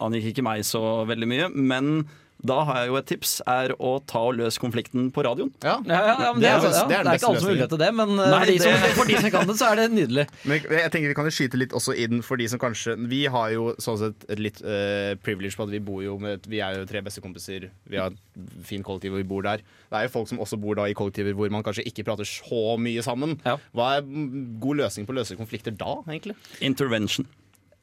angikk 0.03 0.33
ikke 0.33 0.43
meg 0.43 0.65
så 0.67 0.81
veldig 1.07 1.29
mye. 1.31 1.47
Men 1.53 1.93
da 2.43 2.57
har 2.67 2.75
jeg 2.81 2.89
jo 2.91 2.95
et 2.99 3.05
tips, 3.07 3.33
er 3.47 3.71
å 3.79 3.91
ta 4.05 4.19
og 4.27 4.35
løse 4.35 4.59
konflikten 4.59 5.09
på 5.15 5.23
radioen. 5.23 5.51
Ja, 5.63 5.77
Ja, 5.87 5.99
ja, 6.11 6.31
men 6.33 6.41
det, 6.41 6.43
Det 6.43 6.49
er 6.51 6.57
er, 6.57 6.61
den- 6.61 6.73
ja, 6.73 6.83
det 6.83 6.89
det 6.89 6.97
er 6.97 6.99
er 6.99 7.01
ikke 7.03 7.09
alle 7.09 7.19
som 7.19 7.27
har 7.27 7.35
beste 7.39 7.49
mulighet 7.49 7.69
til 7.73 7.81
det, 7.83 7.89
men 7.95 8.09
uh, 8.19 8.25
Nei, 8.33 8.39
for, 8.39 8.51
de 8.51 8.57
som, 8.59 8.71
det- 8.83 8.95
for 8.97 9.05
de 9.11 9.15
som 9.23 9.31
kan 9.31 9.47
det, 9.47 9.55
så 9.61 9.69
er 9.71 9.75
det 9.81 9.85
nydelig. 9.93 10.25
Men 10.49 10.59
jeg 10.59 10.91
tenker 10.91 11.07
Vi 11.07 11.15
kan 11.15 11.25
jo 11.29 11.33
skyte 11.37 11.57
litt 11.61 11.71
også 11.77 11.95
inn 12.03 12.21
for 12.21 12.35
de 12.37 12.47
som 12.51 12.59
kanskje 12.59 12.97
Vi 13.09 13.21
har 13.31 13.49
jo 13.55 13.69
sånn 13.79 13.97
sett 14.01 14.25
et 14.29 14.39
litt 14.43 14.59
uh, 14.65 15.13
privilege 15.23 15.55
på 15.55 15.63
at 15.63 15.71
vi 15.71 15.79
bor 15.79 16.01
jo 16.03 16.17
med 16.19 16.43
Vi 16.51 16.59
er 16.59 16.79
jo 16.81 16.85
tre 16.89 17.01
bestekompiser. 17.05 17.69
Vi 17.87 17.97
har 18.01 18.11
et 18.11 18.19
fint 18.67 18.83
kollektiv, 18.83 19.13
og 19.15 19.21
vi 19.23 19.27
bor 19.29 19.41
der. 19.45 19.63
Det 19.63 19.97
er 20.01 20.07
jo 20.09 20.13
folk 20.17 20.27
som 20.27 20.39
også 20.43 20.59
bor 20.59 20.75
da 20.75 20.87
i 20.89 20.93
kollektiver 20.97 21.33
hvor 21.37 21.49
man 21.53 21.63
kanskje 21.63 21.85
ikke 21.87 22.03
prater 22.07 22.25
så 22.27 22.75
mye 22.81 23.01
sammen. 23.05 23.37
Ja. 23.45 23.55
Hva 23.73 23.97
er 23.97 24.07
god 24.59 24.81
løsning 24.83 25.05
på 25.07 25.13
å 25.13 25.19
løse 25.21 25.37
konflikter 25.39 25.71
da, 25.77 25.99
egentlig? 26.09 26.35
Intervention. 26.65 27.25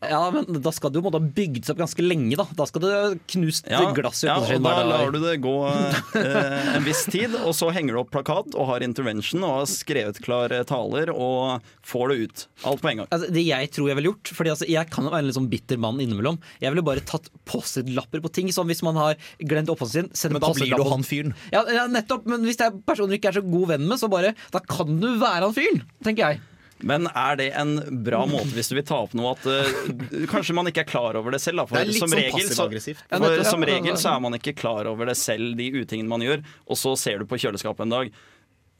Ja, 0.00 0.20
men 0.32 0.62
Da 0.64 0.72
skal 0.72 0.92
det 0.92 1.00
jo 1.00 1.04
måtte 1.04 1.18
ha 1.20 1.32
bygd 1.36 1.66
seg 1.66 1.74
opp 1.74 1.82
ganske 1.82 2.04
lenge. 2.04 2.36
da 2.40 2.46
Da 2.56 2.66
skal 2.68 2.84
det 2.84 2.92
knust 3.34 3.68
Ja, 3.68 3.82
glass 3.96 4.22
i 4.24 4.30
ja, 4.30 4.38
og 4.40 4.64
da 4.64 4.76
lar 4.88 5.12
du 5.12 5.18
det 5.20 5.34
gå 5.44 5.54
eh, 5.68 6.70
en 6.76 6.86
viss 6.86 7.04
tid, 7.10 7.34
og 7.36 7.52
så 7.56 7.68
henger 7.74 7.96
du 7.96 8.00
opp 8.02 8.12
plakat 8.14 8.56
og 8.56 8.68
har 8.70 8.84
intervention 8.86 9.44
og 9.44 9.58
har 9.58 9.68
skrevet 9.70 10.20
klare 10.24 10.62
taler 10.68 11.12
og 11.12 11.66
får 11.86 12.12
det 12.14 12.16
ut. 12.24 12.44
Alt 12.70 12.84
på 12.84 12.90
en 12.92 13.02
gang. 13.02 13.10
Altså, 13.12 13.28
det 13.34 13.44
jeg 13.44 13.70
tror 13.74 13.90
jeg 13.90 13.98
ville 13.98 14.10
gjort 14.12 14.32
Fordi 14.36 14.52
altså, 14.52 14.66
Jeg 14.70 14.90
kan 14.92 15.06
jo 15.06 15.12
være 15.12 15.24
en 15.24 15.28
litt 15.30 15.38
sånn 15.38 15.50
bitter 15.52 15.80
mann 15.80 16.00
innimellom. 16.02 16.40
Jeg 16.62 16.72
ville 16.72 16.86
bare 16.86 17.04
tatt 17.04 17.28
Post-It-lapper 17.48 18.24
på 18.24 18.32
ting. 18.32 18.50
Som 18.54 18.70
hvis 18.70 18.82
man 18.86 18.98
har 18.98 19.18
glemt 19.38 19.70
oppholdet 19.72 19.92
sin. 19.96 20.10
send 20.16 20.36
Men 20.36 20.44
da 20.44 20.52
blir 20.56 20.72
du 20.76 20.86
han 20.88 21.04
fyren. 21.06 21.34
Ja, 21.52 21.64
ja, 21.68 21.84
nettopp. 21.90 22.24
Men 22.30 22.46
hvis 22.48 22.58
det 22.60 22.70
er 22.70 22.78
personer 22.86 23.12
du 23.12 23.18
ikke 23.20 23.34
er 23.34 23.40
så 23.40 23.44
god 23.44 23.74
venn 23.74 23.88
med, 23.88 24.00
så 24.00 24.08
bare 24.12 24.32
Da 24.54 24.62
kan 24.64 24.96
du 25.02 25.10
være 25.20 25.44
han 25.44 25.56
fyren, 25.56 25.84
tenker 26.04 26.30
jeg. 26.30 26.46
Men 26.86 27.08
er 27.08 27.36
det 27.40 27.50
en 27.60 27.74
bra 28.04 28.22
måte 28.28 28.54
hvis 28.56 28.70
du 28.72 28.76
vil 28.78 28.86
ta 28.88 29.02
opp 29.04 29.14
noe 29.18 29.34
at 29.34 29.46
uh, 29.46 30.24
kanskje 30.30 30.56
man 30.56 30.70
ikke 30.70 30.84
er 30.84 30.90
klar 30.90 31.18
over 31.20 31.34
det 31.34 31.42
selv? 31.42 31.62
Da, 31.62 31.68
for 31.68 31.78
Det 31.78 31.84
er 31.84 31.92
litt 31.92 32.02
som 32.02 32.12
sånn 32.12 32.22
regel, 32.22 32.50
så. 32.50 32.68
For 33.10 33.46
som 33.48 33.66
regel 33.68 34.00
så 34.00 34.14
er 34.14 34.26
man 34.26 34.38
ikke 34.38 34.56
klar 34.58 34.90
over 34.90 35.10
det 35.10 35.16
selv, 35.20 35.54
de 35.60 35.70
utingene 35.80 36.10
man 36.10 36.24
gjør, 36.24 36.44
og 36.66 36.80
så 36.80 36.96
ser 37.00 37.20
du 37.20 37.28
på 37.30 37.40
kjøleskapet 37.40 37.86
en 37.86 37.96
dag. 37.98 38.12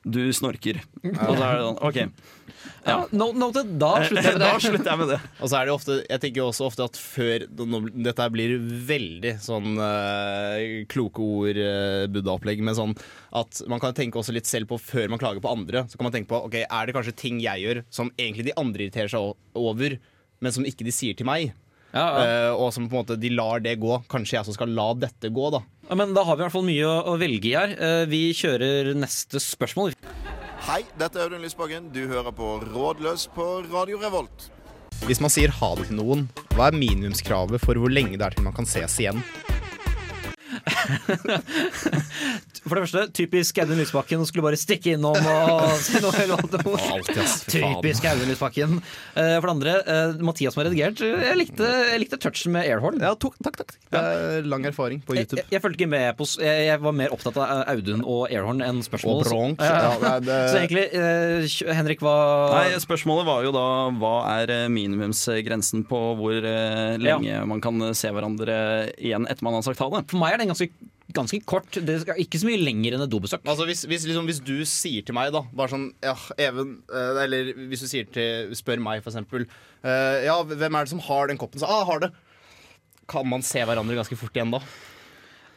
Du 0.04 0.20
snorker. 0.32 0.78
Og 1.04 1.34
så 1.36 1.42
er 1.44 1.58
det 1.58 1.64
sånn 1.66 1.80
OK. 1.84 1.98
Ja, 2.86 2.94
no, 3.12 3.26
noted. 3.36 3.74
Da 3.80 3.90
slutter 4.04 4.26
jeg 4.30 4.36
med 4.36 4.40
Da 4.40 4.48
det. 4.54 4.62
slutter 4.64 4.88
jeg 4.90 5.00
med 5.00 5.08
det. 5.12 5.18
Og 5.40 5.48
så 5.52 5.56
er 5.58 5.68
det 5.68 5.72
ofte 5.74 5.96
Jeg 6.08 6.20
tenker 6.22 6.44
også 6.46 6.66
ofte 6.68 6.84
at 6.88 6.96
før 7.00 7.44
nå, 7.68 7.80
Dette 8.04 8.24
her 8.24 8.32
blir 8.32 8.54
veldig 8.88 9.32
sånn 9.44 9.76
eh, 9.84 10.64
kloke 10.92 11.20
ord, 11.24 11.60
uh, 11.60 12.06
buddha-opplegg, 12.12 12.62
men 12.64 12.76
sånn 12.76 12.94
at 13.36 13.60
man 13.70 13.80
kan 13.82 13.92
tenke 13.96 14.20
også 14.20 14.32
litt 14.36 14.48
selv 14.48 14.70
på 14.72 14.80
før 14.80 15.12
man 15.12 15.20
klager 15.20 15.44
på 15.44 15.52
andre. 15.52 15.84
Så 15.88 16.00
kan 16.00 16.08
man 16.08 16.16
tenke 16.16 16.32
på 16.32 16.40
ok, 16.48 16.56
er 16.64 16.86
det 16.88 16.96
kanskje 16.96 17.16
ting 17.20 17.40
jeg 17.44 17.64
gjør 17.66 17.82
som 17.92 18.12
egentlig 18.16 18.48
de 18.50 18.56
andre 18.60 18.86
irriterer 18.88 19.12
seg 19.12 19.20
o- 19.20 19.36
over, 19.68 19.98
men 20.40 20.52
som 20.56 20.64
ikke 20.68 20.86
de 20.88 20.96
sier 20.96 21.16
til 21.20 21.28
meg. 21.28 21.52
Ja, 21.90 22.04
ja. 22.06 22.24
Eh, 22.24 22.52
og 22.54 22.70
som 22.74 22.86
på 22.88 22.94
en 22.98 23.02
måte 23.04 23.16
de 23.18 23.30
lar 23.34 23.62
det 23.64 23.76
gå. 23.82 23.96
Kanskje 24.10 24.36
jeg 24.36 24.44
også 24.44 24.54
skal 24.58 24.70
la 24.76 24.88
dette 24.94 25.30
gå, 25.34 25.50
da. 25.54 25.62
Ja, 25.90 25.96
men 25.98 26.14
da 26.14 26.22
har 26.26 26.36
vi 26.38 26.44
i 26.44 26.46
hvert 26.46 26.54
fall 26.54 26.68
mye 26.68 26.86
å, 26.86 26.96
å 27.10 27.16
velge 27.18 27.50
i 27.50 27.56
her. 27.56 27.74
Eh, 27.74 28.04
Vi 28.10 28.22
kjører 28.36 28.92
neste 28.94 29.42
spørsmål. 29.42 29.96
Hei, 30.68 30.82
dette 31.00 31.18
er 31.18 31.26
Audun 31.26 31.42
Lysbakken. 31.42 31.90
Du 31.94 32.04
hører 32.06 32.30
på 32.36 32.58
Rådløs 32.68 33.26
på 33.34 33.46
Radio 33.72 33.98
Revolt. 34.02 34.50
Hvis 35.08 35.22
man 35.24 35.32
sier 35.32 35.50
ha 35.56 35.70
det 35.78 35.88
til 35.88 35.96
noen, 35.96 36.26
hva 36.52 36.68
er 36.68 36.76
minimumskravet 36.76 37.62
for 37.64 37.78
hvor 37.80 37.90
lenge 37.90 38.18
det 38.20 38.26
er 38.26 38.36
til 38.36 38.44
man 38.44 38.54
kan 38.54 38.68
ses 38.68 38.98
igjen? 39.00 39.22
For 42.60 42.76
det 42.76 42.82
første, 42.84 43.02
typisk 43.16 43.58
Audun 43.62 43.78
Lysbakken. 43.80 44.20
Skulle 44.28 44.44
bare 44.44 44.58
stikke 44.60 44.92
innom 44.96 45.16
og 45.16 45.70
si 45.86 46.00
noe 46.02 46.12
annet. 46.26 46.56
Typisk 47.48 48.04
Audun 48.10 48.28
Lysbakken. 48.30 48.74
Eh, 49.16 49.36
For 49.40 49.46
det 49.48 49.54
andre, 49.54 49.74
eh, 49.80 50.20
Mathias 50.26 50.54
som 50.54 50.62
har 50.62 50.68
redigert. 50.70 51.00
Jeg 51.00 51.38
likte, 51.40 51.70
jeg 51.90 52.02
likte 52.04 52.18
touchen 52.20 52.52
med 52.56 52.68
airhorn. 52.68 53.00
Ja, 53.00 53.14
takk, 53.16 53.38
takk. 53.40 53.74
Det 53.90 54.02
er 54.02 54.46
lang 54.50 54.66
erfaring 54.68 55.00
på 55.06 55.16
YouTube. 55.16 55.40
jeg, 55.40 55.48
jeg 55.56 55.62
fulgte 55.64 55.80
ikke 55.80 55.90
med 55.94 56.18
på 56.18 56.26
jeg, 56.40 56.66
jeg 56.68 56.82
var 56.84 56.94
mer 57.00 57.14
opptatt 57.16 57.38
av 57.40 57.64
Audun 57.72 58.04
og 58.04 58.26
airhorn 58.28 58.60
enn 58.66 58.82
spørsmål. 58.86 59.22
Og 59.24 59.30
bronk. 59.30 59.64
Så, 59.64 59.72
Ja, 59.80 59.94
det 59.98 60.12
det- 60.28 60.38
så 60.52 60.60
egentlig, 60.60 60.86
eh, 60.94 61.74
Henrik, 61.80 62.04
hva 62.04 62.14
Nei, 62.54 62.66
Spørsmålet 62.82 63.26
var 63.28 63.44
jo 63.46 63.50
da 63.54 63.64
hva 64.00 64.14
er 64.36 64.52
minimumsgrensen 64.72 65.84
på 65.88 65.98
hvor 66.20 66.36
lenge 66.44 66.98
lenge 67.00 67.40
man 67.50 67.60
kan 67.64 67.80
se 67.96 68.10
hverandre 68.12 68.54
igjen 69.00 69.26
etter 69.30 69.44
man 69.46 69.56
har 69.56 69.64
sagt 69.66 69.80
ha 69.82 69.88
det? 69.94 70.04
For 70.10 70.20
meg 70.20 70.34
er 70.36 70.42
den 70.42 70.49
ganske, 70.50 70.68
ganske 71.16 71.40
kort. 71.48 71.78
Det 71.86 71.96
skal 72.04 72.20
ikke 72.22 72.40
så 72.42 72.48
mye 72.50 72.60
lenger 72.60 72.96
enn 72.96 73.04
et 73.06 73.12
dobesøk. 73.12 73.42
Altså 73.48 73.66
hvis, 73.68 73.84
hvis, 73.90 74.04
liksom, 74.10 74.28
hvis 74.30 74.42
du 74.46 74.56
sier 74.68 75.06
til 75.06 75.16
meg 75.16 75.32
da 75.34 75.42
Bare 75.56 75.72
sånn 75.72 75.88
ja, 76.04 76.14
Even 76.42 76.76
eh, 76.92 77.22
Eller 77.24 77.50
hvis 77.70 77.82
du 77.84 77.88
sier 77.90 78.06
til 78.14 78.52
Spør 78.58 78.82
meg 78.82 79.02
for 79.04 79.10
eksempel 79.12 79.46
eh, 79.48 80.26
Ja, 80.28 80.36
hvem 80.46 80.78
er 80.78 80.86
det 80.86 80.92
som 80.92 81.02
har 81.08 81.30
den 81.32 81.40
koppen? 81.40 81.62
Så, 81.62 81.68
ah, 81.70 81.82
har 81.88 82.04
det 82.04 82.12
Kan 83.10 83.26
man 83.30 83.42
se 83.46 83.62
hverandre 83.66 83.98
ganske 83.98 84.18
fort 84.20 84.36
igjen 84.38 84.54
da? 84.54 84.62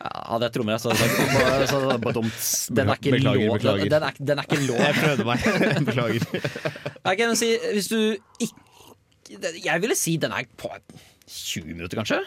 Ja, 0.03 0.35
det 0.41 0.49
er 0.49 0.51
trommer, 0.57 0.75
så 0.81 0.91
er 0.91 1.99
bare 2.01 2.11
dumt. 2.17 2.39
Den 2.75 2.89
er 2.91 2.97
ikke 2.99 3.13
Beklager, 3.13 3.45
lov. 3.47 3.53
beklager. 3.55 3.87
Den, 3.93 4.03
er, 4.03 4.17
den 4.19 4.41
er 4.41 4.47
ikke 4.49 4.65
lov. 4.65 4.81
Jeg 4.83 4.95
prøvde 4.97 5.27
meg 5.29 5.45
Beklager 5.87 6.25
Jeg 7.05 7.19
kan 7.21 7.37
si, 7.39 7.51
hvis 7.71 7.87
du 7.87 7.99
ikke 8.43 9.53
Jeg 9.63 9.83
ville 9.85 9.95
si 9.95 10.17
den 10.19 10.35
er 10.35 10.49
på 10.59 10.73
20 11.23 11.69
minutter, 11.71 12.01
kanskje. 12.01 12.19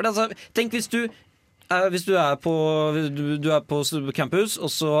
Altså, 0.00 0.24
tenk 0.56 0.72
hvis 0.72 0.88
du, 0.88 1.02
hvis 1.92 2.06
du 2.08 2.14
er 2.16 2.36
på 2.40 2.52
du, 3.12 3.50
er 3.52 3.64
på 3.68 3.82
campus, 4.16 4.56
og 4.56 4.72
så 4.72 4.92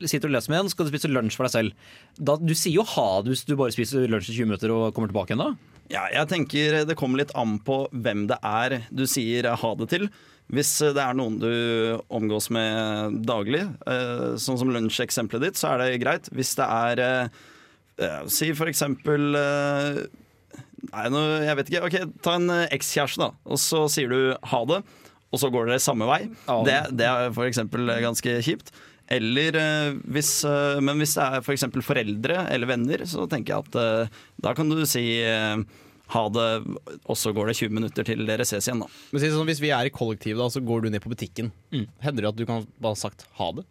sitter 0.00 0.28
du 0.28 0.32
og 0.32 0.38
leser 0.38 0.52
med 0.52 0.62
en, 0.62 0.70
skal 0.72 0.86
du 0.86 0.92
spise 0.92 1.10
lunsj 1.10 1.36
for 1.36 1.46
deg 1.46 1.54
selv. 1.54 1.90
Da, 2.16 2.36
du 2.40 2.54
sier 2.56 2.78
jo 2.78 2.86
ha 2.96 3.08
det 3.24 3.34
hvis 3.34 3.46
du 3.48 3.56
bare 3.58 3.74
spiser 3.74 4.08
lunsj 4.08 4.32
i 4.32 4.38
20 4.38 4.48
minutter 4.48 4.72
og 4.74 4.94
kommer 4.96 5.12
tilbake 5.12 5.34
igjen 5.34 5.44
da. 5.44 5.50
Ja, 5.90 6.04
jeg 6.14 6.28
tenker 6.30 6.84
Det 6.86 6.94
kommer 6.98 7.18
litt 7.18 7.32
an 7.38 7.56
på 7.66 7.82
hvem 7.90 8.28
det 8.30 8.38
er 8.46 8.76
du 8.94 9.04
sier 9.10 9.50
ha 9.60 9.72
det 9.80 9.90
til. 9.92 10.06
Hvis 10.50 10.70
det 10.82 10.98
er 10.98 11.14
noen 11.14 11.36
du 11.38 11.50
omgås 12.10 12.48
med 12.50 13.20
daglig, 13.26 13.62
eh, 13.86 14.32
sånn 14.40 14.58
som 14.58 14.72
lunsjeksempelet 14.74 15.44
ditt, 15.46 15.60
så 15.60 15.74
er 15.74 15.84
det 15.84 16.00
greit. 16.02 16.30
Hvis 16.34 16.56
det 16.58 16.66
er 16.66 17.02
eh, 17.04 17.36
eh, 18.02 18.24
Si 18.26 18.50
for 18.58 18.70
eksempel 18.70 19.38
eh, 19.38 20.00
Nei, 20.90 21.04
jeg 21.44 21.56
vet 21.58 21.70
ikke. 21.70 21.84
Ok, 21.86 21.96
Ta 22.24 22.34
en 22.40 22.50
eh, 22.50 22.66
ekskjæreste, 22.74 23.22
da. 23.22 23.30
Og 23.46 23.60
så 23.62 23.84
sier 23.92 24.10
du 24.10 24.34
ha 24.50 24.60
det, 24.66 24.80
og 25.30 25.38
så 25.38 25.50
går 25.52 25.70
dere 25.70 25.82
samme 25.82 26.08
vei. 26.10 26.22
Det, 26.66 26.78
det 26.98 27.06
er 27.06 27.30
eh, 27.30 28.00
ganske 28.02 28.38
kjipt. 28.46 28.72
Eller 29.10 29.56
eh, 29.58 29.92
hvis 30.14 30.32
eh, 30.46 30.78
Men 30.84 31.00
hvis 31.02 31.16
det 31.18 31.26
er 31.26 31.42
f.eks. 31.42 31.66
For 31.74 31.86
foreldre 31.92 32.44
eller 32.54 32.70
venner, 32.70 33.02
så 33.10 33.26
tenker 33.30 33.56
jeg 33.56 33.66
at 33.66 33.78
eh, 33.80 34.20
da 34.44 34.54
kan 34.56 34.70
du 34.70 34.84
si 34.86 35.04
ha 36.10 36.22
det, 36.34 36.46
og 37.06 37.14
så 37.18 37.30
går 37.34 37.50
det 37.50 37.58
20 37.60 37.74
minutter 37.76 38.06
til 38.06 38.24
dere 38.26 38.42
ses 38.46 38.66
igjen, 38.66 38.80
da. 38.82 38.88
Men 39.12 39.22
sånn, 39.22 39.46
Hvis 39.46 39.60
vi 39.62 39.70
er 39.70 39.86
i 39.86 39.92
kollektiv 39.94 40.40
da 40.40 40.48
Så 40.50 40.58
går 40.66 40.82
du 40.82 40.88
ned 40.90 41.04
på 41.04 41.12
butikken 41.12 41.52
Hender 42.02 42.24
det 42.24 42.32
at 42.32 42.40
du 42.40 42.42
kan 42.48 42.64
bare 42.82 42.98
sagt 42.98 43.28
ha 43.38 43.52
det? 43.54 43.62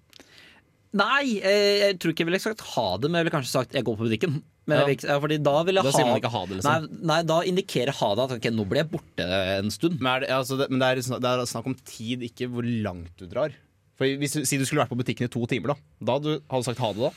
Nei, 0.96 1.36
jeg 1.44 1.98
tror 2.00 2.14
ikke 2.14 2.24
jeg 2.24 2.30
ville 2.32 2.40
sagt 2.42 2.64
ha 2.78 2.86
det, 2.98 3.12
men 3.12 3.20
jeg 3.20 3.28
ville 3.28 3.36
kanskje 3.36 3.52
sagt 3.52 3.76
jeg 3.78 3.86
går 3.86 3.98
på 4.00 4.08
butikken. 4.08 4.40
Men 4.70 4.82
Ja. 4.84 4.96
ja, 5.10 5.18
fordi 5.24 5.38
da 5.46 5.56
vil 5.68 5.80
jeg 5.80 5.86
Da 5.88 5.92
ha 5.92 5.98
sier 5.98 6.08
man 6.10 6.20
ikke 6.22 6.32
ha 6.34 6.42
det, 6.50 6.58
liksom. 6.60 6.86
Nei, 6.90 7.00
nei, 7.12 7.18
da 7.32 7.40
indikerer 7.50 7.94
ha 8.00 8.10
det 8.20 8.26
at 8.28 8.36
ok, 8.38 8.48
nå 8.56 8.66
blir 8.70 8.84
jeg 8.84 8.90
borte 8.94 9.26
en 9.58 9.74
stund. 9.74 9.98
Men, 10.00 10.22
det, 10.24 10.30
altså, 10.36 10.60
det, 10.62 10.70
men 10.72 10.80
det, 10.84 10.92
er, 10.94 11.20
det 11.26 11.32
er 11.34 11.44
snakk 11.50 11.68
om 11.72 11.76
tid, 11.90 12.24
ikke 12.30 12.48
hvor 12.54 12.68
langt 12.86 13.12
du 13.20 13.26
drar 13.32 13.56
For 14.00 14.06
hvis 14.22 14.38
du, 14.38 14.46
Si 14.48 14.56
du 14.62 14.64
skulle 14.68 14.86
vært 14.86 14.94
på 14.94 15.00
butikken 15.02 15.28
i 15.28 15.32
to 15.34 15.44
timer 15.52 15.74
da 15.74 15.78
Da 16.12 16.20
du 16.24 16.30
hadde 16.40 16.64
du 16.64 16.68
sagt 16.70 16.80
ha 16.86 16.94
det 16.96 17.10
da 17.10 17.14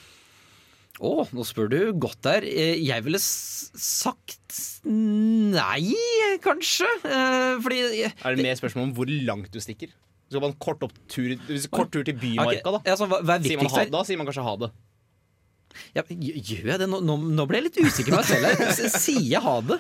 Å, 1.03 1.13
nå 1.33 1.45
spør 1.49 1.71
du 1.73 1.79
godt 1.97 2.21
der. 2.27 2.45
Eh, 2.45 2.77
Jeg 2.85 3.03
ville 3.07 3.19
sagt 3.23 4.59
nei, 4.85 5.95
kanskje. 6.45 6.89
Eh, 7.09 7.57
Fordi 7.65 7.79
Er 8.13 8.37
det 8.37 8.45
mer 8.45 8.59
spørsmål 8.61 8.91
om 8.91 8.95
hvor 8.97 9.09
langt 9.27 9.51
du 9.55 9.59
stikker? 9.63 9.89
Så 10.29 10.37
skal 10.39 10.45
man 10.47 10.55
kort, 10.63 10.85
opp 10.87 10.93
tur, 11.13 11.35
kort 11.73 11.91
tur 11.93 12.05
til 12.09 12.15
Bymarka 12.17 12.71
da 12.77 12.79
ja, 12.89 12.95
så 12.97 13.05
hva, 13.09 13.19
hva 13.21 13.35
er 13.37 13.45
sier 13.45 13.59
man 13.61 13.69
ha. 13.73 13.83
Da 13.93 14.01
sier 14.09 14.17
man 14.21 14.29
kanskje 14.29 14.45
ha 14.47 14.55
det 14.63 14.71
Ja, 15.97 16.05
gjør 16.09 16.73
jeg 16.73 16.81
det? 16.83 16.89
Nå, 16.91 17.01
nå, 17.03 17.47
ble 17.49 17.61
jeg 17.61 17.69
litt 17.69 17.79
usikker 17.83 18.15
på 18.15 18.21
meg 18.21 18.29
selv. 18.29 18.49
her. 18.49 18.91
Sier 18.97 19.23
jeg 19.35 19.45
ha 19.45 19.55
det? 19.69 19.79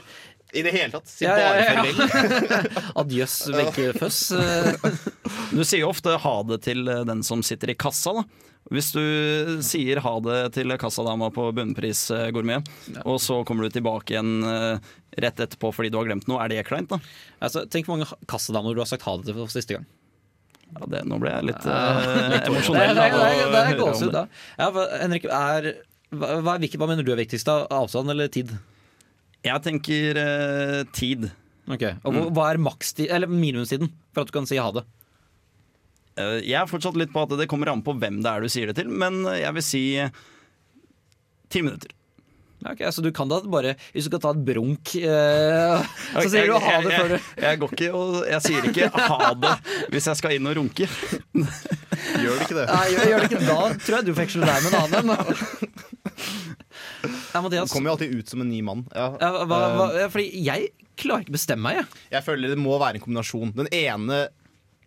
I 0.52 0.62
det 0.66 0.72
hele 0.74 0.92
tatt 0.92 1.08
Si 1.08 1.24
Ja, 1.24 1.32
bare 1.32 1.60
ja, 1.62 1.72
ja. 1.72 1.82
farvel 1.82 2.80
Adjøs, 3.02 3.36
Wenche 3.54 3.92
Føss. 3.96 4.22
Du 5.56 5.62
sier 5.64 5.82
jo 5.82 5.92
ofte 5.92 6.16
ha 6.20 6.34
det 6.48 6.58
til 6.66 6.88
eh, 6.88 7.04
den 7.08 7.22
som 7.24 7.40
sitter 7.44 7.72
i 7.72 7.76
kassa, 7.78 8.12
da. 8.18 8.24
Hvis 8.72 8.92
du 8.94 9.02
sier 9.64 10.00
ha 10.04 10.12
det 10.22 10.36
til 10.54 10.72
kassadama 10.80 11.32
på 11.34 11.48
Bunnpris 11.56 12.04
Gourmet, 12.32 12.68
ja. 12.92 13.02
og 13.08 13.18
så 13.20 13.40
kommer 13.48 13.66
du 13.66 13.74
tilbake 13.74 14.14
igjen 14.14 14.44
eh, 14.46 14.92
rett 15.24 15.40
etterpå 15.42 15.72
fordi 15.74 15.90
du 15.92 15.98
har 15.98 16.06
glemt 16.08 16.28
noe, 16.30 16.40
er 16.44 16.52
det 16.52 16.66
kleint, 16.68 16.92
da? 16.92 17.00
Altså, 17.42 17.64
tenk 17.68 17.88
hvor 17.88 17.98
mange 17.98 18.08
kassadamer 18.30 18.76
du 18.76 18.84
har 18.84 18.88
sagt 18.88 19.04
ha 19.08 19.16
det 19.18 19.28
til 19.28 19.40
for 19.40 19.52
siste 19.52 19.76
gang. 19.76 19.88
Ja, 20.72 20.86
det, 20.88 21.02
nå 21.08 21.18
ble 21.20 21.30
jeg 21.34 21.46
litt, 21.50 21.66
litt 22.32 22.48
emosjonell. 22.48 22.94
Det 22.96 23.06
det 23.12 23.22
det 23.22 23.48
det 23.52 23.62
er 23.62 23.78
gåsehud, 23.80 24.12
da. 24.14 24.22
Ja, 24.58 24.70
Henrik, 25.02 25.26
er, 25.28 25.68
hva, 26.16 26.30
hva, 26.46 26.56
hva 26.80 26.88
mener 26.90 27.04
du 27.06 27.12
er 27.12 27.20
viktigst? 27.20 27.48
da? 27.48 27.66
Avstand 27.76 28.12
eller 28.14 28.30
tid? 28.32 28.54
Jeg 29.44 29.62
tenker 29.64 30.18
uh, 30.22 30.80
tid. 30.96 31.28
Ok, 31.70 31.84
og 32.02 32.14
hva- 32.16 32.26
Hva 32.34 32.48
er 32.52 32.60
eller 33.10 33.30
minimumstiden 33.30 33.90
for 34.14 34.22
at 34.24 34.30
du 34.32 34.36
kan 34.38 34.48
si 34.48 34.58
ha 34.58 34.68
det? 34.74 34.84
Uh, 36.18 36.38
Jeg 36.44 36.58
er 36.60 36.70
fortsatt 36.70 36.96
litt 37.00 37.12
på 37.14 37.22
at 37.26 37.36
det 37.38 37.48
kommer 37.50 37.70
an 37.72 37.82
på 37.84 37.94
hvem 37.98 38.20
det 38.24 38.30
er 38.32 38.44
du 38.44 38.48
sier 38.52 38.70
det 38.72 38.76
til, 38.80 38.88
men 38.88 39.22
jeg 39.36 39.52
vil 39.58 39.66
si 39.66 39.82
ti 41.52 41.62
minutter. 41.64 41.92
Ja, 42.62 42.72
ok, 42.76 42.82
så 42.94 43.02
du 43.02 43.08
kan 43.14 43.26
da 43.30 43.40
bare 43.50 43.72
Hvis 43.92 44.06
du 44.06 44.10
skal 44.12 44.20
ta 44.22 44.30
et 44.36 44.42
brunk, 44.46 44.92
eh, 44.94 45.86
så 46.14 46.26
sier 46.30 46.46
du 46.46 46.54
ha 46.62 46.74
det 46.84 46.92
før 46.94 47.08
du 47.10 47.16
jeg, 47.16 47.24
jeg 47.42 47.58
går 47.62 47.72
ikke 47.76 47.88
og 47.98 48.18
Jeg 48.30 48.44
sier 48.46 48.68
ikke 48.70 48.90
ha 49.10 49.32
det 49.42 49.54
hvis 49.92 50.06
jeg 50.08 50.18
skal 50.20 50.34
inn 50.36 50.46
og 50.48 50.54
runke. 50.60 50.86
Gjør 50.86 52.38
du 52.38 52.44
ikke 52.46 52.56
det? 52.56 52.66
Nei, 52.70 52.84
gjør, 52.94 53.08
gjør 53.10 53.24
det 53.24 53.28
ikke 53.30 53.42
Da 53.48 53.56
tror 53.82 53.96
jeg 53.98 54.06
du 54.06 54.12
feksler 54.16 54.48
deg 54.48 54.64
med 54.64 54.72
en 54.72 54.78
annen. 54.82 55.82
Ja, 57.32 57.40
Mathias. 57.42 57.68
Du 57.70 57.74
kommer 57.74 57.90
jo 57.90 57.96
alltid 57.96 58.14
ut 58.14 58.28
som 58.28 58.40
en 58.44 58.50
ny 58.52 58.60
mann 58.64 58.84
ja. 58.94 59.08
Ja, 59.20 59.30
hva, 59.42 59.58
hva, 59.74 59.86
Eh, 60.02 60.08
fordi 60.12 60.28
jeg 60.44 60.70
klarer 61.00 61.24
ikke 61.24 61.34
bestemme 61.34 61.66
meg, 61.66 61.80
jeg. 61.80 62.02
Jeg 62.16 62.26
føler 62.26 62.52
det 62.52 62.60
må 62.60 62.76
være 62.80 63.00
en 63.00 63.04
kombinasjon 63.04 63.54
Den 63.56 63.70
ene 63.74 64.22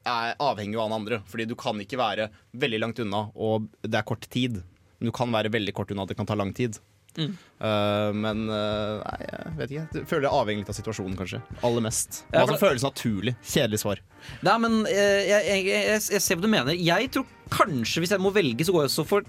er 0.05 0.35
avhengig 0.39 0.77
av 0.79 0.89
den 0.89 0.97
andre 1.01 1.21
Fordi 1.29 1.47
du 1.49 1.55
kan 1.59 1.79
ikke 1.81 1.99
være 1.99 2.29
veldig 2.55 2.81
langt 2.83 3.01
unna 3.03 3.25
Og 3.35 3.67
det 3.83 3.99
er 3.99 4.07
kort 4.07 4.27
tid 4.31 4.61
Men 4.61 5.09
du 5.09 5.13
kan 5.15 5.33
være 5.33 5.51
veldig 5.53 5.73
kort 5.75 5.91
unna, 5.91 6.05
det 6.07 6.17
kan 6.19 6.29
ta 6.29 6.37
lang 6.37 6.53
tid 6.55 6.79
Mm. 7.15 7.35
Uh, 7.63 8.11
Men 8.11 8.41
uh, 8.51 8.99
nei, 8.99 9.19
jeg 9.23 9.53
vet 9.55 9.71
ikke 9.71 9.99
Jeg 10.01 10.07
føler 10.09 10.27
er 10.27 10.35
avhengig 10.35 10.65
av 10.67 10.75
situasjonen 10.75 11.15
kanskje 11.15 11.39
Aller 11.63 11.85
mest 11.85 12.17
Hva 12.33 12.43
som 12.49 12.59
føles 12.59 12.83
naturlig 12.83 13.35
Kjedelig 13.39 13.79
svar 13.85 14.01
Nei, 14.43 14.55
men 14.59 14.77
uh, 14.83 14.91
jeg, 14.91 15.39
jeg, 15.47 15.63
jeg, 15.69 16.03
jeg 16.17 16.25
ser 16.25 16.35
hva 16.35 16.43
du 16.43 16.51
mener. 16.51 16.75
Jeg 16.75 17.11
tror 17.15 17.27
kanskje, 17.53 18.03
hvis 18.03 18.15
jeg 18.15 18.23
må 18.25 18.33
velge, 18.35 18.67
så 18.67 18.75
går 18.75 18.83
jeg 18.83 18.91
også 18.91 19.05
for 19.07 19.27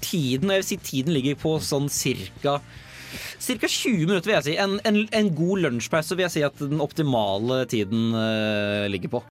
tiden. 0.00 0.48
Og 0.48 0.54
jeg 0.56 0.62
vil 0.62 0.68
si 0.68 0.78
tiden 0.88 1.16
ligger 1.16 1.40
på 1.40 1.56
sånn 1.64 1.90
cirka 1.92 2.60
Cirka 3.40 3.68
20 3.72 4.04
minutter, 4.04 4.28
vil 4.28 4.36
jeg 4.36 4.46
si. 4.46 4.54
En, 4.60 4.76
en, 4.86 5.00
en 5.16 5.30
god 5.36 5.64
lunsjpause 5.64 6.16
vil 6.16 6.26
jeg 6.26 6.34
si 6.36 6.44
at 6.46 6.60
den 6.60 6.80
optimale 6.84 7.62
tiden 7.70 8.12
ligger 8.92 9.14
på. 9.16 9.22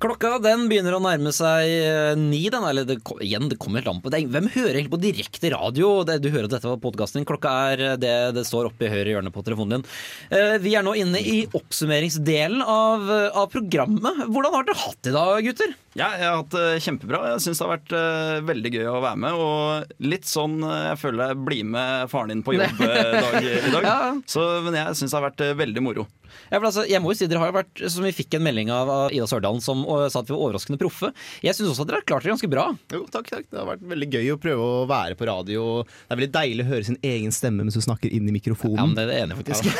Klokka 0.00 0.38
den 0.40 0.62
begynner 0.70 0.94
å 0.96 1.02
nærme 1.04 1.28
seg 1.36 1.68
eh, 1.68 2.14
ni. 2.16 2.46
Den, 2.48 2.64
eller 2.64 2.86
det, 2.88 2.96
igjen, 3.20 3.50
det 3.50 3.58
kommer 3.60 3.82
helt 3.82 3.90
an 3.92 4.00
på 4.00 4.08
Hvem 4.08 4.48
hører 4.54 4.78
egentlig 4.78 4.94
på 4.94 5.00
direkte 5.02 5.50
radio? 5.52 5.90
Det, 6.08 6.22
du 6.24 6.30
hører 6.30 6.48
at 6.48 6.54
dette 6.54 6.70
var 6.70 6.80
podkasten 6.80 7.20
din. 7.20 7.26
Klokka 7.28 7.52
er 7.74 7.84
eh, 7.84 7.98
det 8.00 8.14
det 8.32 8.46
står 8.48 8.70
oppe 8.70 8.86
i 8.86 8.92
høyre 8.92 9.12
hjørne 9.12 9.32
på 9.34 9.44
telefonen 9.44 9.82
din. 9.82 9.84
Eh, 10.32 10.56
vi 10.64 10.72
er 10.78 10.86
nå 10.86 10.94
inne 10.96 11.20
i 11.20 11.42
oppsummeringsdelen 11.52 12.64
av, 12.64 13.12
av 13.42 13.50
programmet. 13.52 14.24
Hvordan 14.30 14.56
har 14.56 14.68
dere 14.70 14.84
hatt 14.86 15.04
det 15.04 15.12
i 15.12 15.16
dag, 15.18 15.44
gutter? 15.50 15.76
Ja, 15.98 16.06
jeg 16.14 16.28
har 16.30 16.36
hatt 16.38 16.54
det 16.54 16.82
kjempebra. 16.84 17.20
Jeg 17.34 17.42
syns 17.44 17.58
det 17.58 17.66
har 17.66 17.72
vært 17.72 17.92
uh, 17.98 18.36
veldig 18.46 18.70
gøy 18.76 18.84
å 18.86 19.00
være 19.02 19.20
med. 19.24 19.40
Og 19.42 20.04
litt 20.06 20.28
sånn 20.30 20.60
jeg 20.62 21.00
føler 21.00 21.32
jeg 21.32 21.40
blir 21.48 21.66
med 21.66 22.12
faren 22.12 22.30
din 22.30 22.44
på 22.46 22.54
jobb 22.54 22.78
dag, 22.86 23.36
i 23.42 23.72
dag. 23.74 23.88
Ja. 23.88 23.96
Så, 24.30 24.46
men 24.62 24.78
jeg 24.78 25.00
syns 25.00 25.10
det 25.10 25.18
har 25.18 25.26
vært 25.26 25.42
uh, 25.42 25.50
veldig 25.58 25.82
moro. 25.82 26.06
Ja, 26.50 26.60
altså, 26.60 26.84
jeg 26.86 27.02
må 27.02 27.10
jo 27.10 27.18
si 27.18 27.26
Dere 27.26 27.42
har 27.42 27.50
jo 27.50 27.56
vært, 27.58 27.82
som 27.90 28.06
Vi 28.06 28.14
fikk 28.14 28.36
en 28.38 28.44
melding 28.46 28.70
av, 28.74 28.90
av 28.90 29.14
Ida 29.14 29.26
Sørdalen 29.30 29.62
som 29.64 29.82
og, 29.90 30.06
sa 30.12 30.22
at 30.22 30.30
vi 30.30 30.34
var 30.36 30.44
overraskende 30.46 30.80
proffe. 30.80 31.12
Jeg 31.44 31.56
syns 31.56 31.72
også 31.72 31.84
at 31.84 31.90
dere 31.90 32.00
har 32.00 32.08
klart 32.08 32.26
dere 32.26 32.34
ganske 32.36 32.50
bra. 32.52 32.66
Jo, 32.94 33.04
takk, 33.12 33.30
takk. 33.32 33.46
Det 33.50 33.60
har 33.60 33.68
vært 33.68 33.84
veldig 33.92 34.10
gøy 34.16 34.32
å 34.34 34.40
prøve 34.40 34.66
å 34.80 34.88
være 34.90 35.18
på 35.18 35.28
radio. 35.28 35.68
Det 35.84 36.14
er 36.14 36.22
veldig 36.22 36.32
deilig 36.38 36.66
å 36.66 36.70
høre 36.72 36.88
sin 36.90 37.00
egen 37.12 37.34
stemme 37.34 37.66
mens 37.66 37.78
du 37.78 37.84
snakker 37.84 38.12
inn 38.14 38.28
i 38.30 38.36
mikrofonen. 38.36 38.80
Ja, 38.80 38.88
men 38.88 38.98
Det 38.98 39.06
er 39.06 39.12
det 39.12 39.22
enige 39.24 39.40
faktisk. 39.42 39.70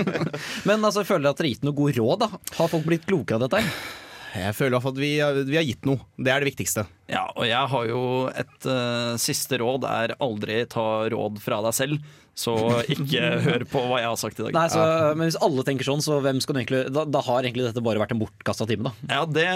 men 0.68 0.80
altså, 0.80 1.02
jeg 1.02 1.10
føler 1.12 1.30
at 1.30 1.38
dere 1.40 1.48
har 1.48 1.54
gitt 1.56 1.68
noe 1.68 1.80
god 1.82 2.00
råd? 2.00 2.26
da? 2.26 2.42
Har 2.60 2.72
folk 2.72 2.88
blitt 2.88 3.08
kloke 3.08 3.36
av 3.36 3.46
dette? 3.46 3.62
her? 3.62 3.94
Jeg 4.36 4.56
føler 4.56 4.74
i 4.74 4.76
hvert 4.76 4.84
fall 4.84 4.96
at 4.96 5.00
vi, 5.00 5.12
vi 5.48 5.56
har 5.56 5.64
gitt 5.64 5.86
noe. 5.88 6.02
Det 6.20 6.32
er 6.32 6.42
det 6.42 6.50
viktigste. 6.50 6.84
Ja, 7.08 7.24
og 7.32 7.46
jeg 7.48 7.72
har 7.72 7.88
jo 7.88 8.02
et 8.28 8.68
uh, 8.68 9.16
siste 9.20 9.60
råd 9.62 9.86
er 9.88 10.16
aldri 10.22 10.60
ta 10.70 11.06
råd 11.12 11.40
fra 11.42 11.62
deg 11.64 11.76
selv. 11.76 12.14
Så 12.36 12.52
ikke 12.92 13.20
hør 13.46 13.62
på 13.64 13.80
hva 13.88 13.96
jeg 14.02 14.10
har 14.12 14.18
sagt 14.20 14.40
i 14.40 14.44
dag. 14.44 14.52
Nei, 14.52 14.66
så, 14.68 14.80
Men 15.16 15.24
hvis 15.30 15.38
alle 15.40 15.62
tenker 15.64 15.86
sånn, 15.88 16.02
så 16.04 16.18
hvem 16.20 16.36
skal 16.44 16.52
du 16.56 16.60
egentlig, 16.60 16.80
da, 16.92 17.06
da 17.08 17.22
har 17.24 17.46
egentlig 17.48 17.64
dette 17.70 17.80
bare 17.80 18.02
vært 18.02 18.12
en 18.12 18.20
bortkasta 18.20 18.66
time, 18.68 18.90
da. 18.90 18.92
Ja, 19.08 19.22
det, 19.24 19.46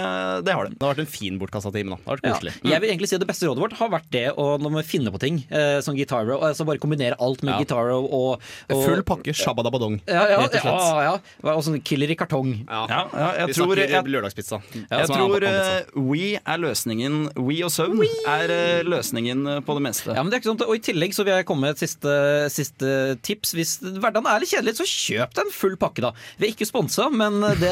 det 0.47 0.55
har 0.57 0.65
det. 0.65 0.73
Det 0.79 0.81
har 0.87 0.95
vært 0.95 1.03
en 1.05 1.11
fin 1.11 1.37
bortkasta 1.41 1.69
time. 1.75 1.93
da. 1.93 1.99
Det 2.01 2.09
har 2.31 2.39
vært 2.41 2.49
Ja. 2.65 2.71
Jeg 2.73 2.81
vil 2.81 2.89
egentlig 2.95 3.09
si 3.11 3.15
at 3.19 3.21
Det 3.21 3.27
beste 3.29 3.45
rådet 3.45 3.61
vårt 3.61 3.75
har 3.77 3.91
vært 3.93 4.07
det 4.15 4.23
å 4.33 4.47
når 4.61 4.73
man 4.79 4.87
finner 4.87 5.13
på 5.13 5.21
ting, 5.21 5.37
eh, 5.53 5.77
som 5.85 5.93
Guitar 5.95 6.25
Row, 6.25 6.41
altså 6.47 6.65
bare 6.65 6.81
kombinere 6.81 7.19
alt 7.21 7.43
med 7.45 7.53
Ja. 7.53 7.59
Guitar 7.61 7.91
og, 7.93 8.09
og 8.09 8.41
Full 8.71 9.03
pakke 9.05 9.35
shabadabadong, 9.37 9.99
Ja, 10.09 10.25
ja, 10.33 10.41
rett 10.41 10.57
og 10.57 10.65
slett. 10.65 10.81
ja, 10.81 11.13
ja. 11.45 11.53
Og 11.53 11.61
sånn 11.67 11.77
killer 11.85 12.09
i 12.09 12.17
kartong. 12.17 12.51
Ja, 12.65 12.81
ja, 12.89 13.29
jeg 13.43 13.51
vi 13.51 13.57
tror, 13.59 13.75
snakker 13.75 13.93
jeg, 13.93 14.11
lørdagspizza. 14.17 14.61
jeg 14.73 15.07
tror 15.11 15.37
anbefalt. 15.37 15.45
eh, 15.45 16.01
We 16.01 16.23
er 16.41 16.57
løsningen. 16.65 17.21
We 17.37 17.61
og 17.67 17.71
søvn 17.77 18.01
er 18.25 18.55
eh, 18.57 18.81
løsningen 18.89 19.45
på 19.69 19.77
det 19.77 19.85
meste. 19.85 20.15
Ja, 20.17 20.23
men 20.25 20.33
det 20.33 20.39
er 20.39 20.43
ikke 20.43 20.51
sånn, 20.55 20.65
Og 20.67 20.75
I 20.79 20.83
tillegg 20.89 21.13
så 21.13 21.23
vil 21.27 21.35
jeg 21.37 21.45
komme 21.49 21.67
med 21.69 21.75
et 21.77 21.83
siste, 21.85 22.17
siste 22.49 22.69
tips. 23.25 23.53
Hvis 23.57 23.73
hverdagen 23.81 24.27
er 24.29 24.41
litt 24.43 24.51
kjedelig, 24.53 24.75
så 24.79 24.87
kjøp 24.87 25.35
deg 25.35 25.47
en 25.47 25.53
full 25.55 25.75
pakke, 25.81 26.03
da. 26.05 26.11
Vi 26.39 26.47
er 26.47 26.53
ikke 26.55 26.67
sponsa, 26.69 27.09
men 27.11 27.39
det, 27.61 27.71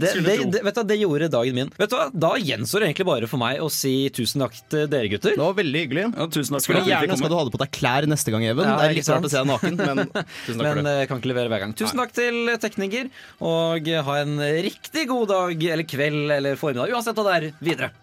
det, 0.00 0.12
det, 0.24 0.36
det, 0.52 0.62
vet 0.66 0.78
du, 0.78 0.82
det 0.90 0.98
gjorde 1.00 1.30
dagen 1.32 1.58
min. 1.58 1.72
Vet 1.78 1.92
du 1.92 1.96
hva, 1.98 2.08
Da 2.12 2.34
gjenstår 2.40 2.84
det 2.84 2.90
egentlig 2.90 3.08
bare 3.08 3.30
for 3.30 3.42
meg 3.42 3.62
å 3.64 3.70
si 3.72 3.94
tusen 4.14 4.44
takk 4.44 4.58
til 4.72 4.86
dere 4.92 5.10
gutter. 5.12 5.36
Det 5.36 5.42
var 5.44 5.56
veldig 5.58 5.84
hyggelig. 5.86 6.06
Ja, 6.12 6.28
tusen 6.28 6.58
takk 6.58 6.66
Skulle 6.66 6.84
gjerne 6.88 7.16
ønska 7.16 7.32
du 7.32 7.38
hadde 7.38 7.54
på 7.54 7.62
deg 7.64 7.74
klær 7.74 8.08
neste 8.10 8.34
gang, 8.34 8.46
Even. 8.48 8.68
Ja, 8.68 8.76
det 8.80 8.90
er 8.90 8.96
litt 9.00 9.10
rart 9.12 9.28
å 9.28 9.32
se 9.32 9.40
deg 9.40 9.50
naken, 9.50 9.80
men 9.80 10.04
tusen 10.46 10.60
takk 10.60 10.62
Men 10.62 10.70
for 10.70 10.82
det. 10.84 10.94
eh, 10.94 11.06
kan 11.10 11.22
ikke 11.22 11.32
levere 11.32 11.52
hver 11.52 11.64
gang. 11.64 11.76
Tusen 11.78 12.02
takk 12.02 12.14
til 12.16 12.54
tekniker, 12.62 13.10
og 13.44 13.90
ha 14.08 14.20
en 14.22 14.38
riktig 14.68 15.06
god 15.10 15.30
dag 15.32 15.68
eller 15.74 15.88
kveld 15.88 16.34
eller 16.38 16.60
formiddag, 16.60 16.92
uansett 16.94 17.18
hva 17.18 17.28
det 17.30 17.36
er, 17.40 17.50
videre. 17.64 17.94